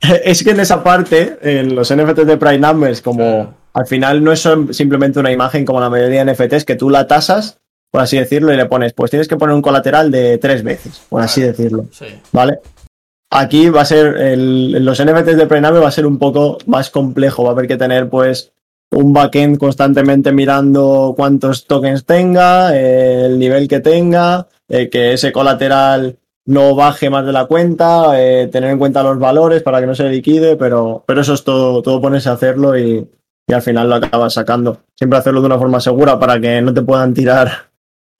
Es 0.24 0.42
que 0.42 0.50
en 0.50 0.60
esa 0.60 0.82
parte, 0.82 1.38
en 1.42 1.74
los 1.74 1.94
NFTs 1.94 2.26
de 2.26 2.36
Prime 2.36 2.58
Numbers, 2.58 3.02
como 3.02 3.24
Claro. 3.24 3.54
al 3.74 3.86
final 3.86 4.24
no 4.24 4.32
es 4.32 4.48
simplemente 4.70 5.18
una 5.20 5.30
imagen 5.30 5.64
como 5.64 5.80
la 5.80 5.90
mayoría 5.90 6.24
de 6.24 6.32
NFTs, 6.32 6.64
que 6.64 6.74
tú 6.76 6.88
la 6.90 7.06
tasas, 7.06 7.58
por 7.90 8.00
así 8.00 8.18
decirlo, 8.18 8.52
y 8.52 8.56
le 8.56 8.66
pones, 8.66 8.92
pues 8.94 9.10
tienes 9.10 9.28
que 9.28 9.36
poner 9.36 9.54
un 9.54 9.62
colateral 9.62 10.10
de 10.10 10.38
tres 10.38 10.62
veces, 10.62 11.02
por 11.08 11.20
así 11.20 11.42
decirlo. 11.42 11.86
Sí, 11.92 12.06
¿Vale? 12.32 12.58
Aquí 13.34 13.70
va 13.70 13.80
a 13.80 13.86
ser, 13.86 14.18
el, 14.18 14.84
los 14.84 15.02
NFTs 15.02 15.38
de 15.38 15.46
Prename 15.46 15.78
va 15.78 15.88
a 15.88 15.92
ser 15.92 16.04
un 16.04 16.18
poco 16.18 16.58
más 16.66 16.90
complejo, 16.90 17.44
va 17.44 17.48
a 17.48 17.52
haber 17.52 17.66
que 17.66 17.78
tener 17.78 18.10
pues 18.10 18.52
un 18.90 19.14
backend 19.14 19.56
constantemente 19.56 20.32
mirando 20.32 21.14
cuántos 21.16 21.66
tokens 21.66 22.04
tenga, 22.04 22.76
eh, 22.76 23.24
el 23.24 23.38
nivel 23.38 23.68
que 23.68 23.80
tenga, 23.80 24.48
eh, 24.68 24.90
que 24.90 25.14
ese 25.14 25.32
colateral 25.32 26.18
no 26.44 26.74
baje 26.74 27.08
más 27.08 27.24
de 27.24 27.32
la 27.32 27.46
cuenta, 27.46 28.20
eh, 28.20 28.48
tener 28.52 28.68
en 28.68 28.78
cuenta 28.78 29.02
los 29.02 29.18
valores 29.18 29.62
para 29.62 29.80
que 29.80 29.86
no 29.86 29.94
se 29.94 30.10
liquide, 30.10 30.56
pero, 30.56 31.02
pero 31.06 31.22
eso 31.22 31.32
es 31.32 31.42
todo, 31.42 31.80
todo 31.80 32.02
ponerse 32.02 32.28
a 32.28 32.32
hacerlo 32.32 32.76
y, 32.76 33.08
y 33.46 33.52
al 33.54 33.62
final 33.62 33.88
lo 33.88 33.94
acabas 33.94 34.34
sacando. 34.34 34.80
Siempre 34.94 35.18
hacerlo 35.18 35.40
de 35.40 35.46
una 35.46 35.58
forma 35.58 35.80
segura 35.80 36.18
para 36.20 36.38
que 36.38 36.60
no 36.60 36.74
te 36.74 36.82
puedan 36.82 37.14
tirar, 37.14 37.70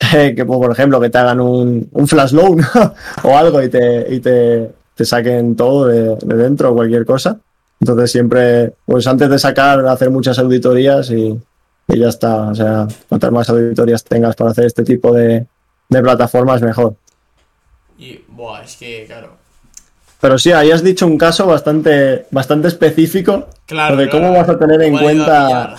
que 0.11 0.45
por 0.47 0.73
ejemplo, 0.73 0.99
que 1.01 1.11
te 1.11 1.19
hagan 1.19 1.41
un, 1.41 1.91
un 1.93 2.09
flash 2.09 2.33
loan 2.33 2.61
o 3.25 3.37
algo 3.37 3.63
y 3.63 3.69
te, 3.69 4.73
te 4.95 5.05
saquen 5.05 5.57
todo 5.57 5.87
de, 5.87 6.17
de 6.17 6.37
dentro 6.37 6.71
o 6.71 6.75
cualquier 6.75 7.05
cosa. 7.07 7.39
Entonces 7.81 8.13
siempre, 8.13 8.75
pues 8.87 9.07
antes 9.07 9.29
de 9.29 9.39
sacar, 9.39 9.85
hacer 9.87 10.11
muchas 10.11 10.39
auditorías 10.39 11.11
y, 11.11 11.39
y 11.89 11.99
ya 11.99 12.09
está. 12.09 12.49
O 12.49 12.55
sea, 12.55 12.87
cuantas 13.09 13.33
más 13.33 13.49
auditorías 13.51 14.05
tengas 14.05 14.37
para 14.37 14.51
hacer 14.53 14.67
este 14.67 14.85
tipo 14.85 15.13
de, 15.13 15.47
de 15.89 16.03
plataformas, 16.03 16.63
mejor. 16.63 16.95
y, 17.99 18.21
buah, 18.29 18.63
es 18.63 18.77
que, 18.77 19.05
claro. 19.07 19.37
Pero 20.21 20.39
sí, 20.39 20.53
ahí 20.53 20.71
has 20.71 20.85
dicho 20.85 21.05
un 21.07 21.19
caso 21.19 21.47
bastante, 21.47 22.27
bastante 22.31 22.69
específico 22.69 23.49
Claro, 23.67 23.97
de 23.97 24.09
cómo 24.09 24.29
claro, 24.31 24.39
vas 24.39 24.49
a 24.51 24.59
tener 24.59 24.81
en 24.83 24.97
cuenta, 24.97 25.75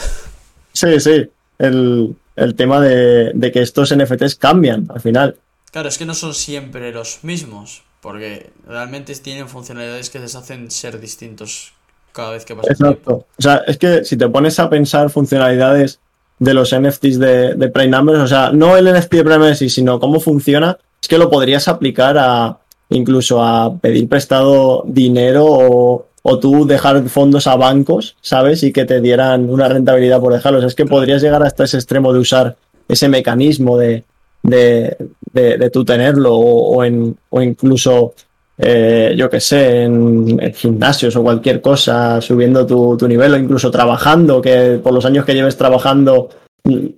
sí, 0.73 0.99
sí, 0.99 1.29
el, 1.59 2.13
el 2.35 2.55
tema 2.55 2.81
de, 2.81 3.31
de 3.33 3.51
que 3.53 3.61
estos 3.61 3.95
NFTs 3.95 4.35
cambian 4.35 4.87
al 4.93 4.99
final. 4.99 5.37
Claro, 5.71 5.87
es 5.87 5.97
que 5.97 6.05
no 6.05 6.13
son 6.13 6.33
siempre 6.33 6.91
los 6.91 7.19
mismos, 7.23 7.83
porque 8.03 8.51
realmente 8.67 9.15
tienen 9.15 9.47
funcionalidades 9.47 10.09
que 10.09 10.19
les 10.19 10.35
hacen 10.35 10.69
ser 10.69 10.99
distintos 10.99 11.71
cada 12.11 12.31
vez 12.31 12.43
que 12.43 12.53
pasa 12.53 12.67
el. 12.67 12.73
Exacto. 12.73 13.25
O 13.39 13.41
sea, 13.41 13.63
es 13.65 13.77
que 13.77 14.03
si 14.03 14.17
te 14.17 14.27
pones 14.27 14.59
a 14.59 14.69
pensar 14.69 15.09
funcionalidades 15.09 16.01
de 16.37 16.53
los 16.53 16.77
NFTs 16.77 17.17
de, 17.17 17.55
de 17.55 17.69
Prime 17.69 17.87
Numbers, 17.87 18.19
o 18.19 18.27
sea, 18.27 18.51
no 18.51 18.75
el 18.75 18.93
NFT 18.93 19.13
de 19.13 19.23
Prime 19.23 19.37
Numbers, 19.37 19.59
sino 19.73 20.01
cómo 20.01 20.19
funciona, 20.19 20.77
es 21.01 21.07
que 21.07 21.17
lo 21.17 21.29
podrías 21.29 21.69
aplicar 21.69 22.17
a 22.17 22.59
incluso 22.89 23.41
a 23.41 23.73
pedir 23.77 24.09
prestado 24.09 24.83
dinero 24.85 25.45
o, 25.47 26.07
o 26.23 26.39
tú 26.39 26.67
dejar 26.67 27.07
fondos 27.07 27.47
a 27.47 27.55
bancos, 27.55 28.17
¿sabes? 28.19 28.63
Y 28.63 28.73
que 28.73 28.83
te 28.83 28.99
dieran 28.99 29.49
una 29.49 29.69
rentabilidad 29.69 30.19
por 30.19 30.33
dejarlos. 30.33 30.65
Es 30.65 30.75
que 30.75 30.85
podrías 30.85 31.21
llegar 31.21 31.41
hasta 31.41 31.63
ese 31.63 31.77
extremo 31.77 32.11
de 32.11 32.19
usar 32.19 32.57
ese 32.89 33.07
mecanismo 33.07 33.77
de, 33.77 34.03
de, 34.43 34.97
de, 35.33 35.57
de 35.57 35.69
tú 35.69 35.83
tenerlo 35.83 36.33
o, 36.35 36.77
o 36.77 36.83
en, 36.83 37.17
o 37.29 37.41
incluso 37.41 38.13
eh, 38.57 39.15
yo 39.17 39.29
qué 39.29 39.39
sé, 39.39 39.83
en, 39.83 40.53
gimnasios 40.53 41.15
o 41.15 41.23
cualquier 41.23 41.61
cosa, 41.61 42.21
subiendo 42.21 42.65
tu, 42.65 42.95
tu 42.97 43.07
nivel 43.07 43.33
o 43.33 43.37
incluso 43.37 43.71
trabajando, 43.71 44.41
que 44.41 44.79
por 44.81 44.93
los 44.93 45.05
años 45.05 45.25
que 45.25 45.33
lleves 45.33 45.57
trabajando, 45.57 46.29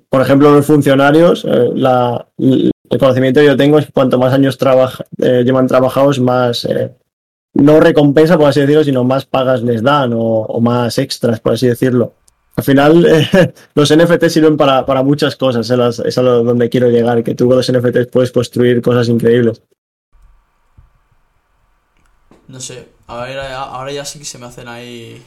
por 0.10 0.22
ejemplo, 0.22 0.52
los 0.52 0.66
funcionarios, 0.66 1.46
eh, 1.46 1.70
la, 1.74 2.28
el 2.38 2.72
conocimiento 3.00 3.40
que 3.40 3.48
yo 3.48 3.58
tengo 3.58 3.80
es 3.80 3.88
que 3.88 3.94
cuanto 3.94 4.20
más 4.20 4.34
años 4.34 4.58
trabaja, 4.58 5.06
eh, 5.18 5.44
llevan 5.44 5.68
trabajados, 5.68 6.20
más, 6.20 6.66
eh, 6.66 6.92
no 7.54 7.80
recompensa, 7.80 8.38
por 8.38 8.48
así 8.48 8.60
decirlo, 8.60 8.84
sino 8.84 9.04
más 9.06 9.26
pagas 9.26 9.64
les 9.64 9.82
dan 9.82 10.12
o 10.14 10.60
más 10.60 10.98
extras, 10.98 11.40
por 11.40 11.54
así 11.54 11.68
decirlo. 11.68 12.14
Al 12.58 12.64
final, 12.64 13.06
eh, 13.06 13.54
los 13.76 13.96
NFT 13.96 14.26
sirven 14.30 14.56
para, 14.58 14.86
para 14.86 15.04
muchas 15.04 15.36
cosas, 15.36 15.70
las- 15.70 16.00
es 16.00 16.18
a 16.18 16.22
lo 16.22 16.44
donde 16.44 16.70
quiero 16.70 16.90
llegar, 16.90 17.24
que 17.24 17.36
tú 17.36 17.48
con 17.48 17.58
los 17.58 17.72
NFTs 17.72 18.08
puedes 18.08 18.32
construir 18.32 18.82
cosas 18.82 19.10
increíbles. 19.10 19.62
No 22.48 22.60
sé, 22.60 22.88
ahora, 23.08 23.60
ahora 23.64 23.92
ya 23.92 24.06
sí 24.06 24.20
que 24.20 24.26
se 24.26 24.38
me 24.38 24.46
hacen 24.46 24.68
ahí 24.68 25.22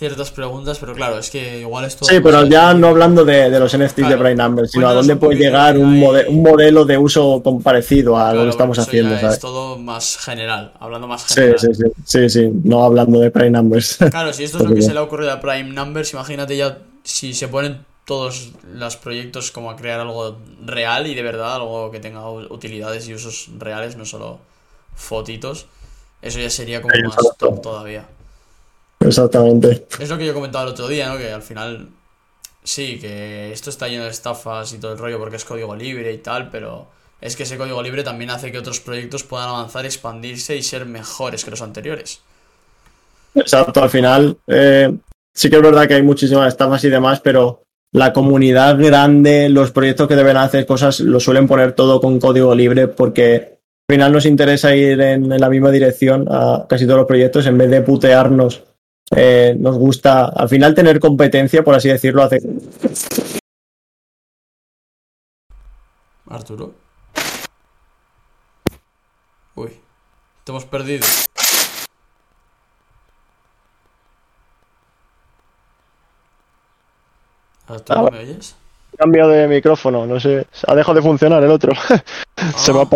ciertas 0.00 0.30
preguntas, 0.32 0.78
pero 0.80 0.94
claro, 0.94 1.18
es 1.18 1.30
que 1.30 1.60
igual 1.60 1.84
esto... 1.84 2.04
Sí, 2.06 2.20
pero 2.20 2.44
ya 2.46 2.74
no 2.74 2.88
hablando 2.88 3.24
de, 3.24 3.50
de 3.50 3.60
los 3.60 3.76
NFTs 3.76 3.96
de 3.96 4.02
Claro. 4.02 4.18
Prime 4.22 4.34
Numbers, 4.34 4.70
sino 4.72 4.88
a 4.88 4.94
dónde 4.94 5.14
puede 5.14 5.38
llegar 5.38 5.76
de 5.76 5.84
un, 5.84 5.92
ahí. 5.92 6.00
mode- 6.00 6.26
un 6.28 6.42
modelo 6.42 6.84
de 6.86 6.98
uso 6.98 7.40
parecido 7.62 8.16
a 8.16 8.32
lo 8.34 8.44
que 8.44 8.48
estamos 8.48 8.78
haciendo, 8.78 9.14
¿sabes? 9.18 9.34
Es 9.34 9.40
todo 9.40 9.76
más 9.78 10.16
general, 10.16 10.72
hablando 10.80 11.06
más 11.06 11.26
general. 11.26 11.58
sí, 11.60 11.68
sí, 11.74 11.84
sí, 12.04 12.28
sí, 12.30 12.50
no 12.64 12.82
hablando 12.82 13.20
de 13.20 13.30
Prime 13.30 13.50
Numbers. 13.50 13.98
Claro, 14.10 14.32
si 14.32 14.42
esto 14.48 14.58
es 14.58 14.64
lo 14.64 14.74
que 14.74 14.82
se 14.82 14.92
le 14.92 14.98
ha 14.98 15.02
ocurrido 15.02 15.32
a 15.32 15.38
Prime 15.40 15.70
Numbers, 15.70 16.12
imagínate 16.14 16.56
ya 16.56 16.78
si 17.04 17.34
se 17.34 17.46
ponen 17.48 17.84
todos 18.06 18.52
los 18.74 18.96
proyectos 18.96 19.50
como 19.52 19.70
a 19.70 19.76
crear 19.76 20.00
algo 20.00 20.38
real 20.64 21.06
y 21.06 21.14
de 21.14 21.22
verdad, 21.22 21.56
algo 21.56 21.90
que 21.90 22.00
tenga 22.00 22.28
utilidades 22.30 23.06
y 23.08 23.14
usos 23.14 23.50
reales, 23.58 23.96
no 23.96 24.04
solo 24.04 24.38
fotitos. 24.94 25.66
Eso 26.22 26.38
ya 26.40 26.50
sería 26.50 26.82
como 26.82 26.94
más 27.04 27.16
top 27.38 27.62
todavía. 27.62 28.06
Exactamente. 29.00 29.86
Es 29.98 30.08
lo 30.08 30.18
que 30.18 30.26
yo 30.26 30.34
comentaba 30.34 30.64
el 30.64 30.70
otro 30.70 30.88
día, 30.88 31.08
¿no? 31.08 31.18
Que 31.18 31.32
al 31.32 31.42
final 31.42 31.88
sí, 32.62 32.98
que 33.00 33.52
esto 33.52 33.70
está 33.70 33.88
lleno 33.88 34.04
de 34.04 34.10
estafas 34.10 34.72
y 34.72 34.78
todo 34.78 34.92
el 34.92 34.98
rollo 34.98 35.18
porque 35.18 35.36
es 35.36 35.44
código 35.44 35.74
libre 35.74 36.12
y 36.12 36.18
tal, 36.18 36.50
pero 36.50 36.88
es 37.20 37.36
que 37.36 37.42
ese 37.42 37.58
código 37.58 37.82
libre 37.82 38.02
también 38.02 38.30
hace 38.30 38.52
que 38.52 38.58
otros 38.58 38.80
proyectos 38.80 39.24
puedan 39.24 39.48
avanzar, 39.48 39.84
expandirse 39.84 40.56
y 40.56 40.62
ser 40.62 40.86
mejores 40.86 41.44
que 41.44 41.50
los 41.50 41.62
anteriores. 41.62 42.20
Exacto, 43.34 43.82
al 43.82 43.90
final 43.90 44.36
eh, 44.46 44.92
sí 45.34 45.50
que 45.50 45.56
es 45.56 45.62
verdad 45.62 45.86
que 45.86 45.94
hay 45.94 46.02
muchísimas 46.02 46.48
estafas 46.48 46.82
y 46.84 46.88
demás, 46.90 47.20
pero 47.20 47.62
la 47.92 48.12
comunidad 48.12 48.78
grande, 48.78 49.48
los 49.48 49.72
proyectos 49.72 50.08
que 50.08 50.16
deben 50.16 50.36
hacer 50.36 50.66
cosas, 50.66 51.00
lo 51.00 51.20
suelen 51.20 51.48
poner 51.48 51.72
todo 51.72 52.00
con 52.00 52.20
código 52.20 52.54
libre 52.54 52.88
porque 52.88 53.58
al 53.88 53.94
final 53.94 54.12
nos 54.12 54.26
interesa 54.26 54.74
ir 54.74 55.00
en, 55.00 55.28
la 55.28 55.48
misma 55.48 55.70
dirección 55.70 56.26
a 56.30 56.66
casi 56.68 56.86
todos 56.86 56.98
los 56.98 57.08
proyectos 57.08 57.46
en 57.46 57.58
vez 57.58 57.70
de 57.70 57.82
putearnos. 57.82 58.62
Eh, 59.16 59.56
nos 59.58 59.76
gusta 59.76 60.26
al 60.26 60.48
final 60.48 60.74
tener 60.74 61.00
competencia, 61.00 61.64
por 61.64 61.74
así 61.74 61.88
decirlo, 61.88 62.22
hace. 62.22 62.38
Arturo. 66.28 66.74
Uy, 69.56 69.70
te 70.44 70.52
hemos 70.52 70.64
perdido. 70.64 71.06
Arturo, 77.68 78.06
Ah, 78.06 78.10
¿me 78.10 78.18
oyes? 78.20 78.56
Cambio 78.98 79.28
de 79.28 79.46
micrófono, 79.48 80.06
no 80.06 80.18
sé, 80.18 80.46
ha 80.66 80.74
dejado 80.74 80.94
de 80.96 81.02
funcionar 81.02 81.42
el 81.42 81.50
otro. 81.50 81.72
Se 82.56 82.72
ha 82.72 82.74
Ah. 82.82 82.88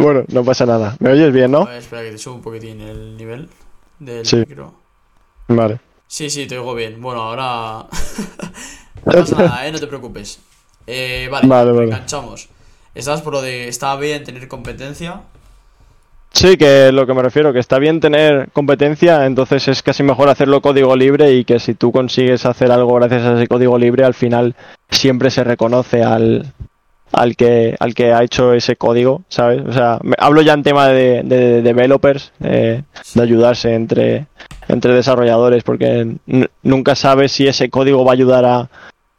Bueno, 0.00 0.24
no 0.28 0.44
pasa 0.44 0.66
nada. 0.66 0.96
¿Me 0.98 1.10
oyes 1.12 1.32
bien, 1.32 1.44
A 1.54 1.58
no? 1.58 1.64
ver, 1.66 1.76
espera 1.76 2.02
que 2.02 2.10
te 2.12 2.18
subo 2.18 2.34
un 2.36 2.42
poquitín 2.42 2.80
el 2.80 3.16
nivel 3.16 3.48
del 4.00 4.26
Sí. 4.26 4.36
micro. 4.38 4.74
Vale. 5.48 5.80
Sí, 6.08 6.30
sí, 6.30 6.46
te 6.46 6.58
oigo 6.58 6.74
bien. 6.74 7.00
Bueno, 7.00 7.22
ahora. 7.22 7.86
no 9.04 9.12
pasa 9.12 9.36
nada, 9.36 9.66
¿eh? 9.66 9.72
No 9.72 9.78
te 9.78 9.86
preocupes. 9.86 10.40
Eh, 10.86 11.28
vale, 11.30 11.48
Vale, 11.48 11.72
vale. 11.72 11.84
enganchamos. 11.86 12.48
Estabas 12.94 13.22
por 13.22 13.34
lo 13.34 13.42
de. 13.42 13.68
Estaba 13.68 14.00
bien 14.00 14.24
tener 14.24 14.46
competencia. 14.48 15.22
Sí, 16.32 16.56
que 16.58 16.92
lo 16.92 17.06
que 17.06 17.14
me 17.14 17.22
refiero, 17.22 17.52
que 17.52 17.58
está 17.60 17.78
bien 17.78 17.98
tener 17.98 18.50
competencia, 18.52 19.24
entonces 19.24 19.68
es 19.68 19.82
casi 19.82 20.02
mejor 20.02 20.28
hacerlo 20.28 20.60
código 20.60 20.94
libre 20.94 21.32
y 21.32 21.44
que 21.46 21.58
si 21.58 21.72
tú 21.74 21.92
consigues 21.92 22.44
hacer 22.44 22.70
algo 22.70 22.94
gracias 22.94 23.22
a 23.22 23.34
ese 23.36 23.48
código 23.48 23.78
libre, 23.78 24.04
al 24.04 24.12
final 24.12 24.54
siempre 24.90 25.30
se 25.30 25.44
reconoce 25.44 26.02
al, 26.02 26.52
al, 27.12 27.36
que, 27.36 27.76
al 27.78 27.94
que 27.94 28.12
ha 28.12 28.22
hecho 28.22 28.52
ese 28.52 28.76
código, 28.76 29.22
¿sabes? 29.28 29.62
O 29.66 29.72
sea, 29.72 29.98
me- 30.02 30.16
hablo 30.18 30.42
ya 30.42 30.52
en 30.54 30.62
tema 30.62 30.88
de, 30.88 31.22
de 31.24 31.62
developers, 31.62 32.32
eh, 32.42 32.82
de 33.14 33.22
ayudarse 33.22 33.74
entre, 33.74 34.26
entre 34.68 34.92
desarrolladores, 34.94 35.62
porque 35.62 36.16
nunca 36.62 36.94
sabes 36.94 37.32
si 37.32 37.46
ese 37.46 37.70
código 37.70 38.04
va 38.04 38.12
a 38.12 38.14
ayudar 38.14 38.44
a, 38.44 38.68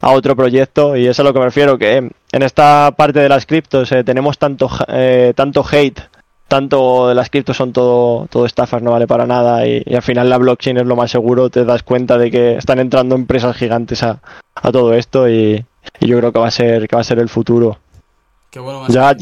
a 0.00 0.10
otro 0.12 0.36
proyecto 0.36 0.96
y 0.96 1.06
es 1.06 1.18
a 1.18 1.22
lo 1.22 1.32
que 1.32 1.38
me 1.40 1.46
refiero, 1.46 1.78
que 1.78 1.96
en 1.96 2.42
esta 2.42 2.92
parte 2.96 3.20
de 3.20 3.28
las 3.28 3.46
criptos 3.46 3.90
eh, 3.92 4.04
tenemos 4.04 4.38
tanto, 4.38 4.70
eh, 4.88 5.32
tanto 5.34 5.64
hate 5.70 6.00
tanto 6.46 7.08
de 7.08 7.14
las 7.14 7.28
criptos 7.28 7.58
son 7.58 7.74
todo, 7.74 8.26
todo 8.30 8.46
estafas, 8.46 8.80
no 8.80 8.92
vale 8.92 9.06
para 9.06 9.26
nada 9.26 9.66
y, 9.66 9.82
y 9.84 9.94
al 9.94 10.00
final 10.00 10.30
la 10.30 10.38
blockchain 10.38 10.78
es 10.78 10.86
lo 10.86 10.96
más 10.96 11.10
seguro, 11.10 11.50
te 11.50 11.66
das 11.66 11.82
cuenta 11.82 12.16
de 12.16 12.30
que 12.30 12.54
están 12.56 12.78
entrando 12.78 13.14
empresas 13.16 13.54
gigantes 13.54 14.02
a, 14.02 14.20
a 14.54 14.72
todo 14.72 14.94
esto 14.94 15.28
y, 15.28 15.62
y 16.00 16.08
yo 16.08 16.18
creo 16.18 16.32
que 16.32 16.38
va 16.38 16.48
a 16.48 16.50
ser 16.50 16.88
que 16.88 16.96
va 16.96 17.00
a 17.02 17.04
ser 17.04 17.18
el 17.18 17.28
futuro. 17.28 17.78
Qué 18.50 18.60
bueno. 18.60 18.86
Ya, 18.88 19.14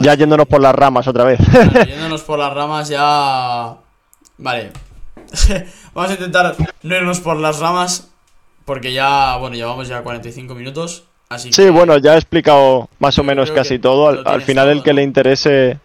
ya 0.00 0.14
yéndonos 0.14 0.46
por 0.46 0.60
las 0.60 0.74
ramas 0.74 1.08
otra 1.08 1.24
vez. 1.24 1.40
Vale, 1.52 1.86
yéndonos 1.90 2.22
por 2.22 2.38
las 2.38 2.52
ramas 2.52 2.88
ya. 2.88 3.76
Vale. 4.38 4.72
Vamos 5.94 6.10
a 6.10 6.14
intentar 6.14 6.54
no 6.82 6.96
irnos 6.96 7.20
por 7.20 7.36
las 7.38 7.58
ramas. 7.58 8.08
Porque 8.64 8.92
ya, 8.92 9.36
bueno, 9.38 9.56
llevamos 9.56 9.88
ya 9.88 10.02
45 10.02 10.54
minutos. 10.54 11.04
Así 11.30 11.52
Sí, 11.52 11.62
que. 11.64 11.70
bueno, 11.70 11.96
ya 11.98 12.14
he 12.14 12.18
explicado 12.18 12.88
más 12.98 13.18
o 13.18 13.24
menos 13.24 13.50
casi 13.50 13.78
todo. 13.78 14.08
Al, 14.08 14.42
final 14.42 14.66
todo, 14.66 14.72
el 14.72 14.82
que 14.82 14.90
¿no? 14.92 14.96
le 14.96 15.02
interese, 15.02 15.78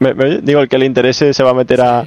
me- 0.00 0.14
me 0.14 0.38
digo, 0.38 0.60
el 0.60 0.68
que 0.68 0.78
le 0.78 0.86
interese 0.86 1.32
se 1.32 1.42
va 1.44 1.50
a 1.50 1.54
meter 1.54 1.78
Sí. 1.78 1.84
a 1.86 2.04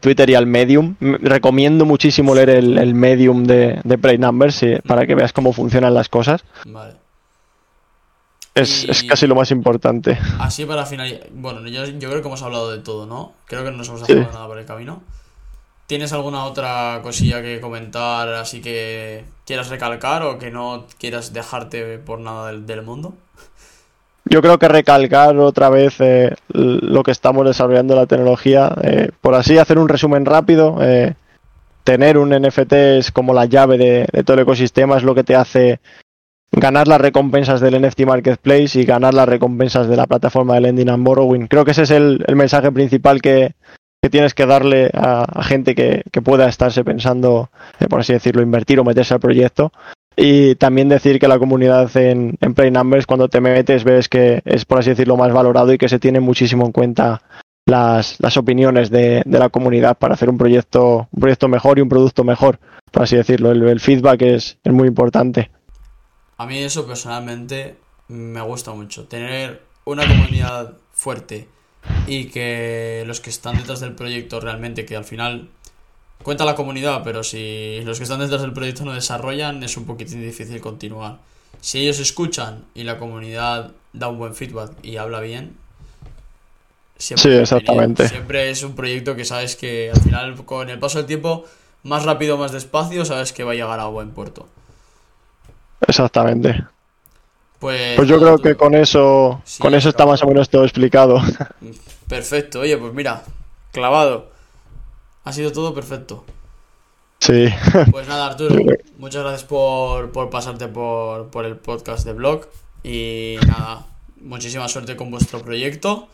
Twitter 0.00 0.28
y 0.30 0.34
al 0.34 0.46
Medium. 0.46 0.96
Recomiendo 1.00 1.84
muchísimo 1.84 2.34
leer 2.34 2.50
el, 2.50 2.78
el 2.78 2.94
Medium 2.94 3.44
de, 3.44 3.80
de 3.82 3.98
Prey 3.98 4.18
Numbers 4.18 4.54
sí, 4.54 4.74
para 4.86 5.06
que 5.06 5.14
veas 5.14 5.32
cómo 5.32 5.52
funcionan 5.52 5.94
las 5.94 6.08
cosas. 6.08 6.44
Vale. 6.66 6.94
Es, 8.54 8.84
Y- 8.84 8.90
es 8.90 9.02
casi 9.04 9.26
lo 9.26 9.34
más 9.34 9.50
importante. 9.50 10.18
Así 10.38 10.64
para 10.66 10.84
finalizar. 10.84 11.28
Bueno, 11.32 11.66
yo, 11.68 11.84
yo 11.86 12.08
creo 12.10 12.20
que 12.20 12.28
hemos 12.28 12.42
hablado 12.42 12.70
de 12.70 12.78
todo, 12.78 13.06
¿no? 13.06 13.32
Creo 13.46 13.64
que 13.64 13.70
no 13.70 13.76
nos 13.78 13.88
hemos 13.88 14.00
Sí. 14.06 14.14
dejado 14.14 14.32
nada 14.34 14.46
por 14.48 14.58
el 14.58 14.66
camino. 14.66 15.02
¿Tienes 15.86 16.12
alguna 16.12 16.44
otra 16.44 17.00
cosilla 17.02 17.42
que 17.42 17.60
comentar 17.60 18.28
así 18.34 18.60
que 18.60 19.24
quieras 19.44 19.68
recalcar 19.70 20.22
o 20.22 20.38
que 20.38 20.50
no 20.50 20.86
quieras 20.98 21.32
dejarte 21.32 21.98
por 21.98 22.20
nada 22.20 22.48
del, 22.48 22.64
del 22.66 22.82
mundo? 22.82 23.14
Yo 24.32 24.40
creo 24.42 24.58
que 24.60 24.68
recalcar 24.68 25.36
otra 25.38 25.70
vez 25.70 25.96
eh, 25.98 26.32
lo 26.52 27.02
que 27.02 27.10
estamos 27.10 27.44
desarrollando 27.44 27.96
la 27.96 28.06
tecnología. 28.06 28.72
eh, 28.82 29.10
por 29.20 29.34
así 29.34 29.58
hacer 29.58 29.78
un 29.78 29.88
resumen 29.88 30.24
rápido. 30.24 30.78
eh, 30.80 31.14
tener 31.82 32.16
un 32.16 32.30
NFT 32.30 32.72
es 32.72 33.10
como 33.10 33.34
la 33.34 33.46
llave 33.46 33.76
de, 33.76 34.22
todo 34.22 34.34
el 34.34 34.42
ecosistema, 34.42 34.96
es 34.96 35.02
lo 35.02 35.14
que 35.14 35.24
te 35.24 35.34
hace 35.34 35.80
ganar 36.52 36.86
las 36.86 37.00
recompensas 37.00 37.60
del 37.60 37.80
NFT 37.80 38.02
Marketplace 38.02 38.78
y 38.78 38.84
ganar 38.84 39.14
las 39.14 39.28
recompensas 39.28 39.88
de 39.88 39.96
la 39.96 40.06
plataforma 40.06 40.54
de 40.54 40.60
Lending 40.60 40.90
and 40.90 41.04
Borrowing. 41.04 41.46
Creo 41.48 41.64
que 41.64 41.72
ese 41.72 41.82
es 41.82 41.90
el, 41.90 42.24
el 42.28 42.36
mensaje 42.36 42.70
principal 42.70 43.20
que, 43.20 43.54
que 44.02 44.10
tienes 44.10 44.34
que 44.34 44.46
darle 44.46 44.90
a, 44.94 45.24
a 45.24 45.42
gente 45.42 45.74
que, 45.74 46.02
que 46.12 46.22
pueda 46.22 46.48
estarse 46.48 46.84
pensando, 46.84 47.50
eh, 47.80 47.86
por 47.88 48.00
así 48.00 48.12
decirlo, 48.12 48.42
invertir 48.42 48.78
o 48.78 48.84
meterse 48.84 49.14
al 49.14 49.20
proyecto. 49.20 49.72
Y 50.16 50.54
también 50.56 50.88
decir 50.88 51.18
que 51.18 51.28
la 51.28 51.38
comunidad 51.38 51.96
en, 51.96 52.36
en 52.40 52.54
Play 52.54 52.70
Numbers, 52.70 53.06
cuando 53.06 53.28
te 53.28 53.40
metes, 53.40 53.84
ves 53.84 54.08
que 54.08 54.42
es, 54.44 54.64
por 54.64 54.78
así 54.78 54.90
decirlo, 54.90 55.16
más 55.16 55.32
valorado 55.32 55.72
y 55.72 55.78
que 55.78 55.88
se 55.88 55.98
tiene 55.98 56.20
muchísimo 56.20 56.66
en 56.66 56.72
cuenta 56.72 57.22
las, 57.66 58.18
las 58.20 58.36
opiniones 58.36 58.90
de, 58.90 59.22
de 59.24 59.38
la 59.38 59.48
comunidad 59.48 59.96
para 59.96 60.14
hacer 60.14 60.28
un 60.28 60.36
proyecto, 60.36 61.08
un 61.10 61.20
proyecto 61.20 61.48
mejor 61.48 61.78
y 61.78 61.82
un 61.82 61.88
producto 61.88 62.24
mejor, 62.24 62.58
por 62.90 63.04
así 63.04 63.16
decirlo. 63.16 63.50
El, 63.52 63.62
el 63.62 63.80
feedback 63.80 64.22
es, 64.22 64.58
es 64.62 64.72
muy 64.72 64.88
importante. 64.88 65.50
A 66.36 66.46
mí 66.46 66.58
eso 66.58 66.86
personalmente 66.86 67.76
me 68.08 68.40
gusta 68.42 68.72
mucho. 68.72 69.06
Tener 69.06 69.62
una 69.84 70.06
comunidad 70.06 70.74
fuerte 70.92 71.48
y 72.06 72.26
que 72.26 73.04
los 73.06 73.20
que 73.20 73.30
están 73.30 73.56
detrás 73.56 73.80
del 73.80 73.94
proyecto 73.94 74.40
realmente, 74.40 74.84
que 74.84 74.96
al 74.96 75.04
final 75.04 75.48
cuenta 76.22 76.44
la 76.44 76.54
comunidad, 76.54 77.02
pero 77.04 77.22
si 77.24 77.80
los 77.84 77.98
que 77.98 78.04
están 78.04 78.20
detrás 78.20 78.42
del 78.42 78.52
proyecto 78.52 78.84
no 78.84 78.92
desarrollan, 78.92 79.62
es 79.62 79.76
un 79.76 79.84
poquitín 79.84 80.22
difícil 80.22 80.60
continuar. 80.60 81.18
Si 81.60 81.80
ellos 81.80 81.98
escuchan 81.98 82.64
y 82.74 82.84
la 82.84 82.98
comunidad 82.98 83.72
da 83.92 84.08
un 84.08 84.18
buen 84.18 84.34
feedback 84.34 84.72
y 84.82 84.96
habla 84.96 85.20
bien, 85.20 85.56
siempre, 86.96 87.22
Sí, 87.22 87.38
exactamente. 87.38 88.08
siempre 88.08 88.50
es 88.50 88.62
un 88.62 88.74
proyecto 88.74 89.16
que 89.16 89.24
sabes 89.24 89.56
que 89.56 89.90
al 89.94 90.00
final, 90.00 90.44
con 90.44 90.68
el 90.70 90.78
paso 90.78 90.98
del 90.98 91.06
tiempo, 91.06 91.44
más 91.82 92.04
rápido 92.04 92.36
más 92.36 92.52
despacio, 92.52 93.04
sabes 93.04 93.32
que 93.32 93.42
va 93.44 93.52
a 93.52 93.54
llegar 93.54 93.80
a 93.80 93.86
buen 93.86 94.10
puerto. 94.10 94.48
Exactamente. 95.86 96.62
Pues, 97.58 97.96
Pues 97.96 98.08
yo 98.08 98.18
creo 98.18 98.36
tú- 98.36 98.42
que 98.42 98.54
con 98.56 98.74
eso, 98.74 99.40
Sí, 99.44 99.60
con 99.62 99.74
eso 99.74 99.88
está 99.90 100.06
más 100.06 100.22
o 100.22 100.26
menos 100.26 100.48
todo 100.48 100.64
explicado. 100.64 101.20
Perfecto, 102.08 102.60
oye, 102.60 102.76
pues 102.78 102.92
mira, 102.94 103.22
clavado. 103.72 104.29
Ha 105.24 105.32
sido 105.32 105.52
todo 105.52 105.74
perfecto. 105.74 106.24
Sí. 107.18 107.48
Pues 107.90 108.08
nada, 108.08 108.26
Arturo, 108.26 108.56
muchas 108.98 109.22
gracias 109.22 109.44
por, 109.44 110.10
por 110.12 110.30
pasarte 110.30 110.68
por, 110.68 111.28
por 111.28 111.44
el 111.44 111.56
podcast 111.56 112.04
de 112.06 112.12
blog. 112.12 112.46
Y 112.82 113.36
nada, 113.46 113.86
muchísima 114.20 114.68
suerte 114.68 114.96
con 114.96 115.10
vuestro 115.10 115.40
proyecto. 115.40 116.08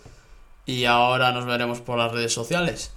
Y 0.67 0.85
ahora 0.85 1.31
nos 1.33 1.47
veremos 1.47 1.81
por 1.81 1.97
las 1.99 2.13
redes 2.13 2.33
sociales. 2.33 2.93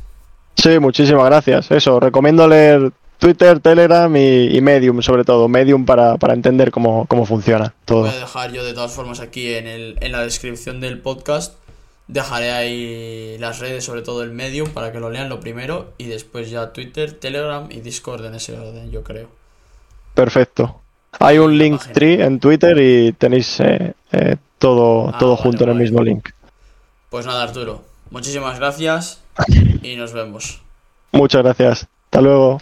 Sí, 0.55 0.80
muchísimas 0.80 1.26
gracias. 1.26 1.70
Eso, 1.72 1.99
recomiendo 1.99 2.47
leer 2.47 2.91
Twitter, 3.20 3.60
Telegram 3.60 4.14
y, 4.16 4.57
y 4.57 4.62
Medium, 4.62 5.01
sobre 5.01 5.24
todo. 5.24 5.47
Medium 5.47 5.86
para, 5.86 6.18
para 6.18 6.34
entender 6.34 6.72
cómo, 6.72 7.05
cómo 7.05 7.26
funciona 7.26 7.76
todo. 7.86 8.01
Voy 8.01 8.10
a 8.10 8.20
dejar 8.20 8.51
yo 8.51 8.64
de 8.64 8.74
todas 8.74 8.91
formas 8.91 9.20
aquí 9.20 9.53
en, 9.53 9.68
el, 9.68 9.97
en 10.01 10.12
la 10.12 10.24
descripción 10.24 10.82
del 10.82 10.99
podcast. 10.99 11.59
Dejaré 12.10 12.51
ahí 12.51 13.38
las 13.38 13.60
redes, 13.60 13.86
sobre 13.86 14.01
todo 14.01 14.24
el 14.24 14.32
Medium, 14.32 14.72
para 14.72 14.91
que 14.91 14.99
lo 14.99 15.12
lean 15.12 15.30
lo 15.30 15.39
primero. 15.39 15.93
Y 15.99 16.05
después 16.05 16.49
ya 16.49 16.74
Twitter, 16.74 17.14
Telegram 17.14 17.68
y 17.70 17.82
Discord 17.82 18.26
en 18.26 18.34
ese 18.34 18.57
orden, 18.57 18.89
yo 18.89 19.03
creo. 19.03 19.30
Perfecto. 20.16 20.82
Hay 21.20 21.38
un 21.38 21.55
link 21.55 21.80
tree 21.93 22.24
en 22.24 22.39
Twitter 22.39 22.76
y 22.80 23.12
tenéis 23.14 23.60
eh, 23.60 23.93
eh, 24.12 24.38
todo, 24.57 25.10
Ah, 25.10 25.18
todo 25.20 25.36
vale, 25.36 25.43
junto 25.43 25.64
en 25.66 25.70
el 25.70 25.76
mismo 25.76 26.01
link. 26.01 26.30
Pues 27.12 27.28
nada, 27.28 27.43
Arturo. 27.43 27.84
Muchísimas 28.10 28.57
gracias 28.57 29.22
y 29.84 29.95
nos 29.95 30.12
vemos. 30.12 30.62
Muchas 31.12 31.43
gracias. 31.43 31.88
Hasta 32.05 32.22
luego. 32.22 32.60